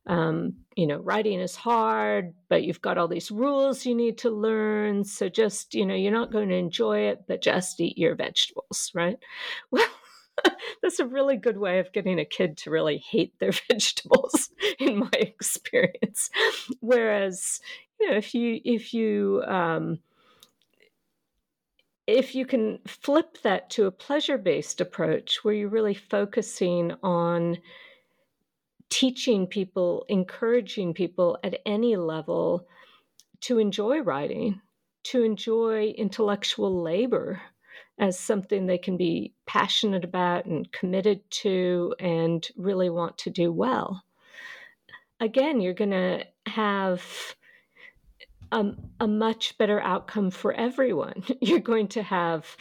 Um, 0.07 0.55
you 0.77 0.87
know, 0.87 0.99
writing 0.99 1.41
is 1.41 1.57
hard, 1.57 2.35
but 2.51 2.63
you've 2.63 2.83
got 2.83 2.99
all 2.99 3.09
these 3.09 3.31
rules 3.31 3.87
you 3.87 3.95
need 3.95 4.19
to 4.19 4.31
learn. 4.31 5.05
So 5.05 5.31
just, 5.31 5.75
you 5.75 5.87
know, 5.87 5.95
you're 5.95 6.13
not 6.13 6.31
going 6.31 6.51
to 6.51 6.57
enjoy 6.57 7.09
it, 7.09 7.25
but 7.27 7.41
just 7.41 7.81
eat 7.81 7.97
your 7.97 8.15
vegetables, 8.15 8.91
right? 8.95 9.19
Well, 9.71 9.89
that's 10.83 10.99
a 10.99 11.07
really 11.07 11.37
good 11.37 11.59
way 11.59 11.79
of 11.79 11.93
getting 11.93 12.19
a 12.19 12.25
kid 12.25 12.57
to 12.59 12.71
really 12.71 12.99
hate 12.99 13.39
their 13.39 13.53
vegetables 13.71 14.51
in 14.79 14.99
my 14.99 15.11
experience 15.13 16.31
whereas 16.81 17.61
you 18.03 18.11
know 18.11 18.17
if 18.17 18.35
you 18.35 18.61
if 18.65 18.93
you 18.93 19.43
um, 19.47 19.99
if 22.09 22.35
you 22.35 22.45
can 22.45 22.81
flip 22.87 23.39
that 23.43 23.71
to 23.71 23.87
a 23.87 23.93
pleasure 23.93 24.39
based 24.39 24.81
approach 24.81 25.45
where 25.45 25.55
you're 25.55 25.69
really 25.69 25.95
focusing 25.95 26.93
on 27.05 27.59
teaching 28.91 29.47
people 29.47 30.05
encouraging 30.09 30.93
people 30.93 31.39
at 31.45 31.61
any 31.65 31.95
level 31.97 32.67
to 33.41 33.59
enjoy 33.59 34.01
writing 34.01 34.61
to 35.05 35.23
enjoy 35.23 35.95
intellectual 35.97 36.83
labor 36.83 37.41
as 37.99 38.19
something 38.19 38.67
they 38.67 38.79
can 38.79 38.97
be 38.97 39.33
passionate 39.47 40.05
about 40.05 40.45
and 40.47 40.71
committed 40.73 41.21
to 41.31 41.95
and 42.01 42.49
really 42.57 42.91
want 42.91 43.17
to 43.19 43.31
do 43.31 43.53
well. 43.53 44.03
Again, 45.21 45.61
you're 45.61 45.75
going 45.75 45.91
to 45.91 46.25
have 46.47 47.03
a 49.01 49.09
much 49.09 49.57
better 49.59 49.81
outcome 49.81 50.31
for 50.31 50.53
everyone. 50.53 51.25
You're 51.41 51.59
going 51.59 51.89
to 51.89 52.03
have 52.03 52.57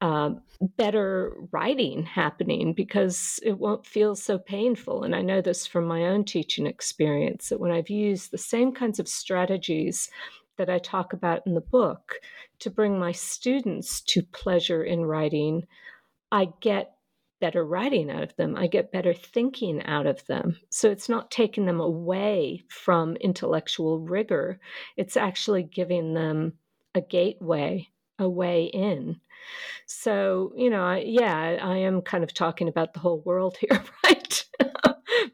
uh, 0.00 0.30
better 0.60 1.34
writing 1.52 2.04
happening 2.04 2.72
because 2.72 3.38
it 3.42 3.58
won't 3.58 3.86
feel 3.86 4.14
so 4.14 4.38
painful. 4.38 5.04
And 5.04 5.14
I 5.14 5.22
know 5.22 5.40
this 5.40 5.66
from 5.66 5.84
my 5.84 6.06
own 6.06 6.24
teaching 6.24 6.66
experience 6.66 7.48
that 7.48 7.60
when 7.60 7.70
I've 7.70 7.90
used 7.90 8.30
the 8.30 8.38
same 8.38 8.72
kinds 8.72 8.98
of 8.98 9.08
strategies 9.08 10.10
that 10.56 10.70
I 10.70 10.78
talk 10.78 11.12
about 11.12 11.46
in 11.46 11.54
the 11.54 11.60
book 11.60 12.14
to 12.60 12.70
bring 12.70 12.98
my 12.98 13.12
students 13.12 14.00
to 14.02 14.22
pleasure 14.22 14.82
in 14.82 15.04
writing, 15.04 15.66
I 16.32 16.48
get 16.60 16.94
better 17.40 17.64
writing 17.64 18.10
out 18.10 18.22
of 18.22 18.36
them. 18.36 18.56
I 18.56 18.66
get 18.66 18.92
better 18.92 19.14
thinking 19.14 19.82
out 19.84 20.06
of 20.06 20.24
them. 20.26 20.58
So 20.70 20.90
it's 20.90 21.08
not 21.08 21.30
taking 21.30 21.66
them 21.66 21.80
away 21.80 22.62
from 22.68 23.16
intellectual 23.16 23.98
rigor, 23.98 24.60
it's 24.96 25.16
actually 25.16 25.62
giving 25.64 26.14
them 26.14 26.54
a 26.94 27.00
gateway, 27.00 27.88
a 28.18 28.28
way 28.28 28.64
in. 28.64 29.20
So, 29.86 30.52
you 30.56 30.70
know, 30.70 30.84
I, 30.84 30.98
yeah, 30.98 31.58
I 31.62 31.78
am 31.78 32.02
kind 32.02 32.22
of 32.22 32.34
talking 32.34 32.68
about 32.68 32.92
the 32.94 33.00
whole 33.00 33.22
world 33.22 33.56
here, 33.56 33.82
right? 34.04 34.44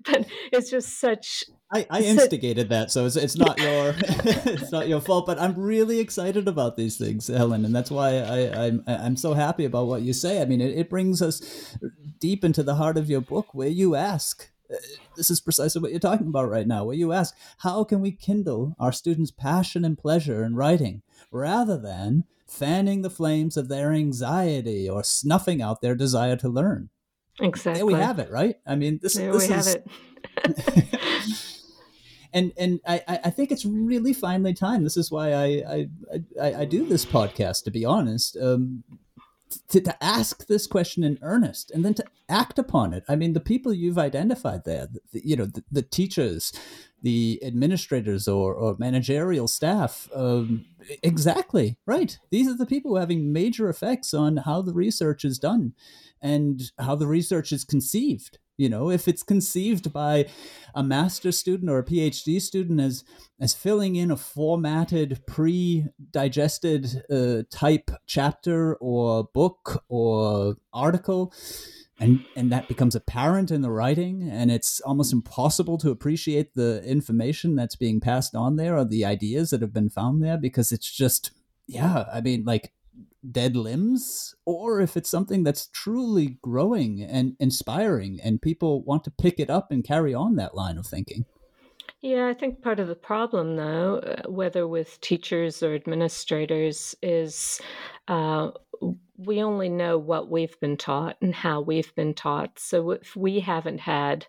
But 0.06 0.26
it's 0.52 0.70
just 0.70 1.00
such 1.00 1.44
I, 1.72 1.84
I 1.90 2.02
instigated 2.02 2.68
that, 2.68 2.92
so 2.92 3.06
it's, 3.06 3.16
it's 3.16 3.36
not 3.36 3.58
your 3.58 3.94
it's 3.98 4.70
not 4.70 4.88
your 4.88 5.00
fault. 5.00 5.26
But 5.26 5.40
I'm 5.40 5.54
really 5.56 5.98
excited 5.98 6.46
about 6.46 6.76
these 6.76 6.96
things, 6.96 7.26
Helen, 7.26 7.64
and 7.64 7.74
that's 7.74 7.90
why 7.90 8.18
I, 8.18 8.66
I'm 8.66 8.84
I'm 8.86 9.16
so 9.16 9.34
happy 9.34 9.64
about 9.64 9.88
what 9.88 10.02
you 10.02 10.12
say. 10.12 10.40
I 10.40 10.44
mean, 10.44 10.60
it, 10.60 10.78
it 10.78 10.90
brings 10.90 11.20
us 11.20 11.76
deep 12.20 12.44
into 12.44 12.62
the 12.62 12.76
heart 12.76 12.96
of 12.96 13.10
your 13.10 13.20
book, 13.20 13.48
where 13.52 13.68
you 13.68 13.94
ask. 13.96 14.50
Uh, 14.68 14.76
this 15.16 15.30
is 15.30 15.40
precisely 15.40 15.80
what 15.80 15.92
you're 15.92 16.00
talking 16.00 16.26
about 16.26 16.50
right 16.50 16.66
now. 16.66 16.84
Where 16.84 16.96
you 16.96 17.12
ask, 17.12 17.34
how 17.58 17.84
can 17.84 18.00
we 18.00 18.12
kindle 18.12 18.74
our 18.78 18.92
students' 18.92 19.30
passion 19.30 19.84
and 19.84 19.98
pleasure 19.98 20.44
in 20.44 20.54
writing, 20.54 21.02
rather 21.32 21.78
than 21.78 22.24
fanning 22.46 23.02
the 23.02 23.10
flames 23.10 23.56
of 23.56 23.68
their 23.68 23.92
anxiety 23.92 24.88
or 24.88 25.02
snuffing 25.02 25.60
out 25.60 25.80
their 25.80 25.96
desire 25.96 26.36
to 26.36 26.48
learn? 26.48 26.90
Exactly. 27.40 27.78
There 27.78 27.86
we 27.86 27.94
have 27.94 28.18
it, 28.18 28.30
right? 28.30 28.56
I 28.66 28.76
mean, 28.76 28.98
this, 29.02 29.14
there 29.14 29.32
this 29.32 29.48
we 29.48 29.54
is. 29.54 29.66
Have 29.66 29.76
it. 29.76 31.60
and 32.32 32.52
and 32.56 32.80
I, 32.86 33.02
I 33.24 33.30
think 33.30 33.52
it's 33.52 33.64
really 33.64 34.12
finally 34.12 34.54
time. 34.54 34.84
This 34.84 34.96
is 34.96 35.10
why 35.10 35.32
I 35.32 35.46
I, 35.46 35.88
I, 36.40 36.54
I 36.60 36.64
do 36.64 36.86
this 36.86 37.04
podcast. 37.04 37.64
To 37.64 37.70
be 37.70 37.84
honest, 37.84 38.36
um, 38.40 38.84
to, 39.68 39.80
to 39.80 40.04
ask 40.04 40.46
this 40.46 40.66
question 40.66 41.04
in 41.04 41.18
earnest 41.22 41.70
and 41.70 41.84
then 41.84 41.94
to 41.94 42.04
act 42.28 42.58
upon 42.58 42.92
it. 42.92 43.04
I 43.08 43.16
mean, 43.16 43.32
the 43.32 43.40
people 43.40 43.72
you've 43.72 43.98
identified 43.98 44.64
there, 44.64 44.88
the, 45.12 45.22
you 45.26 45.36
know, 45.36 45.46
the, 45.46 45.62
the, 45.70 45.82
teachers, 45.82 46.52
the 47.02 47.40
administrators 47.44 48.26
or, 48.26 48.54
or 48.54 48.76
managerial 48.78 49.48
staff, 49.48 50.08
um, 50.14 50.64
exactly 51.02 51.78
right. 51.86 52.18
These 52.30 52.48
are 52.48 52.56
the 52.56 52.66
people 52.66 52.90
who 52.90 52.96
are 52.96 53.00
having 53.00 53.32
major 53.32 53.68
effects 53.68 54.12
on 54.12 54.38
how 54.38 54.62
the 54.62 54.74
research 54.74 55.24
is 55.24 55.38
done 55.38 55.74
and 56.20 56.72
how 56.78 56.96
the 56.96 57.06
research 57.06 57.52
is 57.52 57.64
conceived 57.64 58.38
you 58.56 58.68
know 58.68 58.90
if 58.90 59.08
it's 59.08 59.22
conceived 59.22 59.92
by 59.92 60.26
a 60.74 60.82
master 60.82 61.32
student 61.32 61.70
or 61.70 61.78
a 61.78 61.84
phd 61.84 62.40
student 62.40 62.80
as 62.80 63.04
as 63.40 63.54
filling 63.54 63.96
in 63.96 64.10
a 64.10 64.16
formatted 64.16 65.20
pre-digested 65.26 67.02
uh, 67.10 67.42
type 67.50 67.90
chapter 68.06 68.76
or 68.76 69.24
book 69.34 69.84
or 69.88 70.56
article 70.72 71.32
and 71.98 72.24
and 72.34 72.52
that 72.52 72.68
becomes 72.68 72.94
apparent 72.94 73.50
in 73.50 73.62
the 73.62 73.70
writing 73.70 74.28
and 74.30 74.50
it's 74.50 74.80
almost 74.80 75.12
impossible 75.12 75.78
to 75.78 75.90
appreciate 75.90 76.54
the 76.54 76.82
information 76.84 77.56
that's 77.56 77.76
being 77.76 78.00
passed 78.00 78.34
on 78.34 78.56
there 78.56 78.76
or 78.76 78.84
the 78.84 79.04
ideas 79.04 79.50
that 79.50 79.62
have 79.62 79.72
been 79.72 79.90
found 79.90 80.22
there 80.22 80.36
because 80.38 80.72
it's 80.72 80.90
just 80.90 81.30
yeah 81.66 82.04
i 82.12 82.20
mean 82.20 82.44
like 82.44 82.72
dead 83.32 83.56
limbs 83.56 84.34
or 84.44 84.80
if 84.80 84.96
it's 84.96 85.10
something 85.10 85.42
that's 85.42 85.68
truly 85.68 86.38
growing 86.42 87.02
and 87.02 87.36
inspiring 87.40 88.20
and 88.22 88.42
people 88.42 88.82
want 88.82 89.04
to 89.04 89.10
pick 89.10 89.38
it 89.38 89.50
up 89.50 89.70
and 89.70 89.84
carry 89.84 90.14
on 90.14 90.36
that 90.36 90.54
line 90.54 90.78
of 90.78 90.86
thinking. 90.86 91.24
Yeah, 92.02 92.28
I 92.28 92.34
think 92.34 92.62
part 92.62 92.78
of 92.78 92.88
the 92.88 92.94
problem, 92.94 93.56
though, 93.56 93.96
uh, 93.98 94.30
whether 94.30 94.68
with 94.68 95.00
teachers 95.00 95.62
or 95.62 95.74
administrators, 95.74 96.94
is 97.02 97.60
uh, 98.06 98.50
we 99.16 99.42
only 99.42 99.68
know 99.68 99.98
what 99.98 100.30
we've 100.30 100.58
been 100.60 100.76
taught 100.76 101.16
and 101.22 101.34
how 101.34 101.62
we've 101.62 101.94
been 101.94 102.14
taught. 102.14 102.58
So 102.58 102.90
if 102.92 103.16
we 103.16 103.40
haven't 103.40 103.78
had 103.78 104.26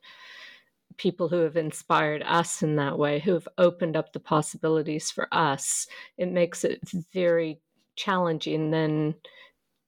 people 0.97 1.29
who 1.29 1.41
have 1.41 1.57
inspired 1.57 2.23
us 2.25 2.63
in 2.63 2.77
that 2.77 2.97
way, 2.97 3.19
who 3.19 3.33
have 3.33 3.47
opened 3.57 3.95
up 3.95 4.13
the 4.13 4.19
possibilities 4.19 5.11
for 5.11 5.27
us, 5.31 5.87
it 6.17 6.31
makes 6.31 6.63
it 6.63 6.79
very 7.13 7.59
challenging 7.97 8.71
then 8.71 9.15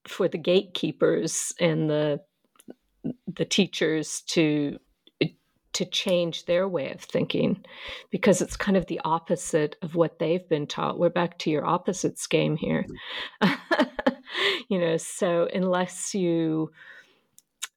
for 0.07 0.27
the 0.27 0.37
gatekeepers 0.37 1.53
and 1.59 1.89
the 1.89 2.19
the 3.33 3.45
teachers 3.45 4.21
to 4.27 4.77
to 5.71 5.85
change 5.85 6.45
their 6.45 6.67
way 6.67 6.91
of 6.91 6.99
thinking 6.99 7.63
because 8.09 8.41
it's 8.41 8.57
kind 8.57 8.75
of 8.75 8.87
the 8.87 8.99
opposite 9.05 9.75
of 9.81 9.95
what 9.95 10.19
they've 10.19 10.49
been 10.49 10.65
taught. 10.65 10.99
We're 10.99 11.09
back 11.09 11.37
to 11.39 11.51
your 11.51 11.65
opposites 11.65 12.25
game 12.27 12.57
here. 12.57 12.85
you 14.67 14.79
know, 14.79 14.97
so 14.97 15.47
unless 15.53 16.15
you 16.15 16.71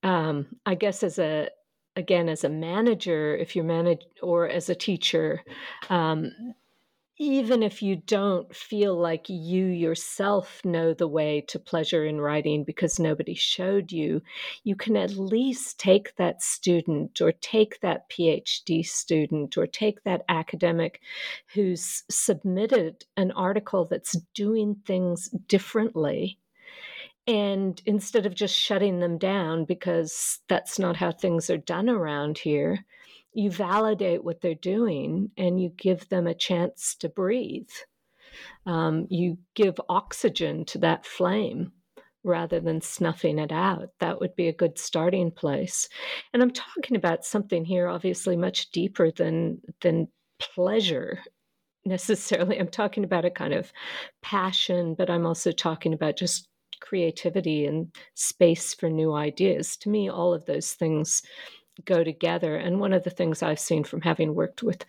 um, 0.03 0.47
I 0.67 0.75
guess 0.75 1.03
as 1.03 1.19
a 1.19 1.49
again 1.97 2.29
as 2.29 2.45
a 2.45 2.49
manager, 2.49 3.37
if 3.37 3.55
you 3.55 3.63
manage 3.63 4.01
or 4.23 4.49
as 4.49 4.69
a 4.69 4.75
teacher, 4.75 5.43
um, 5.91 6.33
even 7.23 7.63
if 7.63 7.81
you 7.83 7.95
don't 7.95 8.53
feel 8.55 8.97
like 8.97 9.29
you 9.29 9.67
yourself 9.67 10.61
know 10.65 10.93
the 10.93 11.07
way 11.07 11.41
to 11.41 11.57
pleasure 11.57 12.05
in 12.05 12.21
writing 12.21 12.65
because 12.65 12.99
nobody 12.99 13.33
showed 13.33 13.93
you, 13.93 14.21
you 14.65 14.75
can 14.75 14.97
at 14.97 15.13
least 15.13 15.79
take 15.79 16.17
that 16.17 16.43
student 16.43 17.21
or 17.21 17.31
take 17.31 17.79
that 17.81 18.11
PhD 18.11 18.85
student 18.85 19.57
or 19.57 19.69
take 19.69 20.03
that 20.03 20.25
academic 20.29 21.01
who's 21.55 22.03
submitted 22.11 23.05
an 23.17 23.31
article 23.31 23.85
that's 23.85 24.17
doing 24.35 24.75
things 24.85 25.29
differently. 25.47 26.41
And 27.29 27.81
instead 27.87 28.27
of 28.27 28.35
just 28.35 28.57
shutting 28.57 28.99
them 28.99 29.17
down 29.17 29.65
because 29.65 30.41
that's 30.49 30.77
not 30.77 30.97
how 30.97 31.13
things 31.13 31.49
are 31.51 31.57
done 31.57 31.89
around 31.89 32.39
here, 32.39 32.85
you 33.35 33.51
validate 33.51 34.25
what 34.25 34.41
they're 34.41 34.55
doing 34.55 35.31
and 35.37 35.61
you 35.61 35.71
give 35.71 36.09
them 36.09 36.27
a 36.27 36.35
chance 36.35 36.95
to 36.97 37.09
breathe. 37.09 37.71
Um, 38.67 39.07
you 39.11 39.39
give 39.55 39.81
oxygen 39.89 40.65
to 40.67 40.79
that 40.79 41.07
flame 41.07 41.73
rather 42.25 42.61
than 42.61 42.81
snuffing 42.81 43.39
it 43.39 43.53
out. 43.53 43.89
That 43.99 44.21
would 44.21 44.37
be 44.37 44.49
a 44.49 44.53
good 44.53 44.79
starting 44.79 45.31
place. 45.31 45.89
And 46.33 46.43
I'm 46.43 46.51
talking 46.51 46.97
about 46.97 47.25
something 47.25 47.65
here, 47.65 47.89
obviously, 47.89 48.37
much 48.37 48.71
deeper 48.71 49.11
than 49.11 49.61
than 49.81 50.09
pleasure 50.39 51.21
necessarily. 51.85 52.59
I'm 52.59 52.69
talking 52.69 53.05
about 53.05 53.25
a 53.25 53.31
kind 53.31 53.55
of 53.55 53.73
passion, 54.23 54.95
but 54.95 55.11
I'm 55.11 55.27
also 55.27 55.51
talking 55.51 55.93
about 55.95 56.17
just 56.17 56.49
creativity 56.81 57.65
and 57.67 57.95
space 58.15 58.75
for 58.75 58.89
new 58.89 59.15
ideas. 59.15 59.77
To 59.79 59.89
me, 59.89 60.09
all 60.09 60.35
of 60.35 60.47
those 60.47 60.73
things 60.73 61.23
go 61.85 62.05
together. 62.05 62.57
And 62.57 62.81
one 62.81 62.93
of 62.93 63.05
the 63.05 63.11
things 63.11 63.43
I've 63.43 63.61
seen 63.61 63.85
from 63.85 64.01
having 64.01 64.35
worked 64.35 64.63
with 64.63 64.85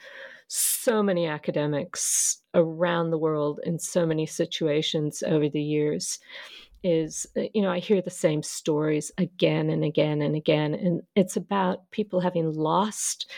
so 0.47 1.01
many 1.01 1.25
academics 1.25 2.41
around 2.53 3.09
the 3.09 3.17
world 3.17 3.59
in 3.63 3.79
so 3.79 4.05
many 4.05 4.25
situations 4.25 5.23
over 5.25 5.49
the 5.49 5.61
years 5.61 6.19
is 6.83 7.25
uh, 7.37 7.43
you 7.53 7.61
know 7.61 7.71
i 7.71 7.79
hear 7.79 8.01
the 8.01 8.09
same 8.09 8.43
stories 8.43 9.11
again 9.17 9.69
and 9.69 9.83
again 9.83 10.21
and 10.21 10.35
again. 10.35 10.73
And 10.73 11.01
it's 11.15 11.37
about 11.37 11.89
people 11.91 12.19
having 12.19 12.53
lost 12.53 13.31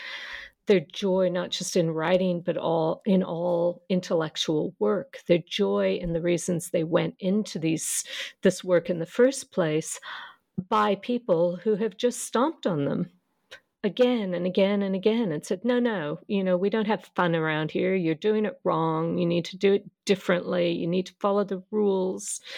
their 0.66 0.80
joy 0.80 1.28
not 1.28 1.50
just 1.50 1.76
in 1.76 1.90
writing 1.90 2.42
but 2.44 2.56
all 2.56 3.02
in 3.06 3.22
all 3.22 3.82
intellectual 3.88 4.74
work. 4.78 5.18
Their 5.28 5.42
joy 5.48 6.00
and 6.02 6.14
the 6.14 6.20
reasons 6.20 6.70
they 6.70 6.84
went 6.84 7.14
into 7.20 7.58
these 7.58 8.04
this 8.42 8.64
work 8.64 8.90
in 8.90 8.98
the 8.98 9.06
first 9.06 9.52
place 9.52 10.00
by 10.68 10.96
people 10.96 11.56
who 11.56 11.76
have 11.76 11.96
just 11.96 12.22
stomped 12.22 12.66
on 12.66 12.84
them 12.84 13.10
again 13.86 14.34
and 14.34 14.46
again 14.46 14.82
and 14.82 14.94
again 14.94 15.32
and 15.32 15.46
said, 15.46 15.64
no, 15.64 15.78
no, 15.78 16.18
you 16.26 16.44
know, 16.44 16.56
we 16.56 16.68
don't 16.68 16.86
have 16.86 17.10
fun 17.14 17.34
around 17.34 17.70
here. 17.70 17.94
You're 17.94 18.14
doing 18.14 18.44
it 18.44 18.60
wrong. 18.64 19.16
You 19.16 19.24
need 19.24 19.46
to 19.46 19.56
do 19.56 19.72
it 19.74 19.84
differently. 20.04 20.72
You 20.72 20.86
need 20.86 21.06
to 21.06 21.14
follow 21.20 21.44
the 21.44 21.62
rules. 21.70 22.40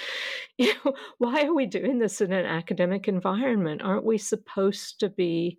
You 0.60 0.72
know, 0.84 0.94
why 1.18 1.44
are 1.44 1.54
we 1.54 1.66
doing 1.66 2.00
this 2.00 2.20
in 2.20 2.32
an 2.32 2.44
academic 2.44 3.06
environment? 3.06 3.80
Aren't 3.80 4.04
we 4.04 4.18
supposed 4.18 4.98
to 4.98 5.08
be 5.08 5.56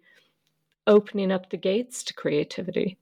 opening 0.88 1.32
up 1.32 1.50
the 1.50 1.56
gates 1.56 2.04
to 2.04 2.14
creativity? 2.14 2.98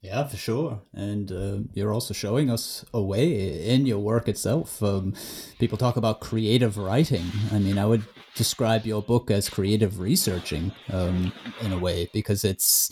Yeah, 0.00 0.24
for 0.28 0.36
sure. 0.36 0.82
And 0.94 1.32
uh, 1.32 1.58
you're 1.72 1.92
also 1.92 2.14
showing 2.14 2.50
us 2.50 2.84
a 2.94 3.02
way 3.02 3.66
in 3.66 3.84
your 3.84 3.98
work 3.98 4.28
itself. 4.28 4.80
Um, 4.80 5.14
people 5.58 5.76
talk 5.76 5.96
about 5.96 6.20
creative 6.20 6.78
writing. 6.78 7.24
I 7.52 7.58
mean, 7.58 7.78
I 7.78 7.86
would 7.86 8.04
describe 8.36 8.86
your 8.86 9.02
book 9.02 9.30
as 9.30 9.48
creative 9.48 9.98
researching 9.98 10.70
um, 10.92 11.32
in 11.62 11.72
a 11.72 11.78
way 11.78 12.08
because 12.12 12.44
it's 12.44 12.90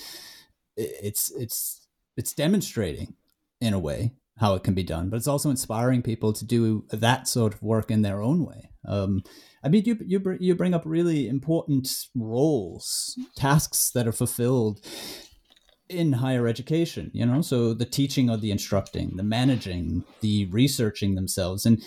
it's 0.76 1.30
it's 1.36 1.86
it's 2.16 2.32
demonstrating 2.32 3.14
in 3.60 3.72
a 3.72 3.78
way 3.78 4.14
how 4.38 4.54
it 4.54 4.64
can 4.64 4.74
be 4.74 4.82
done, 4.82 5.08
but 5.08 5.16
it's 5.16 5.28
also 5.28 5.48
inspiring 5.48 6.02
people 6.02 6.32
to 6.32 6.44
do 6.44 6.84
that 6.90 7.28
sort 7.28 7.54
of 7.54 7.62
work 7.62 7.90
in 7.90 8.02
their 8.02 8.20
own 8.20 8.44
way. 8.44 8.70
Um, 8.86 9.22
I 9.62 9.68
mean, 9.68 9.84
you 9.86 9.96
you 10.04 10.36
you 10.40 10.54
bring 10.56 10.74
up 10.74 10.82
really 10.84 11.28
important 11.28 11.88
roles, 12.16 13.16
tasks 13.36 13.90
that 13.92 14.08
are 14.08 14.12
fulfilled 14.12 14.84
in 15.88 16.14
higher 16.14 16.46
education. 16.46 17.10
You 17.14 17.26
know, 17.26 17.42
so 17.42 17.74
the 17.74 17.84
teaching 17.84 18.30
or 18.30 18.36
the 18.36 18.50
instructing, 18.50 19.16
the 19.16 19.22
managing, 19.22 20.04
the 20.20 20.46
researching 20.46 21.14
themselves, 21.14 21.66
and 21.66 21.82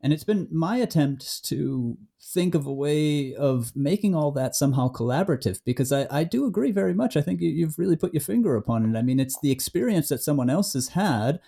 and 0.00 0.12
it's 0.12 0.24
been 0.24 0.48
my 0.50 0.76
attempt 0.76 1.44
to 1.46 1.96
think 2.20 2.54
of 2.54 2.66
a 2.66 2.72
way 2.72 3.34
of 3.34 3.74
making 3.74 4.14
all 4.14 4.32
that 4.32 4.54
somehow 4.54 4.92
collaborative 4.92 5.60
because 5.64 5.92
I, 5.92 6.06
I 6.10 6.24
do 6.24 6.44
agree 6.44 6.72
very 6.72 6.92
much. 6.92 7.16
I 7.16 7.22
think 7.22 7.40
you, 7.40 7.64
have 7.64 7.78
really 7.78 7.96
put 7.96 8.12
your 8.12 8.20
finger 8.20 8.54
upon 8.54 8.84
it. 8.84 8.98
I 8.98 9.02
mean, 9.02 9.18
it's 9.18 9.40
the 9.40 9.50
experience 9.50 10.10
that 10.10 10.22
someone 10.22 10.50
else 10.50 10.74
has 10.74 10.88
had, 10.88 11.40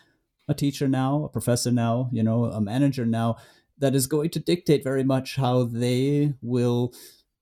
a 0.48 0.54
teacher 0.54 0.88
now, 0.88 1.24
a 1.24 1.28
professor 1.28 1.70
now, 1.70 2.09
you 2.12 2.22
know, 2.22 2.46
a 2.46 2.61
manager 2.61 3.04
now, 3.04 3.36
that 3.78 3.94
is 3.94 4.07
going 4.07 4.30
to 4.30 4.40
dictate 4.40 4.82
very 4.82 5.04
much 5.04 5.36
how 5.36 5.64
they 5.64 6.32
will 6.40 6.94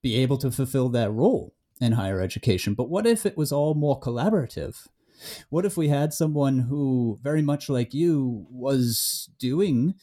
be 0.03 0.17
able 0.17 0.39
to 0.39 0.51
fulfill 0.51 0.89
that 0.89 1.12
role 1.12 1.55
in 1.81 1.93
higher 1.93 2.20
education. 2.20 2.75
But 2.75 2.89
what 2.89 3.07
if 3.07 3.27
it 3.27 3.37
was 3.37 3.53
all 3.53 3.75
more 3.75 3.99
collaborative? 3.99 4.87
What 5.51 5.64
if 5.64 5.77
we 5.77 5.89
had 5.89 6.12
someone 6.12 6.61
who, 6.61 7.18
very 7.22 7.43
much 7.43 7.68
like 7.68 7.95
you, 7.95 8.47
was 8.51 9.31
doing 9.39 9.95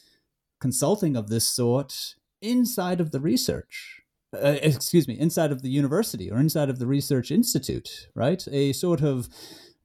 consulting 0.61 1.17
of 1.17 1.27
this 1.27 1.47
sort 1.49 2.15
inside 2.41 3.01
of 3.01 3.11
the 3.11 3.19
research. 3.19 4.01
Uh, 4.33 4.57
excuse 4.61 5.09
me, 5.09 5.19
inside 5.19 5.51
of 5.51 5.61
the 5.61 5.69
university 5.69 6.31
or 6.31 6.39
inside 6.39 6.69
of 6.69 6.79
the 6.79 6.87
research 6.87 7.31
institute, 7.31 8.07
right? 8.15 8.47
A 8.49 8.71
sort 8.71 9.01
of 9.01 9.27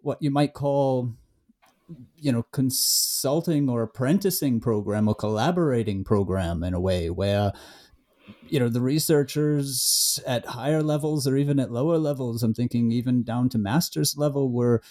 what 0.02 0.22
you 0.22 0.30
might 0.30 0.54
call, 0.54 1.12
you 2.16 2.30
know, 2.30 2.44
consulting 2.52 3.68
or 3.68 3.82
apprenticing 3.82 4.60
program 4.60 5.08
or 5.08 5.16
collaborating 5.16 6.04
program 6.04 6.62
in 6.62 6.74
a 6.74 6.80
way 6.80 7.10
where, 7.10 7.52
you 8.48 8.60
know, 8.60 8.68
the 8.68 8.80
researchers 8.80 10.20
at 10.26 10.46
higher 10.46 10.82
levels 10.82 11.26
or 11.26 11.36
even 11.36 11.58
at 11.58 11.72
lower 11.72 11.98
levels, 11.98 12.42
I'm 12.42 12.54
thinking 12.54 12.92
even 12.92 13.22
down 13.22 13.48
to 13.50 13.58
master's 13.58 14.16
level, 14.16 14.50
were 14.50 14.82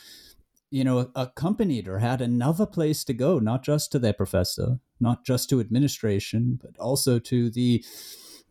you 0.71 0.83
know, 0.83 1.09
accompanied 1.15 1.87
or 1.87 1.99
had 1.99 2.21
another 2.21 2.65
place 2.65 3.05
to 3.05 3.13
go, 3.13 3.39
not 3.39 3.63
just 3.63 3.93
to 3.93 3.99
their 3.99 4.11
professor, 4.13 4.79
not 4.99 5.23
just 5.23 5.49
to 5.49 5.59
administration, 5.59 6.59
but 6.61 6.77
also 6.77 7.17
to 7.19 7.49
the 7.49 7.83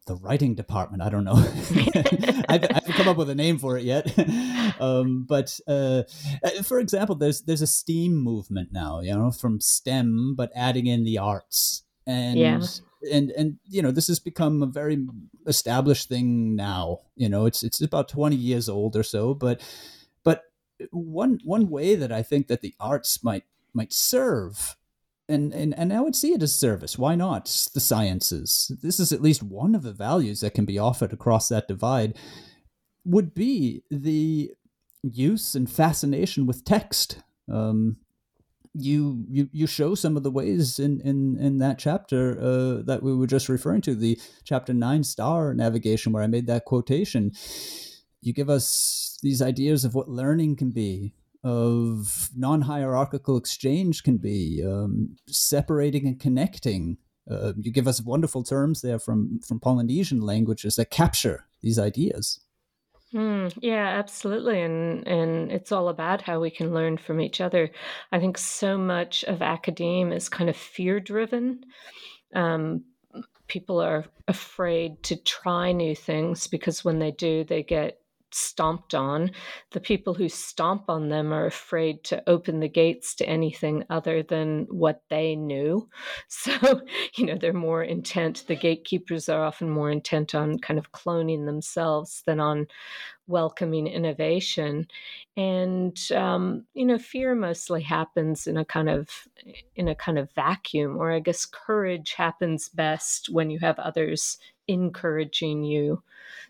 the 0.07 0.17
writing 0.17 0.55
department. 0.55 1.03
I 1.03 1.09
don't 1.09 1.25
know. 1.25 1.35
I've, 2.49 2.65
I 2.65 2.75
haven't 2.75 2.93
come 2.93 3.09
up 3.09 3.17
with 3.17 3.31
a 3.31 3.35
name 3.35 3.59
for 3.59 3.77
it 3.79 3.85
yet. 3.85 4.11
um, 4.81 5.25
but 5.29 5.59
uh, 5.67 6.03
uh, 6.43 6.63
for 6.63 6.79
example, 6.79 7.15
there's 7.15 7.43
there's 7.43 7.63
a 7.63 7.67
STEAM 7.67 8.15
movement 8.15 8.71
now, 8.73 9.01
you 9.01 9.15
know, 9.15 9.31
from 9.31 9.61
STEM, 9.61 10.35
but 10.35 10.51
adding 10.55 10.87
in 10.87 11.05
the 11.05 11.19
arts 11.19 11.85
and. 12.07 12.39
Yeah. 12.39 12.61
And 13.11 13.31
and 13.33 13.59
you 13.65 13.83
know 13.83 13.91
this 13.91 14.09
has 14.09 14.19
become 14.19 14.63
a 14.63 14.67
very 14.67 15.07
established 15.47 16.09
thing 16.09 16.57
now. 16.57 17.01
You 17.17 17.29
know 17.29 17.47
it's 17.47 17.63
it's 17.63 17.81
about 17.81 18.09
twenty 18.09 18.37
years 18.37 18.69
old 18.69 18.97
or 18.97 19.03
so, 19.03 19.35
but 19.35 19.61
but 20.23 20.45
one 20.91 21.41
one 21.45 21.69
way 21.69 21.95
that 21.95 22.13
I 22.13 22.23
think 22.23 22.49
that 22.49 22.61
the 22.61 22.75
arts 22.81 23.23
might 23.23 23.45
might 23.73 23.93
serve 23.93 24.77
and, 25.29 25.53
and 25.55 25.77
and 25.79 25.93
I 25.93 26.01
would 26.01 26.15
see 26.15 26.33
it 26.33 26.43
as 26.43 26.55
service. 26.55 26.99
Why 26.99 27.15
not 27.15 27.47
the 27.73 27.81
sciences? 27.81 28.71
This 28.83 29.01
is 29.01 29.13
at 29.13 29.23
least 29.23 29.43
one 29.43 29.75
of 29.75 29.83
the 29.83 29.93
values 29.93 30.41
that 30.41 30.55
can 30.55 30.65
be 30.65 30.79
offered 30.79 31.13
across 31.13 31.49
that 31.49 31.69
divide. 31.69 32.17
Would 33.05 33.35
be 33.35 33.83
the 33.91 34.53
use 35.03 35.55
and 35.55 35.71
fascination 35.71 36.47
with 36.47 36.65
text. 36.65 37.23
Um, 37.51 37.97
you 38.75 39.25
you 39.31 39.49
you 39.53 39.67
show 39.67 39.95
some 39.95 40.17
of 40.17 40.23
the 40.25 40.31
ways 40.31 40.79
in 40.79 41.01
in 41.01 41.39
in 41.39 41.59
that 41.59 41.79
chapter 41.79 42.39
uh, 42.41 42.83
that 42.83 43.03
we 43.03 43.15
were 43.15 43.27
just 43.27 43.49
referring 43.49 43.81
to, 43.83 43.95
the 43.95 44.19
chapter 44.43 44.75
nine 44.75 45.05
star 45.05 45.55
navigation, 45.55 46.13
where 46.13 46.23
I 46.23 46.27
made 46.27 46.47
that 46.49 46.65
quotation. 46.65 47.33
You 48.21 48.33
give 48.33 48.51
us 48.51 49.19
these 49.23 49.43
ideas 49.43 49.85
of 49.85 49.95
what 49.95 50.09
learning 50.09 50.57
can 50.57 50.71
be, 50.71 51.15
of 51.45 52.31
non 52.35 52.63
hierarchical 52.63 53.37
exchange 53.37 54.03
can 54.03 54.17
be, 54.17 54.65
um, 54.67 55.17
separating 55.29 56.07
and 56.07 56.19
connecting. 56.19 56.99
Uh, 57.31 57.53
you 57.59 57.71
give 57.71 57.89
us 57.89 58.03
wonderful 58.03 58.43
terms 58.43 58.83
there 58.83 58.99
from, 58.99 59.41
from 59.47 59.59
Polynesian 59.59 60.21
languages 60.21 60.77
that 60.77 60.91
capture 60.91 61.47
these 61.63 61.79
ideas. 61.79 62.41
Mm, 63.15 63.57
yeah, 63.63 63.87
absolutely, 63.99 64.61
and 64.61 65.07
and 65.07 65.53
it's 65.53 65.71
all 65.71 65.89
about 65.89 66.23
how 66.23 66.41
we 66.41 66.51
can 66.51 66.75
learn 66.75 66.97
from 66.99 67.21
each 67.21 67.41
other. 67.41 67.71
I 68.11 68.19
think 68.19 68.37
so 68.37 68.77
much 68.77 69.23
of 69.25 69.41
academia 69.41 70.17
is 70.17 70.29
kind 70.29 70.51
of 70.51 70.57
fear 70.57 70.99
driven. 70.99 71.65
Um, 72.35 72.85
people 73.49 73.81
are 73.81 74.07
afraid 74.29 75.03
to 75.05 75.17
try 75.17 75.73
new 75.73 75.95
things 75.97 76.49
because 76.49 76.85
when 76.85 76.99
they 77.01 77.13
do, 77.13 77.45
they 77.45 77.63
get 77.65 78.01
stomped 78.35 78.95
on. 78.95 79.31
The 79.71 79.81
people 79.81 80.15
who 80.15 80.29
stomp 80.29 80.85
on 80.89 81.09
them 81.09 81.33
are 81.33 81.47
afraid 81.47 82.03
to 82.05 82.23
open 82.29 82.61
the 82.61 82.69
gates 82.69 83.15
to 83.17 83.27
anything 83.27 83.85
other 83.91 84.23
than 84.23 84.67
what 84.71 85.03
they 85.11 85.37
knew. 85.37 85.89
So, 86.29 86.83
you 87.17 87.27
know, 87.27 87.37
they're 87.39 87.53
more 87.53 87.83
intent, 87.83 88.45
the 88.49 88.57
gatekeepers 88.57 89.29
are 89.29 89.45
often 89.45 89.71
more 89.71 89.91
intent 89.91 90.35
on 90.35 90.59
kind 90.59 90.79
of 90.79 90.93
cloning 90.93 91.47
themselves 91.47 92.23
than 92.27 92.41
on 92.41 92.67
welcoming 93.27 93.87
innovation 93.87 94.87
and 95.37 95.99
um, 96.13 96.67
you 96.75 96.85
know 96.85 96.99
fear 96.99 97.35
mostly 97.35 97.81
happens 97.81 98.47
in 98.47 98.57
a 98.59 98.65
kind 98.65 98.91
of 98.91 99.09
in 99.77 99.89
a 99.89 99.95
kind 99.95 100.19
of 100.19 100.31
vacuum 100.33 100.97
or 100.99 101.11
i 101.11 101.21
guess 101.21 101.47
courage 101.47 102.13
happens 102.13 102.69
best 102.69 103.29
when 103.31 103.49
you 103.51 103.59
have 103.59 103.79
others 103.79 104.39
encouraging 104.69 105.65
you. 105.65 106.03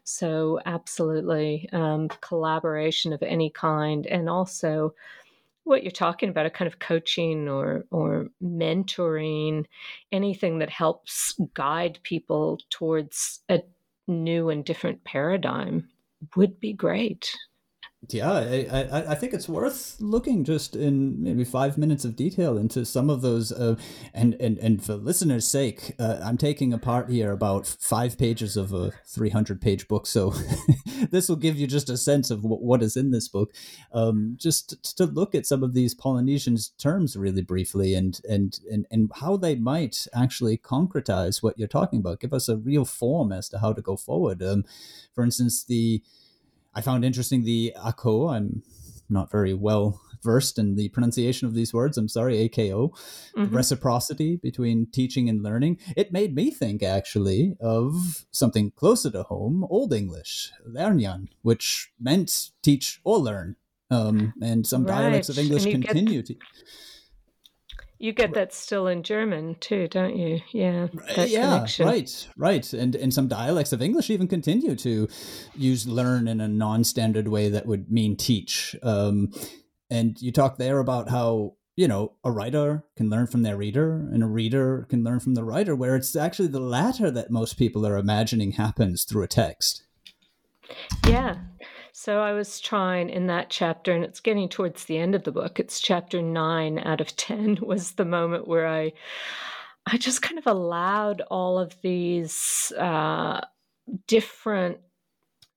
So, 0.05 0.61
absolutely, 0.67 1.69
um, 1.73 2.09
collaboration 2.21 3.13
of 3.13 3.23
any 3.23 3.51
kind, 3.51 4.07
and 4.07 4.29
also 4.29 4.95
what 5.65 5.83
you're 5.83 5.91
talking 5.91 6.29
about 6.29 6.47
a 6.47 6.51
kind 6.51 6.67
of 6.67 6.79
coaching 6.79 7.49
or 7.49 7.85
or 7.91 8.29
mentoring 8.43 9.67
anything 10.13 10.59
that 10.59 10.71
helps 10.71 11.39
guide 11.55 11.99
people 12.03 12.61
towards 12.71 13.41
a 13.49 13.63
new 14.07 14.51
and 14.51 14.65
different 14.65 15.03
paradigm 15.05 15.89
would 16.37 16.61
be 16.61 16.73
great 16.73 17.35
yeah, 18.11 18.33
I, 18.33 18.67
I, 18.71 19.11
I, 19.13 19.15
think 19.15 19.33
it's 19.33 19.49
worth 19.49 19.97
looking 20.01 20.45
just 20.45 20.75
in 20.75 21.23
maybe 21.23 21.45
five 21.45 21.79
minutes 21.79 22.05
of 22.05 22.17
detail 22.17 22.59
into 22.59 22.85
some 22.85 23.09
of 23.09 23.23
those. 23.23 23.53
Uh, 23.53 23.77
and, 24.13 24.35
and, 24.41 24.59
and 24.59 24.85
for 24.85 24.95
listeners' 24.95 25.47
sake, 25.47 25.93
uh, 25.99 26.19
I'm 26.23 26.37
taking 26.37 26.73
apart 26.73 27.09
here 27.11 27.33
about 27.33 27.67
five 27.67 28.19
pages 28.19 28.57
of 28.57 28.73
a 28.73 28.93
300 29.07 29.61
page 29.61 29.89
book. 29.89 30.07
So 30.07 30.35
this 31.11 31.29
will 31.29 31.37
give 31.37 31.57
you 31.57 31.67
just 31.67 31.89
a 31.89 31.97
sense 31.97 32.31
of 32.31 32.43
w- 32.43 32.61
what 32.61 32.83
is 32.83 32.97
in 32.97 33.11
this 33.11 33.29
book. 33.29 33.53
Um, 33.93 34.37
just 34.39 34.97
to 34.97 35.07
look 35.07 35.35
at 35.35 35.47
some 35.47 35.63
of 35.63 35.75
these 35.75 35.95
Polynesian 35.95 36.57
terms 36.79 37.17
really 37.17 37.43
briefly 37.43 37.95
and, 37.95 38.21
and, 38.29 38.59
and, 38.71 38.87
and 38.91 39.11
how 39.21 39.37
they 39.37 39.55
might 39.55 40.07
actually 40.15 40.59
concretize 40.59 41.43
what 41.43 41.59
you're 41.59 41.69
talking 41.69 42.01
about, 42.01 42.21
give 42.21 42.33
us 42.33 42.49
a 42.49 42.57
real 42.57 42.85
form 42.85 43.33
as 43.33 43.49
to 43.51 43.59
how 43.59 43.73
to 43.73 43.83
go 43.83 43.97
forward. 43.97 44.43
Um, 44.43 44.65
for 45.15 45.25
instance, 45.25 45.65
the 45.65 46.03
I 46.75 46.81
found 46.81 47.05
interesting 47.05 47.45
the 47.45 47.75
AKO. 47.77 48.35
I'm 48.35 48.63
not 49.09 49.31
very 49.31 49.55
well 49.55 50.01
versed 50.23 50.59
in 50.59 50.75
the 50.75 50.89
pronunciation 50.89 51.47
of 51.47 51.55
these 51.55 51.73
words. 51.73 51.99
I'm 51.99 52.09
sorry, 52.09 52.49
AKO. 52.49 52.91
Mm-hmm. 53.37 53.55
Reciprocity 53.55 54.37
between 54.37 54.87
teaching 54.91 55.29
and 55.29 55.43
learning. 55.43 55.79
It 55.97 56.13
made 56.13 56.35
me 56.35 56.51
think 56.51 56.83
actually 56.83 57.57
of 57.61 58.25
something 58.31 58.73
closer 58.73 59.11
to 59.11 59.23
home, 59.25 59.67
Old 59.69 59.93
English, 59.93 60.51
Lernian, 60.67 61.29
which 61.43 61.93
meant 62.01 62.51
teach 62.63 63.01
or 63.05 63.19
learn. 63.19 63.57
Um, 63.91 64.33
and 64.43 64.67
some 64.67 64.85
right. 64.85 65.03
dialects 65.03 65.29
of 65.29 65.39
English 65.39 65.65
continue 65.65 66.23
get, 66.23 66.27
to. 66.27 66.37
You 68.05 68.13
get 68.13 68.35
that 68.35 68.53
still 68.53 68.87
in 68.87 69.03
German 69.03 69.57
too, 69.61 69.89
don't 69.89 70.15
you? 70.15 70.43
Yeah. 70.53 70.89
yeah, 71.17 71.55
connection. 71.55 71.87
right, 71.87 72.29
right. 72.37 72.73
And 72.75 72.95
and 72.95 73.15
some 73.15 73.29
dialects 73.29 73.73
of 73.73 73.81
English 73.81 74.11
even 74.11 74.29
continue 74.29 74.77
to 74.77 75.09
use 75.57 75.89
learn 75.89 76.29
in 76.29 76.39
a 76.39 76.47
non-standard 76.47 77.29
way 77.29 77.49
that 77.49 77.65
would 77.65 77.91
mean 77.91 78.15
teach. 78.19 78.77
Um, 78.83 79.33
and 79.89 80.21
you 80.21 80.33
talk 80.33 80.59
there 80.59 80.81
about 80.81 81.09
how 81.09 81.55
you 81.77 81.89
know 81.89 82.13
a 82.23 82.31
writer 82.31 82.85
can 82.95 83.09
learn 83.09 83.27
from 83.27 83.43
their 83.43 83.57
reader 83.57 83.95
and 84.13 84.23
a 84.23 84.27
reader 84.27 84.87
can 84.91 85.03
learn 85.03 85.19
from 85.19 85.33
the 85.33 85.43
writer 85.43 85.75
where 85.75 85.97
it's 85.97 86.15
actually 86.15 86.49
the 86.49 86.61
latter 86.61 87.11
that 87.11 87.31
most 87.31 87.57
people 87.57 87.87
are 87.87 87.97
imagining 87.97 88.53
happens 88.53 89.05
through 89.05 89.23
a 89.23 89.29
text 89.29 89.85
yeah 91.09 91.37
so 92.05 92.21
I 92.21 92.35
was 92.35 92.61
trying 92.61 93.09
in 93.09 93.29
that 93.29 93.49
chapter, 93.49 93.91
and 93.91 94.05
it's 94.05 94.21
getting 94.21 94.51
towards 94.51 94.85
the 94.85 94.99
end 94.99 95.15
of 95.15 95.25
the 95.25 95.33
book. 95.33 95.59
It's 95.59 95.81
chapter 95.81 96.21
nine 96.21 96.79
out 96.79 97.01
of 97.01 97.17
10 97.17 97.61
was 97.63 97.93
the 97.93 98.05
moment 98.05 98.47
where 98.47 98.67
I. 98.67 98.93
I 99.87 99.97
just 99.97 100.21
kind 100.21 100.39
of 100.39 100.47
allowed 100.47 101.23
all 101.31 101.59
of 101.59 101.75
these 101.83 102.73
uh, 102.79 103.41
different, 104.07 104.79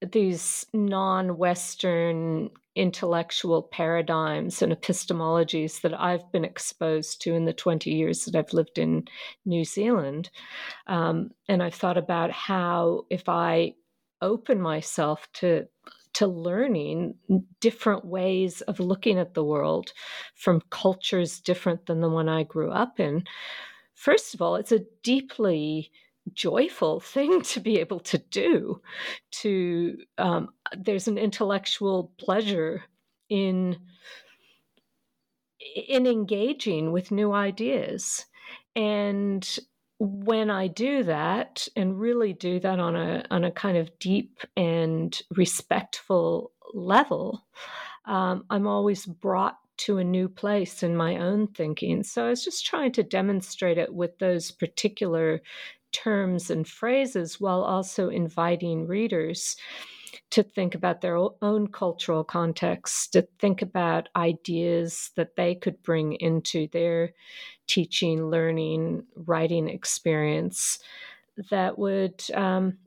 these 0.01 0.65
non 0.73 1.37
Western 1.37 2.49
intellectual 2.75 3.63
paradigms 3.63 4.61
and 4.61 4.71
epistemologies 4.71 5.81
that 5.81 5.99
I've 5.99 6.31
been 6.31 6.45
exposed 6.45 7.21
to 7.23 7.33
in 7.33 7.43
the 7.43 7.53
20 7.53 7.89
years 7.89 8.23
that 8.23 8.35
I've 8.35 8.53
lived 8.53 8.77
in 8.77 9.05
New 9.45 9.65
Zealand. 9.65 10.29
Um, 10.87 11.31
and 11.49 11.61
I've 11.61 11.75
thought 11.75 11.97
about 11.97 12.31
how, 12.31 13.05
if 13.09 13.27
I 13.27 13.73
open 14.21 14.61
myself 14.61 15.27
to 15.33 15.67
to 16.17 16.25
learning 16.25 17.13
different 17.59 18.03
ways 18.03 18.61
of 18.61 18.79
looking 18.79 19.19
at 19.19 19.35
the 19.35 19.43
world 19.43 19.93
from 20.33 20.63
cultures 20.71 21.39
different 21.39 21.85
than 21.85 22.01
the 22.01 22.09
one 22.09 22.27
I 22.27 22.41
grew 22.41 22.71
up 22.71 22.99
in. 22.99 23.23
First 23.93 24.33
of 24.33 24.41
all, 24.41 24.55
it's 24.55 24.71
a 24.71 24.85
deeply 25.03 25.91
joyful 26.33 26.99
thing 27.13 27.43
to 27.43 27.59
be 27.59 27.79
able 27.79 27.99
to 27.99 28.17
do 28.17 28.81
to 29.29 29.97
um, 30.17 30.49
there's 30.75 31.07
an 31.07 31.19
intellectual 31.19 32.11
pleasure 32.17 32.83
in 33.29 33.77
in 35.87 36.07
engaging 36.07 36.91
with 36.91 37.11
new 37.11 37.31
ideas 37.31 38.25
and 38.75 39.59
when 39.99 40.51
I 40.51 40.67
do 40.67 41.03
that 41.03 41.67
and 41.75 41.99
really 41.99 42.33
do 42.33 42.59
that 42.59 42.79
on 42.79 42.95
a 42.95 43.25
on 43.31 43.43
a 43.43 43.51
kind 43.51 43.77
of 43.77 43.97
deep 43.99 44.39
and 44.55 45.19
respectful 45.35 46.51
level, 46.73 47.45
um, 48.05 48.45
I'm 48.49 48.67
always 48.67 49.05
brought 49.05 49.57
to 49.77 49.97
a 49.97 50.03
new 50.03 50.27
place 50.27 50.83
in 50.83 50.95
my 50.95 51.17
own 51.17 51.47
thinking. 51.47 52.03
So 52.03 52.25
I 52.25 52.29
was 52.29 52.43
just 52.43 52.65
trying 52.65 52.91
to 52.93 53.03
demonstrate 53.03 53.77
it 53.77 53.93
with 53.93 54.17
those 54.19 54.51
particular 54.51 55.41
terms 55.91 56.49
and 56.49 56.67
phrases 56.67 57.39
while 57.39 57.61
also 57.61 58.09
inviting 58.09 58.87
readers 58.87 59.55
to 60.31 60.43
think 60.43 60.75
about 60.75 61.01
their 61.01 61.17
own 61.41 61.67
cultural 61.67 62.23
context, 62.23 63.13
to 63.13 63.27
think 63.39 63.61
about 63.61 64.09
ideas 64.15 65.11
that 65.15 65.35
they 65.35 65.55
could 65.55 65.81
bring 65.83 66.13
into 66.13 66.67
their 66.71 67.13
teaching, 67.67 68.29
learning, 68.29 69.03
writing 69.15 69.69
experience 69.69 70.79
that 71.51 71.77
would, 71.77 72.23
um, 72.33 72.77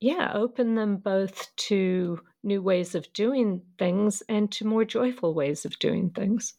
yeah, 0.00 0.32
open 0.34 0.74
them 0.74 0.96
both 0.96 1.54
to 1.56 2.20
new 2.44 2.62
ways 2.62 2.94
of 2.94 3.12
doing 3.12 3.62
things 3.78 4.22
and 4.28 4.50
to 4.52 4.66
more 4.66 4.84
joyful 4.84 5.34
ways 5.34 5.64
of 5.64 5.78
doing 5.78 6.10
things. 6.10 6.54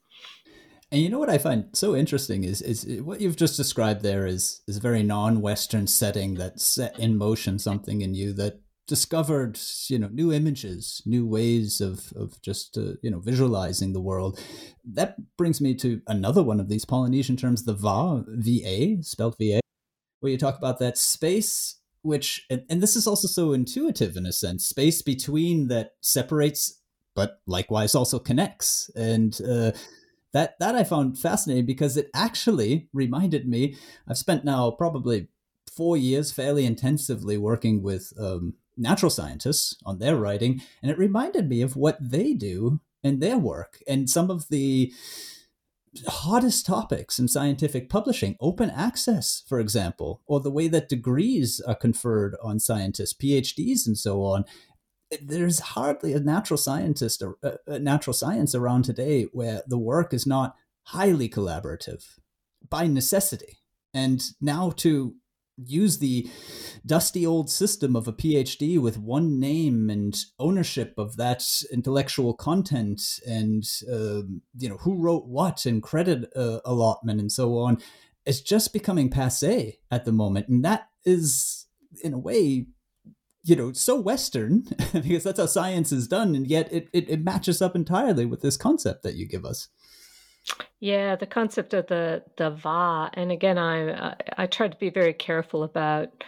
And 0.91 1.01
you 1.01 1.09
know 1.09 1.19
what 1.19 1.29
I 1.29 1.37
find 1.37 1.65
so 1.73 1.95
interesting 1.95 2.43
is 2.43 2.61
is 2.61 3.01
what 3.03 3.21
you've 3.21 3.35
just 3.35 3.55
described 3.55 4.01
there 4.01 4.25
is 4.25 4.61
is 4.67 4.77
a 4.77 4.81
very 4.81 5.03
non-Western 5.03 5.85
setting 5.85 6.35
that 6.35 6.59
set 6.59 6.97
in 6.99 7.15
motion 7.15 7.59
something 7.59 8.01
in 8.01 8.15
you 8.15 8.33
that 8.33 8.59
discovered 8.89 9.57
you 9.87 9.97
know 9.99 10.09
new 10.11 10.33
images, 10.33 11.01
new 11.05 11.25
ways 11.25 11.79
of 11.79 12.11
of 12.15 12.41
just 12.41 12.77
uh, 12.77 12.93
you 13.01 13.09
know 13.09 13.19
visualizing 13.19 13.93
the 13.93 14.01
world. 14.01 14.37
That 14.83 15.15
brings 15.37 15.61
me 15.61 15.75
to 15.75 16.01
another 16.07 16.43
one 16.43 16.59
of 16.59 16.67
these 16.67 16.83
Polynesian 16.83 17.37
terms, 17.37 17.63
the 17.63 17.73
va, 17.73 18.25
va, 18.27 18.97
spelled 19.03 19.37
va, 19.39 19.61
where 20.19 20.31
you 20.31 20.37
talk 20.37 20.57
about 20.57 20.79
that 20.79 20.97
space 20.97 21.75
which 22.01 22.45
and, 22.49 22.63
and 22.69 22.81
this 22.81 22.95
is 22.95 23.05
also 23.07 23.27
so 23.27 23.53
intuitive 23.53 24.15
in 24.17 24.25
a 24.25 24.31
sense, 24.33 24.65
space 24.65 25.01
between 25.01 25.67
that 25.67 25.91
separates 26.01 26.81
but 27.15 27.39
likewise 27.47 27.95
also 27.95 28.19
connects 28.19 28.91
and. 28.95 29.39
Uh, 29.41 29.71
that 30.31 30.59
that 30.59 30.75
I 30.75 30.83
found 30.83 31.17
fascinating 31.17 31.65
because 31.65 31.97
it 31.97 32.11
actually 32.13 32.87
reminded 32.93 33.47
me. 33.47 33.75
I've 34.07 34.19
spent 34.19 34.45
now 34.45 34.69
probably 34.69 35.27
four 35.75 35.97
years 35.97 36.31
fairly 36.31 36.65
intensively 36.65 37.37
working 37.37 37.81
with 37.81 38.13
um, 38.19 38.53
natural 38.79 39.09
scientists 39.09 39.75
on 39.85 39.99
their 39.99 40.15
writing, 40.15 40.61
and 40.81 40.89
it 40.89 40.97
reminded 40.97 41.49
me 41.49 41.61
of 41.61 41.75
what 41.75 41.97
they 41.99 42.33
do 42.33 42.79
in 43.03 43.19
their 43.19 43.37
work 43.37 43.79
and 43.87 44.09
some 44.09 44.29
of 44.29 44.47
the 44.49 44.91
hottest 46.07 46.65
topics 46.65 47.17
in 47.17 47.27
scientific 47.27 47.89
publishing 47.89 48.35
open 48.39 48.69
access 48.69 49.41
for 49.47 49.59
example 49.59 50.21
or 50.27 50.39
the 50.39 50.51
way 50.51 50.67
that 50.67 50.87
degrees 50.87 51.59
are 51.61 51.73
conferred 51.73 52.35
on 52.43 52.59
scientists 52.59 53.15
phds 53.19 53.87
and 53.87 53.97
so 53.97 54.21
on 54.21 54.45
there's 55.21 55.59
hardly 55.59 56.13
a 56.13 56.19
natural 56.19 56.57
scientist 56.57 57.21
or 57.21 57.37
uh, 57.43 57.51
a 57.67 57.79
natural 57.79 58.13
science 58.13 58.53
around 58.53 58.83
today 58.83 59.23
where 59.31 59.63
the 59.67 59.77
work 59.77 60.13
is 60.13 60.27
not 60.27 60.55
highly 60.83 61.29
collaborative 61.29 62.19
by 62.67 62.87
necessity. 62.87 63.59
And 63.93 64.23
now 64.39 64.71
to 64.77 65.15
use 65.65 65.99
the 65.99 66.29
dusty 66.85 67.25
old 67.25 67.49
system 67.49 67.95
of 67.95 68.07
a 68.07 68.13
PhD 68.13 68.79
with 68.79 68.97
one 68.97 69.39
name 69.39 69.89
and 69.89 70.17
ownership 70.39 70.93
of 70.97 71.17
that 71.17 71.43
intellectual 71.71 72.33
content 72.33 73.01
and 73.27 73.63
uh, 73.91 74.21
you 74.57 74.69
know 74.69 74.77
who 74.77 74.95
wrote 74.95 75.25
what 75.25 75.65
and 75.65 75.83
credit 75.83 76.29
uh, 76.35 76.59
allotment 76.65 77.19
and 77.19 77.31
so 77.31 77.57
on 77.57 77.77
is 78.25 78.41
just 78.41 78.73
becoming 78.73 79.09
passe 79.09 79.79
at 79.89 80.05
the 80.05 80.11
moment, 80.11 80.47
and 80.47 80.63
that 80.63 80.89
is 81.05 81.67
in 82.03 82.13
a 82.13 82.19
way 82.19 82.67
you 83.43 83.55
know 83.55 83.71
so 83.71 83.99
western 83.99 84.63
because 84.93 85.23
that's 85.23 85.39
how 85.39 85.45
science 85.45 85.91
is 85.91 86.07
done 86.07 86.35
and 86.35 86.47
yet 86.47 86.71
it, 86.71 86.89
it, 86.93 87.09
it, 87.09 87.23
matches 87.23 87.61
up 87.61 87.75
entirely 87.75 88.25
with 88.25 88.41
this 88.41 88.57
concept 88.57 89.01
that 89.01 89.15
you 89.15 89.27
give 89.27 89.45
us 89.45 89.69
yeah 90.79 91.15
the 91.15 91.25
concept 91.25 91.73
of 91.73 91.87
the 91.87 92.23
the 92.37 92.49
va 92.49 93.09
and 93.13 93.31
again 93.31 93.57
i 93.57 94.15
i 94.37 94.45
try 94.45 94.67
to 94.67 94.77
be 94.77 94.89
very 94.89 95.13
careful 95.13 95.63
about 95.63 96.23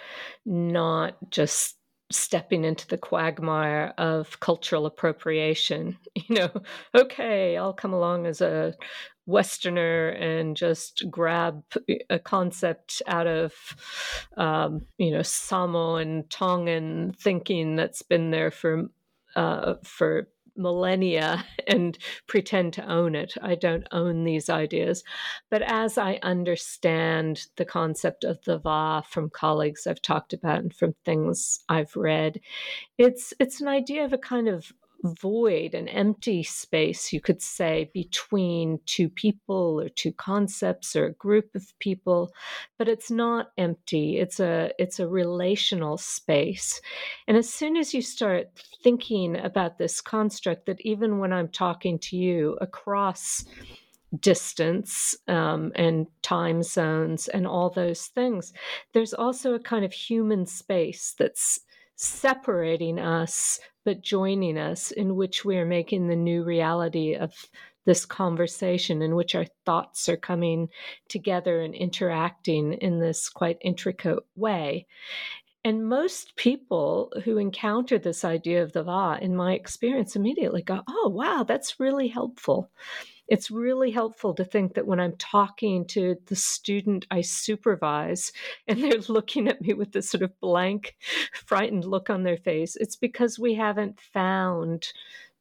not 0.46 1.16
just 1.30 1.78
stepping 2.12 2.66
into 2.66 2.86
the 2.88 2.98
quagmire 2.98 3.94
of 3.98 4.40
cultural 4.42 4.86
appropriation 4.86 5.98
you 6.16 6.36
know 6.36 6.50
okay 6.96 7.56
i'll 7.58 7.74
come 7.74 7.94
along 7.94 8.26
as 8.26 8.42
a 8.42 8.74
Westerner 9.28 10.10
and 10.10 10.58
just 10.58 11.06
grab 11.10 11.64
a 12.10 12.20
concept 12.20 13.02
out 13.08 13.28
of, 13.28 13.54
um, 14.36 14.82
you 14.98 15.12
know, 15.12 15.22
Samoan 15.22 16.26
Tongan 16.30 17.14
thinking 17.14 17.76
that's 17.76 18.02
been 18.02 18.32
there 18.32 18.52
for 18.52 18.90
uh, 19.36 19.76
for 19.84 20.28
millennia 20.56 21.46
and 21.68 21.98
pretend 22.28 22.74
to 22.74 22.86
own 22.90 23.16
it. 23.16 23.34
I 23.42 23.56
don't 23.56 23.88
own 23.92 24.24
these 24.24 24.50
ideas. 24.50 25.04
But 25.50 25.62
as 25.64 25.98
I 25.98 26.20
understand 26.24 27.48
the 27.58 27.66
concept 27.66 28.24
of 28.24 28.40
the 28.46 28.58
Va 28.60 29.04
from 29.08 29.30
colleagues 29.30 29.88
I've 29.88 30.02
talked 30.02 30.34
about 30.34 30.60
and 30.60 30.74
from 30.74 30.94
things 31.06 31.64
I've 31.70 31.96
read, 31.96 32.40
it's 32.98 33.34
it's 33.40 33.62
an 33.62 33.68
idea 33.68 34.06
of 34.06 34.14
a 34.14 34.18
kind 34.18 34.48
of 34.48 34.72
void, 35.04 35.74
an 35.74 35.88
empty 35.88 36.44
space, 36.44 37.12
you 37.12 37.22
could 37.22 37.42
say, 37.42 37.90
between 37.94 38.80
two 38.86 39.10
people 39.10 39.80
or 39.80 39.90
two 39.90 40.12
concepts 40.14 40.96
or 40.96 41.06
a 41.06 41.14
group 41.14 41.54
of 41.56 41.78
people, 41.80 42.32
but 42.78 42.88
it's 42.88 43.12
not 43.12 43.52
empty. 43.58 44.18
It's 44.18 44.40
a 44.40 44.72
it's 44.80 45.00
a 45.00 45.08
relational 45.08 45.98
space. 45.98 46.82
And 47.28 47.38
as 47.38 47.50
soon 47.50 47.78
as 47.78 47.94
you 47.94 48.02
start 48.02 48.48
thinking 48.84 49.38
about 49.38 49.78
this 49.78 50.02
construct, 50.02 50.66
that 50.66 50.82
even 50.82 51.20
when 51.20 51.34
I'm 51.34 51.50
talking 51.50 52.00
to 52.00 52.18
you 52.18 52.58
across 52.62 53.46
distance 54.20 55.16
um, 55.28 55.72
and 55.76 56.06
time 56.22 56.64
zones 56.64 57.28
and 57.30 57.48
all 57.48 57.70
those 57.70 58.08
things, 58.08 58.54
there's 58.94 59.14
also 59.14 59.54
a 59.54 59.60
kind 59.60 59.86
of 59.86 59.94
human 59.94 60.46
space 60.46 61.16
that's 61.18 61.62
separating 61.96 62.98
us 63.00 63.60
but 63.84 64.02
joining 64.02 64.58
us, 64.58 64.92
in 64.92 65.16
which 65.16 65.44
we 65.44 65.58
are 65.58 65.66
making 65.66 66.08
the 66.08 66.16
new 66.16 66.44
reality 66.44 67.16
of 67.16 67.34
this 67.86 68.06
conversation, 68.06 69.02
in 69.02 69.16
which 69.16 69.34
our 69.36 69.46
thoughts 69.66 70.08
are 70.08 70.18
coming 70.18 70.70
together 71.10 71.62
and 71.62 71.74
interacting 71.74 72.74
in 72.74 73.00
this 73.00 73.28
quite 73.28 73.58
intricate 73.62 74.20
way. 74.36 74.86
And 75.64 75.88
most 75.88 76.36
people 76.36 77.12
who 77.24 77.38
encounter 77.38 78.00
this 78.00 78.26
idea 78.26 78.64
of 78.64 78.74
the 78.74 78.84
Va, 78.84 79.20
in 79.22 79.36
my 79.36 79.54
experience, 79.54 80.16
immediately 80.16 80.64
go, 80.64 80.82
Oh, 80.88 81.12
wow, 81.14 81.44
that's 81.48 81.80
really 81.80 82.08
helpful 82.08 82.72
it's 83.32 83.50
really 83.50 83.92
helpful 83.92 84.34
to 84.34 84.44
think 84.44 84.74
that 84.74 84.86
when 84.86 85.00
I'm 85.00 85.16
talking 85.16 85.86
to 85.86 86.18
the 86.26 86.36
student 86.36 87.08
I 87.10 87.22
supervise 87.22 88.34
and 88.68 88.84
they're 88.84 89.00
looking 89.08 89.48
at 89.48 89.62
me 89.62 89.74
with 89.74 89.94
this 89.94 90.10
sort 90.10 90.22
of 90.22 90.38
blank, 90.42 90.98
frightened 91.34 91.86
look 91.86 92.10
on 92.10 92.24
their 92.24 92.36
face, 92.36 92.76
it's 92.76 92.98
because 92.98 93.40
we 93.40 93.56
haven't 93.56 94.02
found 94.02 94.92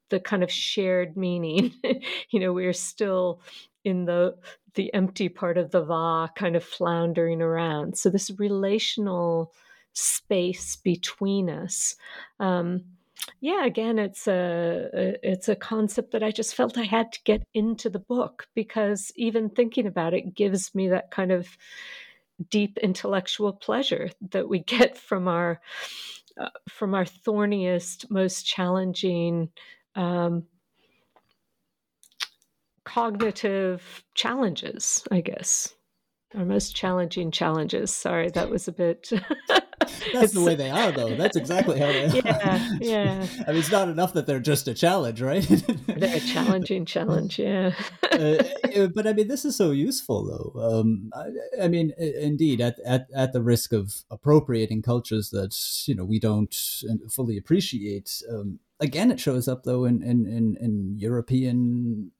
the 0.09 0.20
kind 0.20 0.45
of 0.45 0.53
shared 0.53 1.16
meaning. 1.16 1.74
you 2.30 2.38
know, 2.38 2.53
we're 2.53 2.72
still 2.72 3.43
in 3.84 4.05
the 4.05 4.36
the 4.74 4.95
empty 4.95 5.28
part 5.28 5.59
of 5.59 5.72
the 5.72 5.82
va 5.82 6.30
kind 6.36 6.55
of 6.55 6.62
floundering 6.62 7.43
around. 7.43 7.99
So 7.99 8.09
this 8.09 8.30
relational 8.38 9.53
space 9.95 10.76
between 10.76 11.51
us. 11.51 11.97
Um, 12.38 12.84
yeah 13.41 13.64
again 13.64 13.99
it's 13.99 14.27
a 14.27 14.89
it's 15.23 15.49
a 15.49 15.57
concept 15.57 16.12
that 16.12 16.23
i 16.23 16.31
just 16.31 16.55
felt 16.55 16.79
i 16.79 16.85
had 16.85 17.12
to 17.12 17.21
get 17.25 17.43
into 17.55 17.91
the 17.91 17.99
book 17.99 18.47
because 18.55 19.12
even 19.16 19.49
thinking 19.51 19.87
about 19.87 20.14
it 20.14 20.35
gives 20.35 20.75
me 20.75 20.89
that 20.89 21.11
kind 21.11 21.33
of 21.33 21.49
deep 22.49 22.79
intellectual 22.79 23.53
pleasure 23.53 24.09
that 24.31 24.49
we 24.49 24.59
get 24.64 24.97
from 24.97 25.29
our 25.29 25.61
uh, 26.41 26.49
from 26.68 26.95
our 26.95 27.05
thorniest 27.05 28.11
most 28.11 28.47
challenging 28.47 29.51
um, 29.95 30.45
cognitive 32.85 34.05
challenges, 34.14 35.07
I 35.11 35.21
guess. 35.21 35.75
Our 36.35 36.45
most 36.45 36.75
challenging 36.75 37.31
challenges. 37.31 37.95
Sorry, 37.95 38.31
that 38.31 38.51
was 38.51 38.68
a 38.68 38.73
bit. 38.73 39.11
That's 40.12 40.33
the 40.33 40.43
way 40.43 40.55
they 40.55 40.70
are, 40.70 40.93
though. 40.93 41.14
That's 41.16 41.37
exactly 41.37 41.78
how 41.78 41.87
they 41.87 42.05
are. 42.09 42.16
Yeah, 42.16 42.68
yeah. 42.81 43.26
I 43.47 43.51
mean, 43.51 43.61
it's 43.61 43.70
not 43.70 43.89
enough 43.89 44.12
that 44.14 44.26
they're 44.26 44.41
just 44.41 44.68
a 44.68 44.74
challenge, 44.74 45.20
right? 45.20 45.47
they're 45.87 46.16
a 46.16 46.20
challenging 46.20 46.85
challenge, 46.85 47.39
yeah. 47.39 47.72
uh, 48.11 48.43
but 48.95 49.07
I 49.07 49.12
mean, 49.12 49.28
this 49.28 49.45
is 49.45 49.57
so 49.57 49.70
useful, 49.70 50.24
though. 50.24 50.81
Um, 50.81 51.11
I, 51.14 51.64
I, 51.64 51.68
mean, 51.68 51.93
indeed, 51.99 52.61
at, 52.61 52.78
at 52.85 53.07
at 53.14 53.33
the 53.33 53.43
risk 53.43 53.72
of 53.72 54.03
appropriating 54.11 54.83
cultures 54.83 55.31
that 55.31 55.57
you 55.87 55.95
know 55.95 56.05
we 56.05 56.18
don't 56.18 56.55
fully 57.11 57.37
appreciate. 57.37 58.22
Um, 58.31 58.59
again, 58.81 59.11
it 59.11 59.20
shows 59.20 59.49
up 59.49 59.64
though 59.64 59.85
in 59.85 60.03
in 60.03 60.26
in, 60.26 60.57
in 60.61 60.95
European 60.99 62.12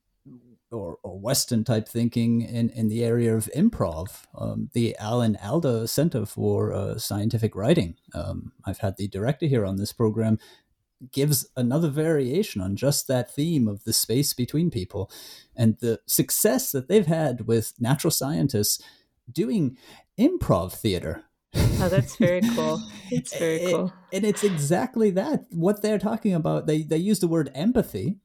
or, 0.73 0.99
or 1.03 1.19
Western 1.19 1.65
type 1.65 1.89
thinking 1.89 2.43
in, 2.43 2.71
in 2.71 2.89
the 2.89 3.05
area 3.05 3.35
of 3.35 3.51
improv. 3.57 4.27
Um, 4.37 4.71
the 4.73 4.97
Alan 4.99 5.37
Alda 5.43 5.89
Center 5.89 6.27
for 6.27 6.73
uh, 6.73 6.99
Scientific 6.99 7.55
Writing. 7.55 7.97
Um, 8.15 8.53
I've 8.65 8.79
had 8.79 8.97
the 8.97 9.09
director 9.09 9.47
here 9.47 9.65
on 9.65 9.77
this 9.77 9.93
program 9.93 10.39
gives 11.13 11.49
another 11.57 11.89
variation 11.89 12.61
on 12.61 12.77
just 12.77 13.09
that 13.09 13.35
theme 13.35 13.67
of 13.67 13.85
the 13.85 13.93
space 13.93 14.35
between 14.35 14.71
people 14.71 15.11
and 15.57 15.79
the 15.79 15.99
success 16.07 16.73
that 16.73 16.89
they've 16.89 17.07
had 17.07 17.47
with 17.47 17.73
natural 17.81 18.11
scientists 18.11 18.83
doing 19.33 19.79
improv 20.19 20.73
theater. 20.73 21.25
Oh, 21.55 21.89
that's 21.89 22.17
very 22.17 22.43
cool. 22.55 22.83
It's 23.11 23.37
very 23.37 23.73
cool. 23.73 23.93
and 24.13 24.25
it's 24.25 24.45
exactly 24.45 25.11
that. 25.13 25.47
What 25.51 25.81
they're 25.81 25.99
talking 25.99 26.35
about, 26.35 26.67
they, 26.67 26.83
they 26.83 26.99
use 26.99 27.21
the 27.21 27.29
word 27.29 27.51
empathy. 27.55 28.17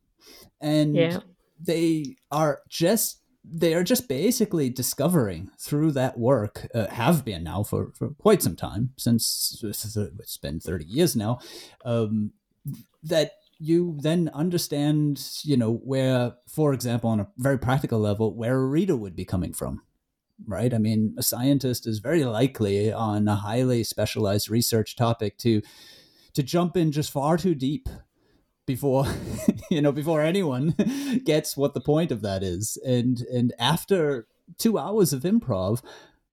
And 0.59 0.95
yeah 0.95 1.19
they 1.59 2.15
are 2.31 2.61
just 2.69 3.21
they 3.47 3.75
are 3.75 3.83
just 3.83 4.07
basically 4.07 4.69
discovering 4.69 5.51
through 5.59 5.91
that 5.91 6.17
work 6.17 6.67
uh, 6.73 6.87
have 6.87 7.23
been 7.23 7.43
now 7.43 7.61
for, 7.61 7.91
for 7.93 8.09
quite 8.09 8.41
some 8.41 8.55
time 8.55 8.89
since 8.97 9.63
it's 9.63 10.37
been 10.37 10.59
30 10.59 10.85
years 10.85 11.15
now 11.15 11.37
um, 11.85 12.31
that 13.03 13.33
you 13.59 13.97
then 14.01 14.31
understand 14.33 15.29
you 15.43 15.55
know 15.55 15.73
where 15.73 16.33
for 16.47 16.73
example 16.73 17.09
on 17.09 17.19
a 17.19 17.27
very 17.37 17.59
practical 17.59 17.99
level 17.99 18.35
where 18.35 18.57
a 18.57 18.65
reader 18.65 18.95
would 18.95 19.15
be 19.15 19.25
coming 19.25 19.53
from 19.53 19.81
right? 20.47 20.73
I 20.73 20.77
mean 20.77 21.15
a 21.17 21.23
scientist 21.23 21.87
is 21.87 21.99
very 21.99 22.23
likely 22.25 22.91
on 22.91 23.27
a 23.27 23.35
highly 23.35 23.83
specialized 23.83 24.49
research 24.49 24.95
topic 24.95 25.37
to 25.39 25.61
to 26.33 26.43
jump 26.43 26.75
in 26.75 26.91
just 26.91 27.11
far 27.11 27.37
too 27.37 27.55
deep 27.55 27.87
before 28.65 29.05
you 29.69 29.81
know 29.81 29.91
before 29.91 30.21
anyone 30.21 30.75
gets 31.25 31.55
what 31.55 31.73
the 31.73 31.81
point 31.81 32.11
of 32.11 32.21
that 32.21 32.43
is. 32.43 32.77
And 32.85 33.21
and 33.21 33.53
after 33.59 34.27
two 34.57 34.77
hours 34.77 35.13
of 35.13 35.23
improv 35.23 35.83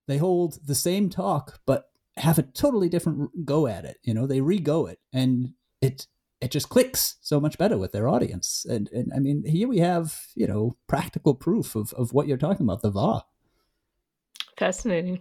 they 0.07 0.17
hold 0.17 0.59
the 0.65 0.75
same 0.75 1.09
talk 1.09 1.59
but 1.65 1.89
have 2.17 2.37
a 2.37 2.43
totally 2.43 2.89
different 2.89 3.45
go 3.45 3.65
at 3.65 3.85
it 3.85 3.97
you 4.03 4.13
know 4.13 4.27
they 4.27 4.39
re-go 4.39 4.85
it 4.85 4.99
and 5.11 5.53
it 5.81 6.05
it 6.41 6.51
just 6.51 6.69
clicks 6.69 7.15
so 7.21 7.39
much 7.39 7.57
better 7.57 7.77
with 7.77 7.93
their 7.93 8.07
audience. 8.07 8.65
And 8.69 8.89
and 8.89 9.11
i 9.15 9.19
mean 9.19 9.43
here 9.45 9.67
we 9.67 9.79
have 9.79 10.27
you 10.35 10.45
know 10.45 10.77
practical 10.87 11.33
proof 11.33 11.75
of 11.75 11.93
of 11.93 12.13
what 12.13 12.27
you're 12.27 12.37
talking 12.37 12.65
about 12.65 12.81
the 12.81 12.91
va 12.91 13.25
fascinating 14.57 15.19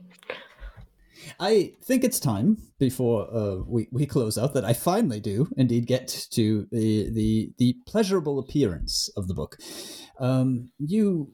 I 1.41 1.73
think 1.83 2.05
it's 2.05 2.21
time 2.21 2.59
before 2.79 3.29
uh, 3.33 3.57
we 3.67 3.89
we 3.91 4.07
close 4.07 4.39
out 4.39 4.55
that 4.55 4.65
I 4.65 4.73
finally 4.73 5.21
do 5.21 5.49
indeed 5.57 5.87
get 5.87 6.09
to 6.33 6.67
the 6.71 7.11
the 7.11 7.53
the 7.59 7.77
pleasurable 7.87 8.39
appearance 8.39 9.11
of 9.17 9.29
the 9.29 9.35
book. 9.35 9.57
Um, 10.19 10.71
you 10.79 11.33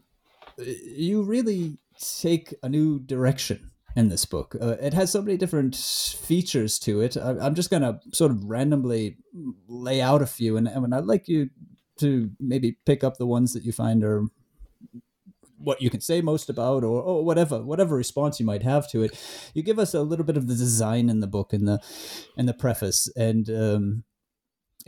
you 0.59 1.23
really 1.23 1.79
take 1.99 2.55
a 2.63 2.69
new 2.69 2.99
direction 2.99 3.71
in 3.97 4.09
this 4.09 4.25
book. 4.25 4.55
Uh, 4.61 4.77
it 4.81 4.95
has 4.95 5.11
so 5.11 5.23
many 5.23 5.37
different 5.37 5.75
features 5.75 6.79
to 6.81 7.01
it. 7.01 7.17
I, 7.17 7.47
am 7.47 7.55
just 7.55 7.71
going 7.71 7.83
to 7.83 7.99
sort 8.13 8.31
of 8.31 8.45
randomly 8.45 9.17
lay 9.67 10.01
out 10.01 10.23
a 10.23 10.27
few, 10.27 10.57
and, 10.57 10.69
and 10.69 10.95
I'd 10.95 11.05
like 11.05 11.27
you 11.27 11.51
to 11.99 12.31
maybe 12.39 12.79
pick 12.87 13.03
up 13.03 13.17
the 13.17 13.27
ones 13.27 13.53
that 13.55 13.65
you 13.65 13.73
find 13.73 14.05
are 14.05 14.25
what 15.59 15.83
you 15.83 15.91
can 15.91 16.01
say 16.01 16.21
most 16.21 16.49
about 16.49 16.85
or, 16.85 17.03
or 17.03 17.25
whatever 17.25 17.63
whatever 17.63 17.97
response 17.97 18.39
you 18.41 18.47
might 18.47 18.63
have 18.63 18.89
to 18.91 19.03
it. 19.03 19.19
You 19.55 19.63
give 19.63 19.79
us 19.79 19.95
a 19.95 20.03
little 20.03 20.25
bit 20.25 20.37
of 20.37 20.47
the 20.47 20.55
design 20.55 21.09
in 21.09 21.21
the 21.21 21.27
book 21.27 21.53
in 21.53 21.65
the 21.65 21.81
in 22.37 22.47
the 22.47 22.55
preface. 22.55 23.11
And 23.17 23.51
um, 23.51 24.05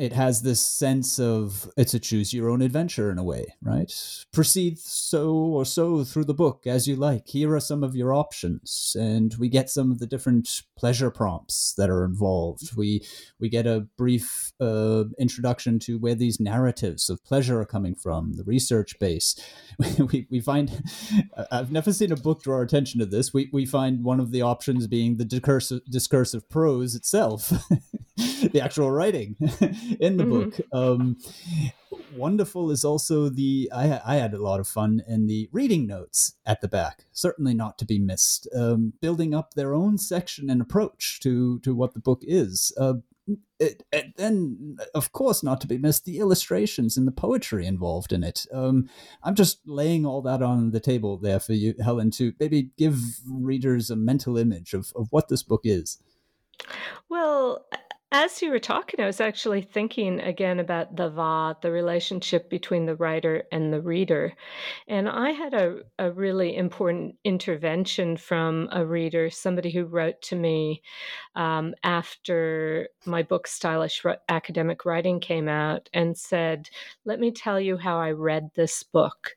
it 0.01 0.15
has 0.15 0.41
this 0.41 0.67
sense 0.67 1.21
of 1.21 1.71
it's 1.77 1.93
a 1.93 1.99
choose 1.99 2.33
your 2.33 2.49
own 2.49 2.63
adventure 2.63 3.11
in 3.11 3.19
a 3.19 3.23
way, 3.23 3.45
right? 3.63 3.93
Proceed 4.33 4.79
so 4.79 5.31
or 5.31 5.67
so 5.67 6.05
through 6.05 6.25
the 6.25 6.33
book 6.33 6.67
as 6.67 6.89
you 6.89 6.97
like. 6.97 7.29
Here 7.29 7.55
are 7.55 7.61
some 7.61 7.85
of 7.85 7.95
your 7.95 8.15
options, 8.15 8.97
and 8.99 9.35
we 9.39 9.51
get 9.51 9.69
some 9.69 9.91
of 9.91 9.99
the 9.99 10.07
different 10.07 10.63
pleasure 10.75 11.11
prompts 11.11 11.75
that 11.77 11.91
are 11.91 12.03
involved. 12.03 12.75
We 12.77 13.05
we 13.39 13.51
get 13.51 13.67
a 13.67 13.89
brief 13.99 14.53
uh, 14.59 15.05
introduction 15.19 15.79
to 15.81 15.99
where 15.99 16.15
these 16.15 16.41
narratives 16.41 17.11
of 17.11 17.23
pleasure 17.23 17.61
are 17.61 17.67
coming 17.67 17.95
from, 17.95 18.33
the 18.37 18.45
research 18.45 18.99
base. 18.99 19.39
we, 19.99 20.27
we 20.31 20.41
find 20.41 20.83
I've 21.51 21.73
never 21.73 21.93
seen 21.93 22.11
a 22.11 22.17
book 22.17 22.43
draw 22.43 22.63
attention 22.63 23.01
to 23.01 23.07
this. 23.07 23.35
We 23.35 23.51
we 23.53 23.67
find 23.67 24.03
one 24.03 24.19
of 24.19 24.33
the 24.33 24.41
options 24.41 24.87
being 24.87 25.19
the 25.19 25.27
discursive 25.27 25.83
discursive 25.91 26.49
prose 26.49 26.95
itself. 26.95 27.53
the 28.53 28.61
actual 28.63 28.91
writing 28.91 29.37
in 29.99 30.17
the 30.17 30.25
mm-hmm. 30.25 30.51
book. 30.51 30.61
Um, 30.73 31.17
wonderful 32.15 32.71
is 32.71 32.85
also 32.85 33.29
the 33.29 33.71
I, 33.75 34.01
I, 34.05 34.17
had 34.17 34.35
a 34.35 34.43
lot 34.43 34.61
of 34.61 34.69
fun 34.69 35.03
in 35.07 35.27
the 35.27 35.49
reading 35.53 35.87
notes 35.87 36.35
at 36.45 36.61
the 36.61 36.69
back 36.69 37.07
certainly 37.13 37.55
not 37.55 37.79
to 37.79 37.85
be 37.85 37.99
missed 37.99 38.49
um, 38.55 38.95
building 39.01 39.35
up 39.35 39.55
their 39.55 39.75
own 39.75 39.99
section 39.99 40.51
and 40.51 40.61
approach 40.61 41.21
to 41.21 41.59
to 41.61 41.75
what 41.75 41.95
the 41.95 42.01
book 42.01 42.23
is 42.23 42.73
uh, 42.79 42.95
it, 43.59 43.85
it, 43.93 44.17
then 44.17 44.77
of 44.95 45.13
course 45.13 45.43
not 45.43 45.61
to 45.61 45.67
be 45.67 45.79
missed 45.79 46.05
the 46.05 46.19
illustrations 46.19 46.97
and 46.97 47.07
the 47.07 47.13
poetry 47.13 47.67
involved 47.67 48.13
in 48.13 48.25
it 48.25 48.47
um, 48.53 48.89
i'm 49.23 49.35
just 49.35 49.61
laying 49.67 50.05
all 50.05 50.23
that 50.23 50.43
on 50.43 50.71
the 50.71 50.81
table 50.81 51.17
there 51.17 51.41
for 51.41 51.53
you 51.53 51.75
helen 51.83 52.11
to 52.11 52.33
maybe 52.41 52.71
give 52.77 52.99
readers 53.29 53.91
a 53.91 53.97
mental 53.97 54.37
image 54.37 54.75
of, 54.75 54.93
of 54.97 55.09
what 55.11 55.29
this 55.29 55.43
book 55.43 55.63
is 55.65 55.99
well 57.09 57.65
as 58.13 58.43
you 58.43 58.51
were 58.51 58.59
talking, 58.59 59.01
I 59.01 59.07
was 59.07 59.21
actually 59.21 59.63
thinking 59.63 60.21
again 60.21 60.59
about 60.59 60.97
the 60.97 61.09
va, 61.11 61.57
the 61.63 61.71
relationship 61.71 62.51
between 62.51 62.87
the 62.87 62.97
writer 62.97 63.45
and 63.53 63.73
the 63.73 63.81
reader. 63.81 64.35
And 64.89 65.09
I 65.09 65.31
had 65.31 65.55
a, 65.55 65.79
a 65.99 66.11
really 66.11 66.57
important 66.57 67.15
intervention 67.25 68.17
from 68.17 68.69
a 68.73 68.85
reader, 68.85 69.31
somebody 69.31 69.71
who 69.71 69.85
wrote 69.85 70.21
to 70.23 70.37
me 70.37 70.83
um, 71.37 71.75
after 71.85 72.89
my 73.07 73.23
book, 73.23 73.47
Stylish 73.47 74.05
Academic 74.29 74.85
Writing, 74.85 75.21
came 75.21 75.49
out 75.49 75.89
and 75.93 76.19
said, 76.19 76.69
Let 77.05 77.21
me 77.21 77.31
tell 77.31 77.61
you 77.61 77.77
how 77.77 77.99
I 77.99 78.11
read 78.11 78.51
this 78.55 78.83
book. 78.83 79.37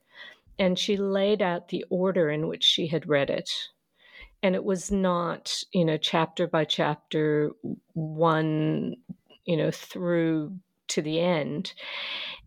And 0.58 0.80
she 0.80 0.98
laid 0.98 1.42
out 1.42 1.68
the 1.68 1.86
order 1.90 2.30
in 2.30 2.48
which 2.48 2.64
she 2.64 2.88
had 2.88 3.08
read 3.08 3.30
it 3.30 3.50
and 4.44 4.54
it 4.54 4.64
was 4.64 4.92
not 4.92 5.64
you 5.72 5.84
know 5.84 5.98
chapter 5.98 6.46
by 6.46 6.66
chapter 6.66 7.52
one 7.94 8.96
you 9.46 9.58
know 9.58 9.72
through 9.72 10.54
to 10.90 11.02
the 11.02 11.20
end. 11.20 11.74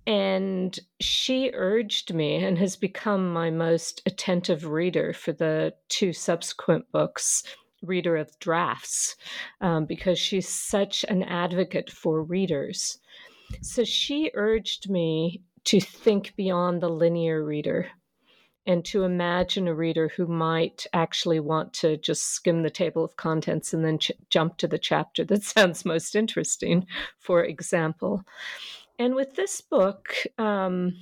And 0.07 0.79
she 1.01 1.51
urged 1.53 2.15
me 2.15 2.37
and 2.37 2.57
has 2.59 2.77
become 2.77 3.33
my 3.33 3.51
most 3.51 4.03
attentive 4.07 4.67
reader 4.67 5.13
for 5.13 5.33
the 5.33 5.75
two 5.89 6.13
subsequent 6.13 6.91
books 6.93 7.43
reader 7.83 8.17
of 8.17 8.39
drafts 8.39 9.17
um, 9.61 9.85
because 9.85 10.19
she's 10.19 10.49
such 10.49 11.05
an 11.09 11.25
advocate 11.25 11.91
for 11.91 12.23
readers. 12.23 12.99
So 13.63 13.83
she 13.83 14.31
urged 14.35 14.89
me 14.89 15.43
to 15.65 15.81
think 15.81 16.35
beyond 16.37 16.81
the 16.81 16.89
linear 16.89 17.45
reader 17.45 17.89
and 18.67 18.85
to 18.85 19.05
imagine 19.05 19.69
a 19.69 19.75
reader 19.75 20.09
who 20.09 20.27
might 20.27 20.87
actually 20.93 21.41
want 21.41 21.73
to 21.73 21.97
just 21.97 22.25
skim 22.25 22.63
the 22.63 22.71
table 22.71 23.05
of 23.05 23.17
contents 23.17 23.73
and 23.73 23.85
then 23.85 23.99
ch- 23.99 24.13
jump 24.29 24.57
to 24.59 24.67
the 24.67 24.79
chapter 24.79 25.25
that 25.25 25.43
sounds 25.45 25.85
most 25.85 26.17
interesting, 26.17 26.87
for 27.19 27.45
example. 27.45 28.23
And 28.99 29.15
with 29.15 29.37
this 29.37 29.61
book, 29.61 30.15
um, 30.39 30.95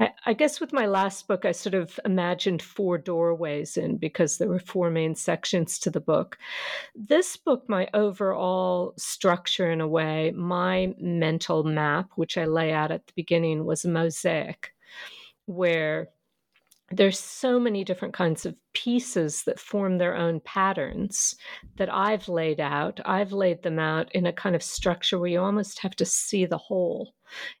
I, 0.00 0.10
I, 0.26 0.32
guess 0.32 0.60
with 0.60 0.72
my 0.72 0.86
last 0.86 1.26
book, 1.28 1.44
I 1.44 1.52
sort 1.52 1.74
of 1.74 1.98
imagined 2.04 2.62
four 2.62 2.98
doorways 2.98 3.76
in 3.76 3.96
because 3.96 4.38
there 4.38 4.48
were 4.48 4.58
four 4.58 4.90
main 4.90 5.14
sections 5.14 5.78
to 5.80 5.90
the 5.90 6.00
book. 6.00 6.38
This 6.94 7.36
book, 7.36 7.64
my 7.68 7.88
overall 7.94 8.94
structure 8.96 9.70
in 9.70 9.80
a 9.80 9.88
way, 9.88 10.32
my 10.36 10.94
mental 10.98 11.64
map, 11.64 12.10
which 12.14 12.38
I 12.38 12.44
lay 12.44 12.72
out 12.72 12.90
at 12.90 13.06
the 13.06 13.12
beginning, 13.14 13.64
was 13.64 13.84
a 13.84 13.88
mosaic 13.88 14.72
where 15.46 16.08
there's 16.90 17.18
so 17.18 17.60
many 17.60 17.84
different 17.84 18.14
kinds 18.14 18.46
of 18.46 18.54
pieces 18.72 19.42
that 19.44 19.60
form 19.60 19.98
their 19.98 20.16
own 20.16 20.40
patterns 20.40 21.36
that 21.76 21.92
I've 21.92 22.28
laid 22.28 22.60
out. 22.60 23.00
I've 23.04 23.32
laid 23.32 23.62
them 23.62 23.78
out 23.78 24.10
in 24.12 24.26
a 24.26 24.32
kind 24.32 24.56
of 24.56 24.62
structure 24.62 25.18
where 25.18 25.28
you 25.28 25.40
almost 25.40 25.80
have 25.80 25.94
to 25.96 26.06
see 26.06 26.46
the 26.46 26.58
whole. 26.58 27.14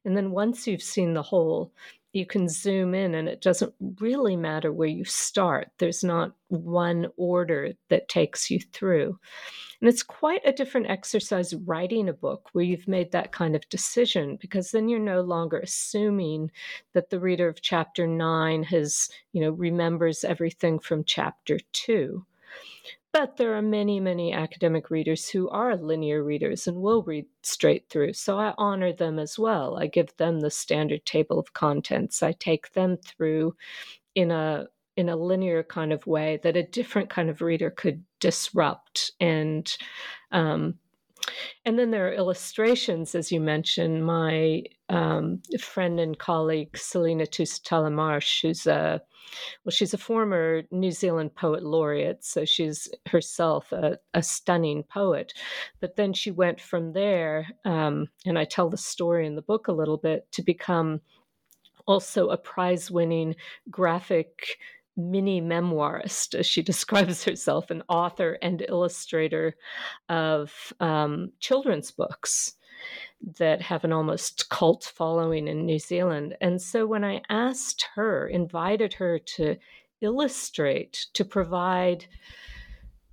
And 0.04 0.16
then 0.16 0.30
once 0.30 0.66
you've 0.66 0.82
seen 0.82 1.12
the 1.12 1.22
whole, 1.22 1.72
you 2.14 2.24
can 2.24 2.48
zoom 2.48 2.94
in 2.94 3.14
and 3.14 3.28
it 3.28 3.42
doesn't 3.42 3.74
really 4.00 4.36
matter 4.36 4.72
where 4.72 4.88
you 4.88 5.04
start. 5.04 5.68
There's 5.78 6.02
not 6.02 6.32
one 6.48 7.08
order 7.16 7.72
that 7.90 8.08
takes 8.08 8.50
you 8.50 8.60
through. 8.72 9.18
And 9.80 9.88
it's 9.88 10.02
quite 10.02 10.40
a 10.44 10.52
different 10.52 10.90
exercise 10.90 11.54
writing 11.54 12.08
a 12.08 12.12
book 12.12 12.48
where 12.52 12.64
you've 12.64 12.88
made 12.88 13.12
that 13.12 13.30
kind 13.30 13.54
of 13.54 13.68
decision 13.68 14.36
because 14.40 14.72
then 14.72 14.88
you're 14.88 14.98
no 14.98 15.20
longer 15.20 15.60
assuming 15.60 16.50
that 16.94 17.10
the 17.10 17.20
reader 17.20 17.48
of 17.48 17.62
chapter 17.62 18.06
9 18.06 18.64
has, 18.64 19.08
you 19.32 19.40
know, 19.40 19.50
remembers 19.50 20.24
everything 20.24 20.80
from 20.80 21.04
chapter 21.04 21.58
2. 21.72 22.24
But 23.12 23.36
there 23.36 23.54
are 23.54 23.62
many, 23.62 24.00
many 24.00 24.32
academic 24.32 24.90
readers 24.90 25.28
who 25.28 25.48
are 25.48 25.76
linear 25.76 26.22
readers 26.22 26.66
and 26.66 26.76
will 26.76 27.02
read 27.02 27.26
straight 27.42 27.88
through. 27.88 28.12
So 28.14 28.38
I 28.38 28.54
honor 28.58 28.92
them 28.92 29.18
as 29.18 29.38
well. 29.38 29.78
I 29.78 29.86
give 29.86 30.14
them 30.16 30.40
the 30.40 30.50
standard 30.50 31.06
table 31.06 31.38
of 31.38 31.52
contents. 31.52 32.22
I 32.22 32.32
take 32.32 32.72
them 32.72 32.96
through 32.98 33.56
in 34.14 34.30
a 34.30 34.66
in 34.98 35.08
a 35.08 35.16
linear 35.16 35.62
kind 35.62 35.92
of 35.92 36.04
way 36.08 36.40
that 36.42 36.56
a 36.56 36.62
different 36.66 37.08
kind 37.08 37.30
of 37.30 37.40
reader 37.40 37.70
could 37.70 38.02
disrupt 38.18 39.12
and 39.20 39.76
um, 40.32 40.74
and 41.64 41.78
then 41.78 41.90
there 41.90 42.08
are 42.08 42.14
illustrations, 42.14 43.14
as 43.14 43.30
you 43.30 43.38
mentioned. 43.38 44.04
My 44.04 44.62
um, 44.88 45.42
friend 45.60 46.00
and 46.00 46.18
colleague 46.18 46.76
Selina 46.76 47.26
Tusitala-Marsh, 47.26 48.42
who's 48.42 48.66
a 48.66 49.02
well, 49.62 49.70
she's 49.70 49.92
a 49.92 49.98
former 49.98 50.62
New 50.70 50.90
Zealand 50.90 51.34
poet 51.34 51.62
laureate, 51.62 52.24
so 52.24 52.46
she's 52.46 52.88
herself 53.06 53.70
a, 53.72 53.98
a 54.14 54.22
stunning 54.22 54.84
poet. 54.84 55.34
But 55.80 55.96
then 55.96 56.14
she 56.14 56.30
went 56.30 56.62
from 56.62 56.94
there, 56.94 57.46
um, 57.66 58.06
and 58.24 58.38
I 58.38 58.46
tell 58.46 58.70
the 58.70 58.78
story 58.78 59.26
in 59.26 59.36
the 59.36 59.42
book 59.42 59.68
a 59.68 59.72
little 59.72 59.98
bit, 59.98 60.26
to 60.32 60.42
become 60.42 61.02
also 61.86 62.28
a 62.28 62.38
prize-winning 62.38 63.34
graphic 63.70 64.58
mini 64.98 65.40
memoirist, 65.40 66.34
as 66.34 66.46
she 66.46 66.62
describes 66.70 67.24
herself, 67.24 67.70
an 67.70 67.82
author 67.88 68.38
and 68.42 68.64
illustrator 68.68 69.56
of 70.08 70.72
um, 70.80 71.32
children's 71.40 71.90
books 71.90 72.54
that 73.38 73.60
have 73.62 73.84
an 73.84 73.92
almost 73.92 74.48
cult 74.48 74.92
following 74.94 75.48
in 75.48 75.66
New 75.66 75.78
Zealand. 75.78 76.36
And 76.40 76.60
so 76.60 76.86
when 76.86 77.04
I 77.04 77.22
asked 77.28 77.86
her, 77.94 78.28
invited 78.28 78.92
her 78.94 79.18
to 79.18 79.56
illustrate, 80.00 81.06
to 81.14 81.24
provide 81.24 82.06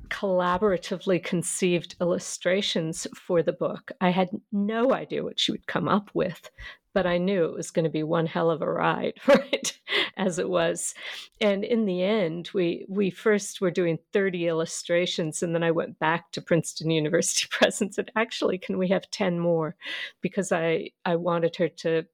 collaboratively 0.10 1.24
conceived 1.24 1.96
illustrations 2.00 3.08
for 3.16 3.42
the 3.42 3.54
book. 3.54 3.92
I 4.00 4.10
had 4.10 4.30
no 4.52 4.94
idea 4.94 5.24
what 5.24 5.40
she 5.40 5.52
would 5.52 5.66
come 5.66 5.88
up 5.88 6.12
with, 6.14 6.52
but 6.96 7.06
I 7.06 7.18
knew 7.18 7.44
it 7.44 7.54
was 7.54 7.72
going 7.72 7.84
to 7.84 7.90
be 7.90 8.04
one 8.04 8.26
hell 8.26 8.50
of 8.50 8.62
a 8.62 8.72
ride, 8.72 9.16
right? 9.28 9.78
As 10.16 10.40
it 10.40 10.50
was. 10.50 10.96
And 11.42 11.66
in 11.66 11.86
the 11.86 12.02
end, 12.02 12.50
we 12.54 12.86
we 12.90 13.10
first 13.12 13.60
were 13.60 13.70
doing 13.70 14.00
30 14.14 14.48
illustrations 14.48 15.44
and 15.44 15.54
then 15.54 15.62
I 15.62 15.72
went 15.72 16.00
back 16.00 16.32
to 16.32 16.42
Princeton 16.42 16.90
University 16.90 17.48
Press 17.52 17.82
and 17.82 17.94
said, 17.94 18.12
"Actually, 18.16 18.58
can 18.58 18.78
we 18.78 18.88
have 18.88 19.12
10 19.12 19.40
more?" 19.40 19.76
because 20.22 20.52
I 20.54 20.92
I 21.04 21.18
wanted 21.18 21.58
her 21.58 21.68
to 21.68 22.06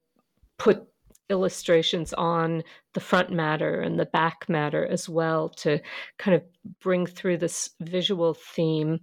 put 0.57 0.83
illustrations 1.29 2.11
on 2.13 2.63
the 2.93 2.99
front 2.99 3.31
matter 3.31 3.81
and 3.81 3.99
the 3.99 4.05
back 4.05 4.49
matter 4.49 4.85
as 4.85 5.07
well 5.07 5.47
to 5.47 5.79
kind 6.17 6.35
of 6.35 6.43
bring 6.81 7.05
through 7.05 7.37
this 7.37 7.69
visual 7.79 8.33
theme 8.33 8.99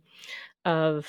of 0.64 1.08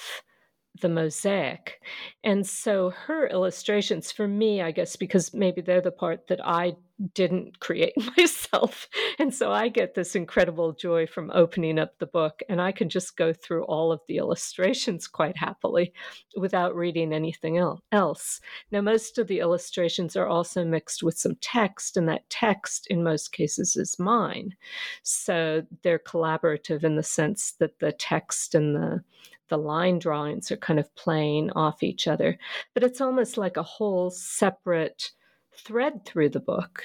the 0.80 0.90
mosaic. 0.90 1.82
And 2.24 2.46
so 2.46 2.90
her 2.92 3.28
illustrations, 3.28 4.12
for 4.12 4.28
me, 4.28 4.62
I 4.62 4.72
guess, 4.72 4.96
because 4.96 5.34
maybe 5.34 5.62
they're 5.62 5.82
the 5.82 5.92
part 5.92 6.28
that 6.28 6.46
I 6.46 6.76
didn't 7.14 7.60
create 7.60 7.94
myself. 8.18 8.88
And 9.18 9.34
so 9.34 9.52
I 9.52 9.70
get 9.70 9.96
this 9.96 10.16
incredible 10.16 10.74
joy 10.74 11.08
from 11.08 11.32
opening 11.34 11.80
up 11.80 11.98
the 11.98 12.06
book, 12.06 12.42
and 12.50 12.62
I 12.62 12.72
can 12.72 12.90
just 12.90 13.18
go 13.18 13.34
through 13.34 13.64
all 13.66 13.92
of 13.92 14.02
the 14.08 14.18
illustrations 14.18 15.08
quite 15.08 15.38
happily 15.38 15.94
without 16.36 16.76
reading 16.76 17.14
anything 17.14 17.58
else. 17.92 18.42
Now, 18.72 18.82
most 18.82 19.18
of 19.18 19.28
the 19.28 19.40
illustrations 19.40 20.16
are 20.16 20.28
also 20.28 20.66
mixed 20.66 21.04
with 21.04 21.18
some 21.18 21.36
text, 21.42 21.98
and 21.98 22.08
that 22.10 22.30
text, 22.30 22.88
in 22.88 23.04
most 23.04 23.32
cases, 23.32 23.76
is 23.76 23.98
mine. 24.00 24.56
So 25.04 25.64
they're 25.84 26.00
collaborative 26.00 26.84
in 26.84 26.96
the 26.96 27.04
sense 27.04 27.54
that 27.60 27.80
the 27.80 27.92
text 27.94 28.56
and 28.56 28.76
the 28.76 29.04
the 29.50 29.58
line 29.58 30.00
drawings 30.00 30.52
are 30.52 30.58
kind 30.58 30.80
of 30.80 30.94
playing 30.96 31.52
off 31.52 31.84
each 31.84 32.08
other. 32.08 32.38
But 32.74 32.84
it's 32.84 33.02
almost 33.02 33.38
like 33.38 33.58
a 33.58 33.64
whole 33.64 34.10
separate 34.12 35.12
thread 35.56 36.06
through 36.06 36.30
the 36.30 36.40
book 36.40 36.84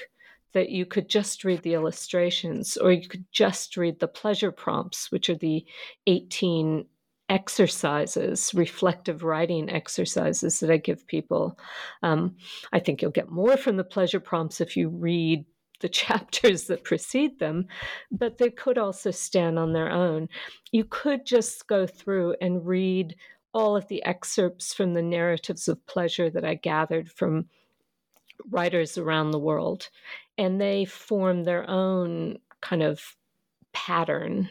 that 0.53 0.69
you 0.69 0.85
could 0.85 1.09
just 1.09 1.43
read 1.43 1.61
the 1.63 1.73
illustrations 1.73 2.77
or 2.77 2.91
you 2.91 3.07
could 3.07 3.25
just 3.31 3.75
read 3.75 3.99
the 3.99 4.07
pleasure 4.07 4.51
prompts, 4.51 5.11
which 5.11 5.29
are 5.29 5.35
the 5.35 5.65
18 6.07 6.85
exercises, 7.27 8.51
reflective 8.53 9.23
writing 9.23 9.69
exercises 9.69 10.59
that 10.59 10.69
I 10.69 10.77
give 10.77 11.05
people. 11.07 11.59
Um, 12.03 12.35
I 12.71 12.79
think 12.79 13.01
you'll 13.01 13.11
get 13.11 13.29
more 13.29 13.57
from 13.57 13.77
the 13.77 13.83
pleasure 13.83 14.19
prompts 14.19 14.61
if 14.61 14.77
you 14.77 14.89
read 14.89 15.45
the 15.79 15.89
chapters 16.03 16.65
that 16.65 16.83
precede 16.83 17.39
them, 17.39 17.67
but 18.11 18.37
they 18.37 18.49
could 18.49 18.77
also 18.77 19.11
stand 19.11 19.59
on 19.59 19.73
their 19.73 19.91
own. 19.91 20.29
You 20.71 20.85
could 20.85 21.25
just 21.25 21.67
go 21.67 21.85
through 21.85 22.35
and 22.41 22.65
read 22.65 23.15
all 23.53 23.77
of 23.77 23.87
the 23.87 24.03
excerpts 24.03 24.73
from 24.73 24.93
the 24.93 25.01
narratives 25.01 25.67
of 25.67 25.85
pleasure 25.85 26.29
that 26.29 26.43
I 26.43 26.55
gathered 26.55 27.09
from 27.09 27.45
writers 28.49 28.97
around 28.97 29.31
the 29.31 29.39
world, 29.39 29.89
and 30.37 30.59
they 30.59 30.85
form 30.85 31.43
their 31.43 31.69
own 31.69 32.37
kind 32.61 32.83
of 32.83 33.15
pattern 33.73 34.49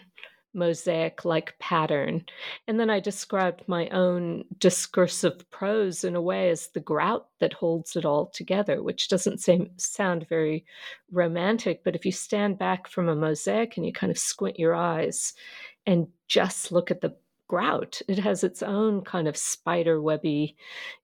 mosaic 0.54 1.24
like 1.24 1.58
pattern. 1.58 2.24
And 2.66 2.78
then 2.78 2.90
I 2.90 3.00
described 3.00 3.62
my 3.66 3.88
own 3.88 4.44
discursive 4.58 5.48
prose 5.50 6.04
in 6.04 6.16
a 6.16 6.22
way 6.22 6.50
as 6.50 6.68
the 6.68 6.80
grout 6.80 7.28
that 7.40 7.52
holds 7.52 7.96
it 7.96 8.04
all 8.04 8.26
together, 8.26 8.82
which 8.82 9.08
doesn't 9.08 9.40
seem, 9.40 9.70
sound 9.76 10.26
very 10.28 10.64
romantic. 11.10 11.82
But 11.84 11.96
if 11.96 12.06
you 12.06 12.12
stand 12.12 12.58
back 12.58 12.88
from 12.88 13.08
a 13.08 13.16
mosaic 13.16 13.76
and 13.76 13.84
you 13.84 13.92
kind 13.92 14.10
of 14.10 14.18
squint 14.18 14.58
your 14.58 14.74
eyes 14.74 15.34
and 15.86 16.06
just 16.28 16.72
look 16.72 16.90
at 16.90 17.00
the 17.00 17.16
grout, 17.48 18.00
it 18.08 18.18
has 18.18 18.44
its 18.44 18.62
own 18.62 19.02
kind 19.02 19.28
of 19.28 19.36
spider 19.36 20.00
webby, 20.00 20.56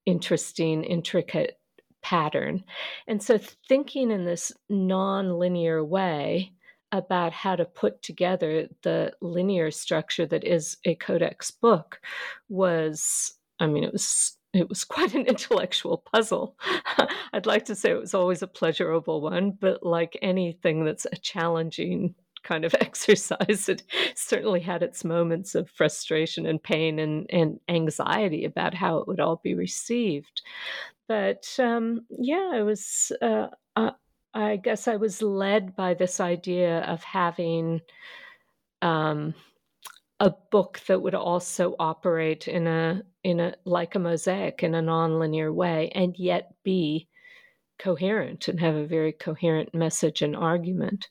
interesting, 0.07 0.85
intricate 0.85 1.59
pattern. 2.03 2.65
And 3.07 3.23
so 3.23 3.39
thinking 3.69 4.11
in 4.11 4.25
this 4.25 4.53
non 4.69 5.39
linear 5.39 5.85
way, 5.85 6.53
about 6.93 7.33
how 7.33 7.57
to 7.57 7.65
put 7.65 8.03
together 8.03 8.69
the 8.83 9.13
linear 9.21 9.71
structure 9.71 10.27
that 10.27 10.45
is 10.45 10.77
a 10.85 10.95
codex 10.97 11.51
book 11.51 12.01
was 12.49 13.35
i 13.61 13.67
mean 13.67 13.85
it 13.85 13.93
was 13.93 14.37
it 14.53 14.69
was 14.69 14.85
quite 14.97 15.15
an 15.15 15.27
intellectual 15.27 15.99
puzzle. 15.99 16.57
I'd 17.33 17.47
like 17.47 17.65
to 17.67 17.75
say 17.75 17.91
it 17.91 18.01
was 18.01 18.15
always 18.15 18.43
a 18.43 18.47
pleasurable 18.47 19.21
one, 19.21 19.53
but 19.53 19.83
like 19.83 20.19
anything 20.23 20.85
that's 20.85 21.07
a 21.11 21.17
challenging 21.17 22.15
kind 22.43 22.65
of 22.65 22.75
exercise, 22.81 23.69
it 23.69 23.83
certainly 24.15 24.61
had 24.61 24.83
its 24.83 25.05
moments 25.05 25.55
of 25.55 25.71
frustration 25.71 26.47
and 26.47 26.63
pain 26.63 26.99
and, 26.99 27.27
and 27.31 27.61
anxiety 27.69 28.45
about 28.45 28.75
how 28.75 28.99
it 28.99 29.09
would 29.09 29.21
all 29.21 29.41
be 29.43 29.55
received. 29.55 30.43
But 31.07 31.47
um, 31.59 32.07
yeah, 32.09 32.57
it 32.57 32.63
was. 32.63 33.13
Uh, 33.21 33.49
uh, 33.77 33.91
I 34.35 34.57
guess 34.57 34.87
I 34.89 34.97
was 34.97 35.23
led 35.23 35.75
by 35.75 35.95
this 35.95 36.21
idea 36.21 36.81
of 36.83 37.03
having 37.03 37.81
um, 38.83 39.35
a 40.21 40.31
book 40.51 40.81
that 40.87 41.03
would 41.03 41.15
also 41.15 41.75
operate 41.79 42.47
in 42.49 42.67
a 42.67 43.03
in 43.25 43.41
a 43.41 43.55
like 43.65 43.95
a 43.95 43.99
mosaic 43.99 44.63
in 44.63 44.75
a 44.75 44.83
nonlinear 44.83 45.53
way, 45.53 45.91
and 45.95 46.17
yet 46.19 46.55
be 46.63 47.09
coherent 47.79 48.49
and 48.49 48.61
have 48.61 48.75
a 48.77 48.87
very 48.87 49.13
coherent 49.13 49.75
message 49.75 50.23
and 50.23 50.37
argument. 50.37 51.09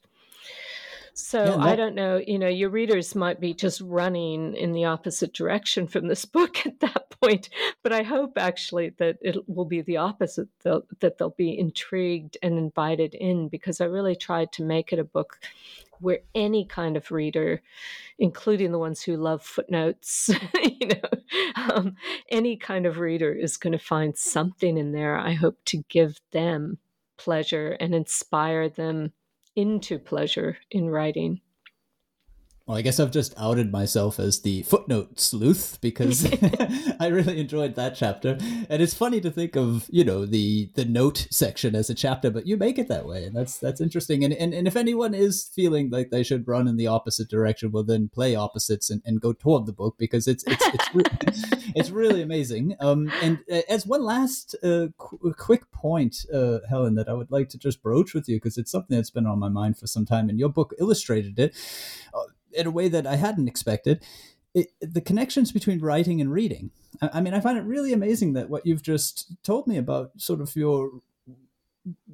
So 1.20 1.44
yeah, 1.44 1.52
that... 1.52 1.60
I 1.60 1.76
don't 1.76 1.96
know, 1.96 2.22
you 2.26 2.40
know, 2.40 2.48
your 2.48 2.70
readers 2.70 3.16
might 3.16 3.40
be 3.40 3.54
just 3.54 3.82
running 3.82 4.56
in 4.56 4.74
the 4.74 4.86
opposite 4.86 5.34
direction 5.34 5.88
from 5.88 6.08
this 6.08 6.26
book 6.40 6.66
at 6.66 6.80
that 6.80 7.10
point, 7.22 7.50
but 7.84 7.94
I 7.94 8.04
hope 8.04 8.38
actually 8.38 8.90
that 8.98 9.18
it 9.22 9.38
will 9.48 9.66
be 9.66 9.82
the 9.82 9.98
opposite, 9.98 10.48
they'll, 10.64 10.84
that 11.00 11.18
they'll 11.18 11.32
be 11.32 11.58
intrigued 11.58 12.38
and 12.42 12.58
invited 12.58 13.14
in 13.16 13.50
because 13.50 13.82
I 13.82 13.86
really 13.86 14.16
tried 14.16 14.52
to 14.54 14.64
make 14.64 14.94
it 14.94 15.00
a 15.00 15.04
book 15.04 15.40
where 16.00 16.20
any 16.34 16.66
kind 16.66 16.96
of 16.96 17.12
reader, 17.12 17.62
including 18.18 18.72
the 18.72 18.80
ones 18.80 19.02
who 19.02 19.18
love 19.18 19.44
footnotes, 19.44 20.30
you 20.64 20.88
know, 20.88 21.64
um, 21.74 21.96
any 22.30 22.56
kind 22.56 22.86
of 22.86 23.00
reader 23.00 23.34
is 23.34 23.58
going 23.58 23.74
to 23.74 23.80
find 23.80 24.18
something 24.18 24.78
in 24.78 24.94
there. 24.94 25.18
I 25.18 25.34
hope 25.34 25.58
to 25.66 25.84
give 25.90 26.20
them 26.32 26.78
pleasure 27.18 27.76
and 27.80 27.94
inspire 27.94 28.70
them 28.70 29.12
into 29.60 30.00
pleasure 30.00 30.58
in 30.72 30.90
writing. 30.90 31.42
Well, 32.70 32.78
I 32.78 32.84
guess 32.84 33.00
I've 33.00 33.10
just 33.10 33.34
outed 33.36 33.72
myself 33.72 34.20
as 34.20 34.42
the 34.42 34.62
footnote 34.62 35.20
sleuth 35.20 35.80
because 35.82 36.32
I 37.00 37.08
really 37.08 37.40
enjoyed 37.40 37.74
that 37.74 37.96
chapter. 37.96 38.38
And 38.70 38.80
it's 38.80 38.94
funny 38.94 39.20
to 39.22 39.32
think 39.32 39.56
of, 39.56 39.88
you 39.90 40.04
know, 40.04 40.24
the 40.24 40.70
the 40.76 40.86
note 40.86 41.26
section 41.32 41.74
as 41.74 41.90
a 41.90 41.96
chapter, 41.96 42.30
but 42.30 42.46
you 42.46 42.58
make 42.58 42.78
it 42.78 42.88
that 42.88 43.08
way. 43.08 43.24
And 43.24 43.36
that's 43.36 43.58
that's 43.58 43.82
interesting. 43.82 44.24
And 44.24 44.32
and, 44.34 44.54
and 44.54 44.68
if 44.68 44.76
anyone 44.76 45.16
is 45.16 45.50
feeling 45.52 45.90
like 45.90 46.12
they 46.12 46.22
should 46.22 46.48
run 46.48 46.68
in 46.68 46.78
the 46.78 46.86
opposite 46.86 47.28
direction, 47.28 47.72
well 47.72 47.84
then 47.84 48.08
play 48.08 48.36
opposites 48.36 48.92
and, 48.92 49.02
and 49.04 49.20
go 49.20 49.34
toward 49.34 49.66
the 49.66 49.74
book 49.74 49.96
because 49.98 50.28
it's 50.28 50.44
it's 50.46 50.68
it's, 50.68 50.94
re- 50.94 51.04
it's 51.76 51.90
really 51.90 52.22
amazing. 52.22 52.76
Um 52.80 53.12
and 53.24 53.40
uh, 53.52 53.62
as 53.68 53.88
one 53.88 54.04
last 54.04 54.56
uh, 54.64 54.90
qu- 55.00 55.34
quick 55.40 55.72
point, 55.72 56.24
uh, 56.32 56.60
Helen, 56.70 56.94
that 56.94 57.10
I 57.10 57.14
would 57.14 57.32
like 57.32 57.50
to 57.50 57.58
just 57.58 57.82
broach 57.82 58.14
with 58.14 58.30
you 58.30 58.36
because 58.36 58.60
it's 58.60 58.70
something 58.70 58.96
that's 58.96 59.10
been 59.10 59.26
on 59.26 59.40
my 59.40 59.50
mind 59.50 59.80
for 59.80 59.88
some 59.88 60.06
time 60.06 60.30
and 60.30 60.38
your 60.38 60.50
book 60.50 60.76
illustrated 60.78 61.40
it. 61.40 61.56
Uh, 62.14 62.26
in 62.54 62.68
a 62.68 62.72
way 62.72 62.88
that 62.88 63.08
I 63.08 63.16
hadn't 63.16 63.48
expected. 63.48 64.04
It, 64.54 64.68
the 64.82 65.02
connections 65.02 65.52
between 65.52 65.80
writing 65.80 66.20
and 66.22 66.32
reading. 66.32 66.72
I, 67.02 67.10
I 67.14 67.22
mean, 67.22 67.34
I 67.34 67.40
find 67.40 67.58
it 67.58 67.64
really 67.64 67.94
amazing 67.94 68.34
that 68.34 68.50
what 68.50 68.66
you've 68.66 68.82
just 68.82 69.36
told 69.44 69.68
me 69.68 69.78
about 69.78 70.12
sort 70.18 70.42
of 70.42 70.56
your 70.56 71.02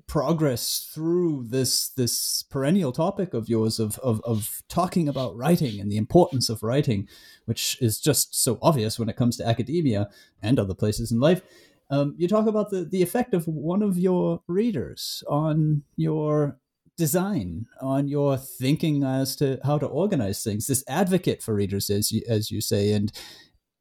progress 0.08 0.90
through 0.94 1.46
this 1.50 1.90
this 1.90 2.44
perennial 2.44 2.92
topic 2.92 3.34
of 3.34 3.50
yours 3.50 3.80
of, 3.80 3.98
of 4.00 4.22
of 4.22 4.62
talking 4.70 5.10
about 5.10 5.36
writing 5.36 5.80
and 5.80 5.92
the 5.92 5.98
importance 5.98 6.50
of 6.50 6.64
writing, 6.64 7.08
which 7.46 7.78
is 7.82 8.00
just 8.00 8.36
so 8.36 8.60
obvious 8.62 9.00
when 9.00 9.10
it 9.10 9.16
comes 9.16 9.38
to 9.38 9.48
academia 9.48 10.10
and 10.42 10.60
other 10.60 10.74
places 10.76 11.12
in 11.12 11.20
life. 11.20 11.42
Um, 11.90 12.16
you 12.18 12.28
talk 12.28 12.48
about 12.48 12.70
the 12.70 12.84
the 12.84 13.02
effect 13.02 13.34
of 13.34 13.48
one 13.48 13.82
of 13.82 13.98
your 13.98 14.42
readers 14.48 15.24
on 15.28 15.84
your 15.96 16.58
design, 16.98 17.66
on 17.82 18.08
your 18.08 18.38
thinking 18.38 19.04
as 19.04 19.36
to 19.38 19.60
how 19.64 19.78
to 19.78 19.86
organize 19.86 20.44
things. 20.44 20.68
This 20.68 20.84
advocate 20.88 21.42
for 21.42 21.54
readers, 21.54 21.90
as 21.90 22.12
you, 22.12 22.22
as 22.28 22.52
you 22.52 22.62
say, 22.62 22.94
and 22.94 23.12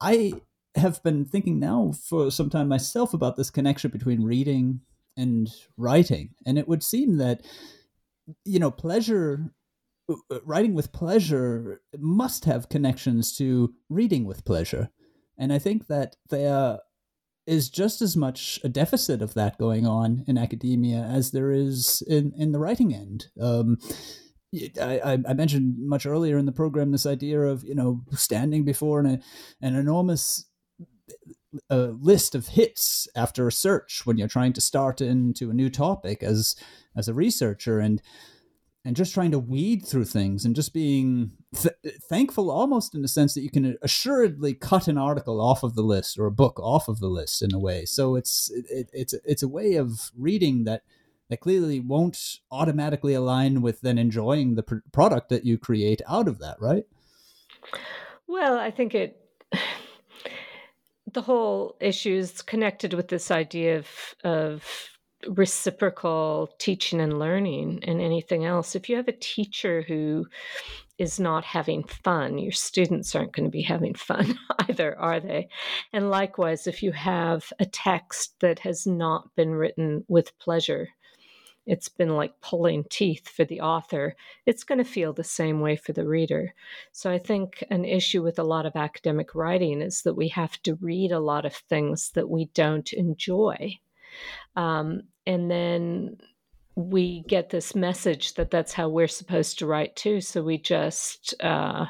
I 0.01 0.35
have 0.77 1.03
been 1.03 1.25
thinking 1.25 1.61
now 1.61 1.93
for 1.93 2.31
some 2.31 2.51
time 2.51 2.69
myself 2.69 3.15
about 3.15 3.37
this 3.37 3.51
connection 3.51 3.91
between 3.91 4.25
reading 4.25 4.81
and 5.17 5.49
writing, 5.77 6.35
and 6.45 6.59
it 6.59 6.69
would 6.69 6.83
seem 6.83 7.17
that 7.19 7.43
you 8.45 8.59
know 8.59 8.71
pleasure 8.71 9.51
writing 10.45 10.75
with 10.75 10.93
pleasure 10.93 11.81
must 11.99 12.45
have 12.45 12.69
connections 12.69 13.37
to 13.37 13.75
reading 13.89 14.25
with 14.25 14.45
pleasure. 14.45 14.91
And 15.37 15.53
i 15.53 15.59
think 15.59 15.89
that 15.89 16.17
there 16.31 16.79
is 17.47 17.69
just 17.69 18.01
as 18.01 18.17
much 18.17 18.59
a 18.65 18.69
deficit 18.69 19.21
of 19.21 19.35
that 19.35 19.59
going 19.59 19.87
on 19.87 20.25
in 20.27 20.39
academia 20.39 21.03
as 21.03 21.31
there 21.31 21.51
is 21.51 22.03
in, 22.07 22.33
in 22.37 22.53
the 22.53 22.59
writing 22.59 22.95
end. 22.95 23.27
Um, 23.41 23.79
I, 24.81 25.19
I, 25.29 25.35
mentioned 25.35 25.75
much 25.79 26.07
earlier 26.07 26.39
in 26.39 26.47
the 26.47 26.53
program 26.53 26.93
this 26.93 27.07
idea 27.07 27.41
of 27.41 27.65
you 27.65 27.75
know 27.75 28.03
standing 28.13 28.65
before 28.65 29.01
an, 29.01 29.21
an 29.61 29.75
enormous 29.75 30.47
uh, 31.71 31.93
list 32.01 32.35
of 32.35 32.49
hits 32.49 33.09
after 33.17 33.49
a 33.49 33.53
search 33.53 34.03
when 34.05 34.17
you're 34.17 34.29
trying 34.29 34.53
to 34.53 34.61
start 34.61 35.01
into 35.01 35.51
a 35.51 35.55
new 35.55 35.71
topic 35.71 36.23
as 36.23 36.55
as 36.97 37.09
a 37.09 37.15
researcher 37.15 37.81
and 37.81 38.01
and 38.85 38.97
just 38.97 39.15
trying 39.15 39.31
to 39.31 39.39
weed 39.39 39.87
through 39.87 40.05
things 40.05 40.45
and 40.45 40.55
just 40.55 40.75
being 40.75 41.33
th- 41.55 41.75
thankful 42.09 42.51
almost 42.51 42.95
in 42.95 43.03
the 43.03 43.09
sense 43.09 43.33
that 43.35 43.41
you 43.41 43.51
can 43.51 43.77
assuredly 43.81 44.53
cut 44.53 44.89
an 44.89 44.99
article 44.99 45.41
off 45.41 45.63
of 45.63 45.75
the 45.75 45.83
list 45.83 46.19
or 46.19 46.27
a 46.27 46.31
book 46.31 46.61
off 46.61 46.87
of 46.87 47.01
the 47.01 47.09
list 47.09 47.41
in 47.43 47.55
a 47.55 47.59
way. 47.59 47.85
So 47.87 48.15
it's 48.15 48.51
it, 48.51 48.91
it's 48.93 49.15
it's 49.25 49.43
a 49.43 49.49
way 49.49 49.77
of 49.77 50.11
reading 50.17 50.65
that 50.65 50.83
that 51.31 51.41
clearly 51.41 51.81
won't 51.81 52.41
automatically 52.51 53.15
align 53.15 53.63
with 53.63 53.81
then 53.81 53.99
enjoying 53.99 54.55
the 54.55 54.63
pr- 54.63 54.77
product 54.93 55.31
that 55.31 55.45
you 55.45 55.59
create 55.59 56.03
out 56.09 56.29
of 56.29 56.39
that 56.39 56.57
right? 56.61 56.85
Well 58.27 58.59
i 58.59 58.71
think 58.71 58.95
it 58.95 59.17
the 61.13 61.23
whole 61.23 61.77
issue 61.81 62.15
is 62.15 62.43
connected 62.43 62.93
with 62.95 63.09
this 63.09 63.31
idea 63.31 63.79
of 63.79 63.89
of 64.25 64.94
reciprocal 65.29 66.51
teaching 66.59 67.01
and 67.01 67.19
learning 67.19 67.81
and 67.83 68.01
anything 68.01 68.45
else. 68.45 68.75
If 68.75 68.89
you 68.89 68.97
have 68.97 69.09
a 69.09 69.13
teacher 69.13 69.83
who 69.83 70.27
is 70.99 71.19
not 71.19 71.45
having 71.45 71.85
fun, 71.85 72.39
your 72.39 72.53
students 72.53 73.15
aren't 73.15 73.33
going 73.33 73.45
to 73.45 73.51
be 73.51 73.63
having 73.63 73.95
fun 73.95 74.39
either, 74.69 74.97
are 74.99 75.21
they? 75.21 75.49
And 75.93 76.11
likewise, 76.11 76.67
if 76.67 76.83
you 76.83 76.93
have 76.93 77.53
a 77.59 77.67
text 77.67 78.35
that 78.41 78.61
has 78.61 78.87
not 78.87 79.35
been 79.35 79.51
written 79.51 80.05
with 80.09 80.39
pleasure, 80.39 80.89
it's 81.67 81.89
been 81.89 82.11
like 82.11 82.41
pulling 82.41 82.85
teeth 82.91 83.29
for 83.29 83.45
the 83.45 83.61
author, 83.61 84.17
it's 84.45 84.65
going 84.65 84.79
to 84.79 84.85
feel 84.85 85.13
the 85.13 85.25
same 85.25 85.61
way 85.61 85.77
for 85.77 85.93
the 85.93 86.07
reader. 86.07 86.55
So 86.93 87.11
I 87.11 87.19
think 87.19 87.65
an 87.71 87.85
issue 87.85 88.23
with 88.23 88.39
a 88.39 88.45
lot 88.45 88.67
of 88.67 88.77
academic 88.77 89.35
writing 89.35 89.81
is 89.81 90.03
that 90.03 90.15
we 90.15 90.29
have 90.29 90.63
to 90.65 90.75
read 90.77 91.11
a 91.11 91.21
lot 91.21 91.47
of 91.47 91.55
things 91.55 92.11
that 92.15 92.29
we 92.29 92.47
don't 92.55 92.93
enjoy. 92.93 93.79
Um, 94.57 95.03
and 95.27 95.51
then 95.51 96.17
we 96.77 97.25
get 97.29 97.51
this 97.51 97.75
message 97.75 98.35
that 98.35 98.51
that's 98.51 98.73
how 98.73 98.89
we're 98.89 99.09
supposed 99.09 99.59
to 99.59 99.67
write 99.67 99.95
too. 99.95 100.21
So 100.21 100.43
we 100.43 100.59
just, 100.59 101.35
uh, 101.43 101.87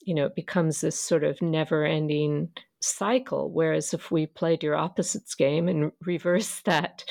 you 0.00 0.14
know, 0.14 0.26
it 0.26 0.34
becomes 0.34 0.80
this 0.80 0.98
sort 0.98 1.24
of 1.24 1.40
never 1.40 1.84
ending 1.84 2.50
cycle. 2.80 3.50
Whereas 3.50 3.94
if 3.94 4.10
we 4.10 4.26
played 4.26 4.62
your 4.62 4.76
opposites 4.76 5.34
game 5.34 5.68
and 5.68 5.92
reversed 6.04 6.64
that 6.66 7.04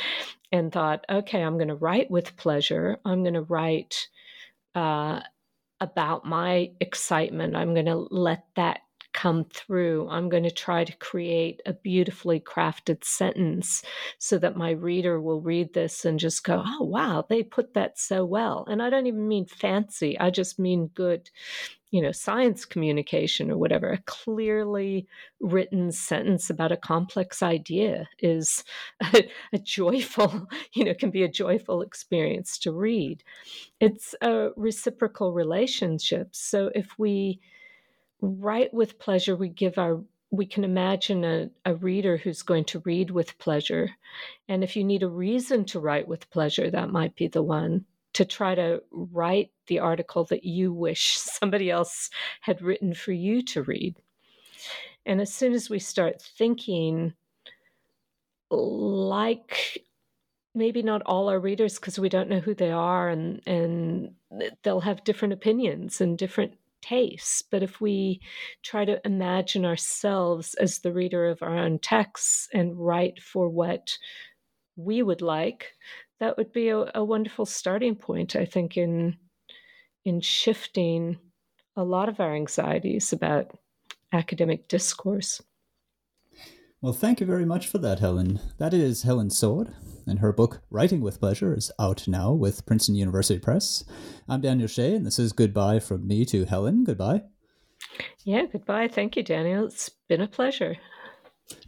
and 0.51 0.71
thought, 0.71 1.05
okay, 1.09 1.41
I'm 1.41 1.57
going 1.57 1.69
to 1.69 1.75
write 1.75 2.11
with 2.11 2.37
pleasure, 2.37 2.97
I'm 3.05 3.23
going 3.23 3.35
to 3.35 3.41
write 3.41 4.07
uh, 4.75 5.21
about 5.79 6.25
my 6.25 6.71
excitement, 6.79 7.55
I'm 7.55 7.73
going 7.73 7.85
to 7.87 8.07
let 8.11 8.45
that 8.55 8.81
come 9.13 9.45
through. 9.45 10.07
I'm 10.09 10.29
going 10.29 10.43
to 10.43 10.51
try 10.51 10.83
to 10.83 10.97
create 10.97 11.61
a 11.65 11.73
beautifully 11.73 12.39
crafted 12.39 13.03
sentence 13.03 13.83
so 14.17 14.37
that 14.39 14.57
my 14.57 14.71
reader 14.71 15.19
will 15.19 15.41
read 15.41 15.73
this 15.73 16.05
and 16.05 16.19
just 16.19 16.43
go, 16.43 16.63
oh, 16.65 16.83
wow, 16.83 17.25
they 17.27 17.43
put 17.43 17.73
that 17.73 17.99
so 17.99 18.25
well. 18.25 18.65
And 18.69 18.81
I 18.81 18.89
don't 18.89 19.07
even 19.07 19.27
mean 19.27 19.45
fancy, 19.45 20.19
I 20.19 20.29
just 20.29 20.59
mean 20.59 20.87
good 20.93 21.29
you 21.91 22.01
know, 22.01 22.13
science 22.13 22.63
communication 22.63 23.51
or 23.51 23.57
whatever, 23.57 23.91
a 23.91 23.97
clearly 24.05 25.05
written 25.41 25.91
sentence 25.91 26.49
about 26.49 26.71
a 26.71 26.77
complex 26.77 27.43
idea 27.43 28.07
is 28.19 28.63
a, 29.13 29.29
a, 29.51 29.57
joyful, 29.59 30.47
you 30.73 30.85
know, 30.85 30.93
can 30.93 31.11
be 31.11 31.23
a 31.23 31.27
joyful 31.27 31.81
experience 31.81 32.57
to 32.59 32.71
read. 32.71 33.23
It's 33.81 34.15
a 34.21 34.49
reciprocal 34.55 35.33
relationship. 35.33 36.29
So 36.31 36.71
if 36.73 36.97
we 36.97 37.41
write 38.21 38.73
with 38.73 38.99
pleasure, 38.99 39.35
we 39.35 39.49
give 39.49 39.77
our 39.77 40.01
we 40.33 40.45
can 40.45 40.63
imagine 40.63 41.25
a, 41.25 41.49
a 41.65 41.75
reader 41.75 42.15
who's 42.15 42.41
going 42.41 42.63
to 42.63 42.79
read 42.85 43.11
with 43.11 43.37
pleasure. 43.37 43.89
And 44.47 44.63
if 44.63 44.77
you 44.77 44.83
need 44.85 45.03
a 45.03 45.09
reason 45.09 45.65
to 45.65 45.79
write 45.81 46.07
with 46.07 46.29
pleasure, 46.29 46.71
that 46.71 46.89
might 46.89 47.17
be 47.17 47.27
the 47.27 47.43
one 47.43 47.83
to 48.13 48.23
try 48.25 48.55
to 48.55 48.81
write 48.91 49.51
the 49.67 49.79
article 49.79 50.23
that 50.25 50.45
you 50.45 50.73
wish 50.73 51.17
somebody 51.17 51.69
else 51.69 52.09
had 52.39 52.61
written 52.61 52.93
for 52.93 53.11
you 53.11 53.41
to 53.43 53.63
read. 53.63 53.97
And 55.05 55.19
as 55.19 55.33
soon 55.33 55.53
as 55.53 55.69
we 55.69 55.79
start 55.79 56.21
thinking 56.21 57.13
like 58.49 59.85
maybe 60.53 60.81
not 60.81 61.01
all 61.05 61.29
our 61.29 61.39
readers 61.39 61.75
because 61.75 61.97
we 61.97 62.09
don't 62.09 62.29
know 62.29 62.41
who 62.41 62.53
they 62.53 62.71
are 62.71 63.07
and 63.09 63.41
and 63.47 64.13
they'll 64.63 64.81
have 64.81 65.03
different 65.05 65.33
opinions 65.33 66.01
and 66.01 66.17
different 66.17 66.53
tastes. 66.81 67.41
But 67.41 67.63
if 67.63 67.81
we 67.81 68.21
try 68.63 68.85
to 68.85 69.01
imagine 69.05 69.65
ourselves 69.65 70.53
as 70.55 70.79
the 70.79 70.93
reader 70.93 71.27
of 71.29 71.41
our 71.41 71.57
own 71.57 71.79
texts 71.79 72.49
and 72.53 72.77
write 72.77 73.21
for 73.21 73.49
what 73.49 73.97
we 74.75 75.03
would 75.03 75.21
like, 75.21 75.73
that 76.19 76.37
would 76.37 76.51
be 76.51 76.69
a, 76.69 76.91
a 76.95 77.03
wonderful 77.03 77.45
starting 77.45 77.95
point, 77.95 78.35
I 78.35 78.45
think, 78.45 78.77
in 78.77 79.17
in 80.05 80.21
shifting 80.21 81.17
a 81.75 81.83
lot 81.83 82.09
of 82.09 82.19
our 82.19 82.35
anxieties 82.35 83.13
about 83.13 83.51
academic 84.13 84.67
discourse. 84.67 85.41
Well, 86.81 86.93
thank 86.93 87.19
you 87.19 87.27
very 87.27 87.45
much 87.45 87.67
for 87.67 87.77
that, 87.77 87.99
Helen. 87.99 88.39
That 88.57 88.73
is 88.73 89.03
Helen 89.03 89.29
Sword, 89.29 89.71
and 90.07 90.17
her 90.17 90.33
book 90.33 90.63
Writing 90.71 91.01
with 91.01 91.19
Pleasure 91.19 91.55
is 91.55 91.71
out 91.77 92.07
now 92.07 92.31
with 92.31 92.65
Princeton 92.65 92.95
University 92.95 93.39
Press. 93.39 93.83
I'm 94.27 94.41
Daniel 94.41 94.67
Shea, 94.67 94.95
and 94.95 95.05
this 95.05 95.19
is 95.19 95.31
goodbye 95.31 95.77
from 95.77 96.07
me 96.07 96.25
to 96.25 96.45
Helen. 96.45 96.83
Goodbye. 96.83 97.21
Yeah, 98.23 98.45
goodbye. 98.51 98.87
Thank 98.87 99.15
you, 99.15 99.21
Daniel. 99.21 99.67
It's 99.67 99.89
been 100.09 100.21
a 100.21 100.27
pleasure. 100.27 100.75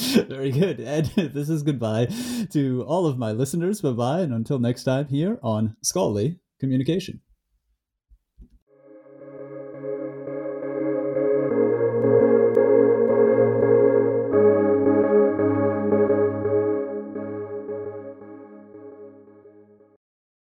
Very 0.00 0.50
good. 0.50 0.80
And 0.80 1.06
this 1.32 1.48
is 1.48 1.62
goodbye 1.62 2.08
to 2.50 2.82
all 2.88 3.06
of 3.06 3.18
my 3.18 3.30
listeners. 3.30 3.80
Bye 3.82 3.92
bye. 3.92 4.20
And 4.22 4.34
until 4.34 4.58
next 4.58 4.82
time, 4.82 5.06
here 5.06 5.38
on 5.44 5.76
Scholarly 5.80 6.40
Communication. 6.58 7.20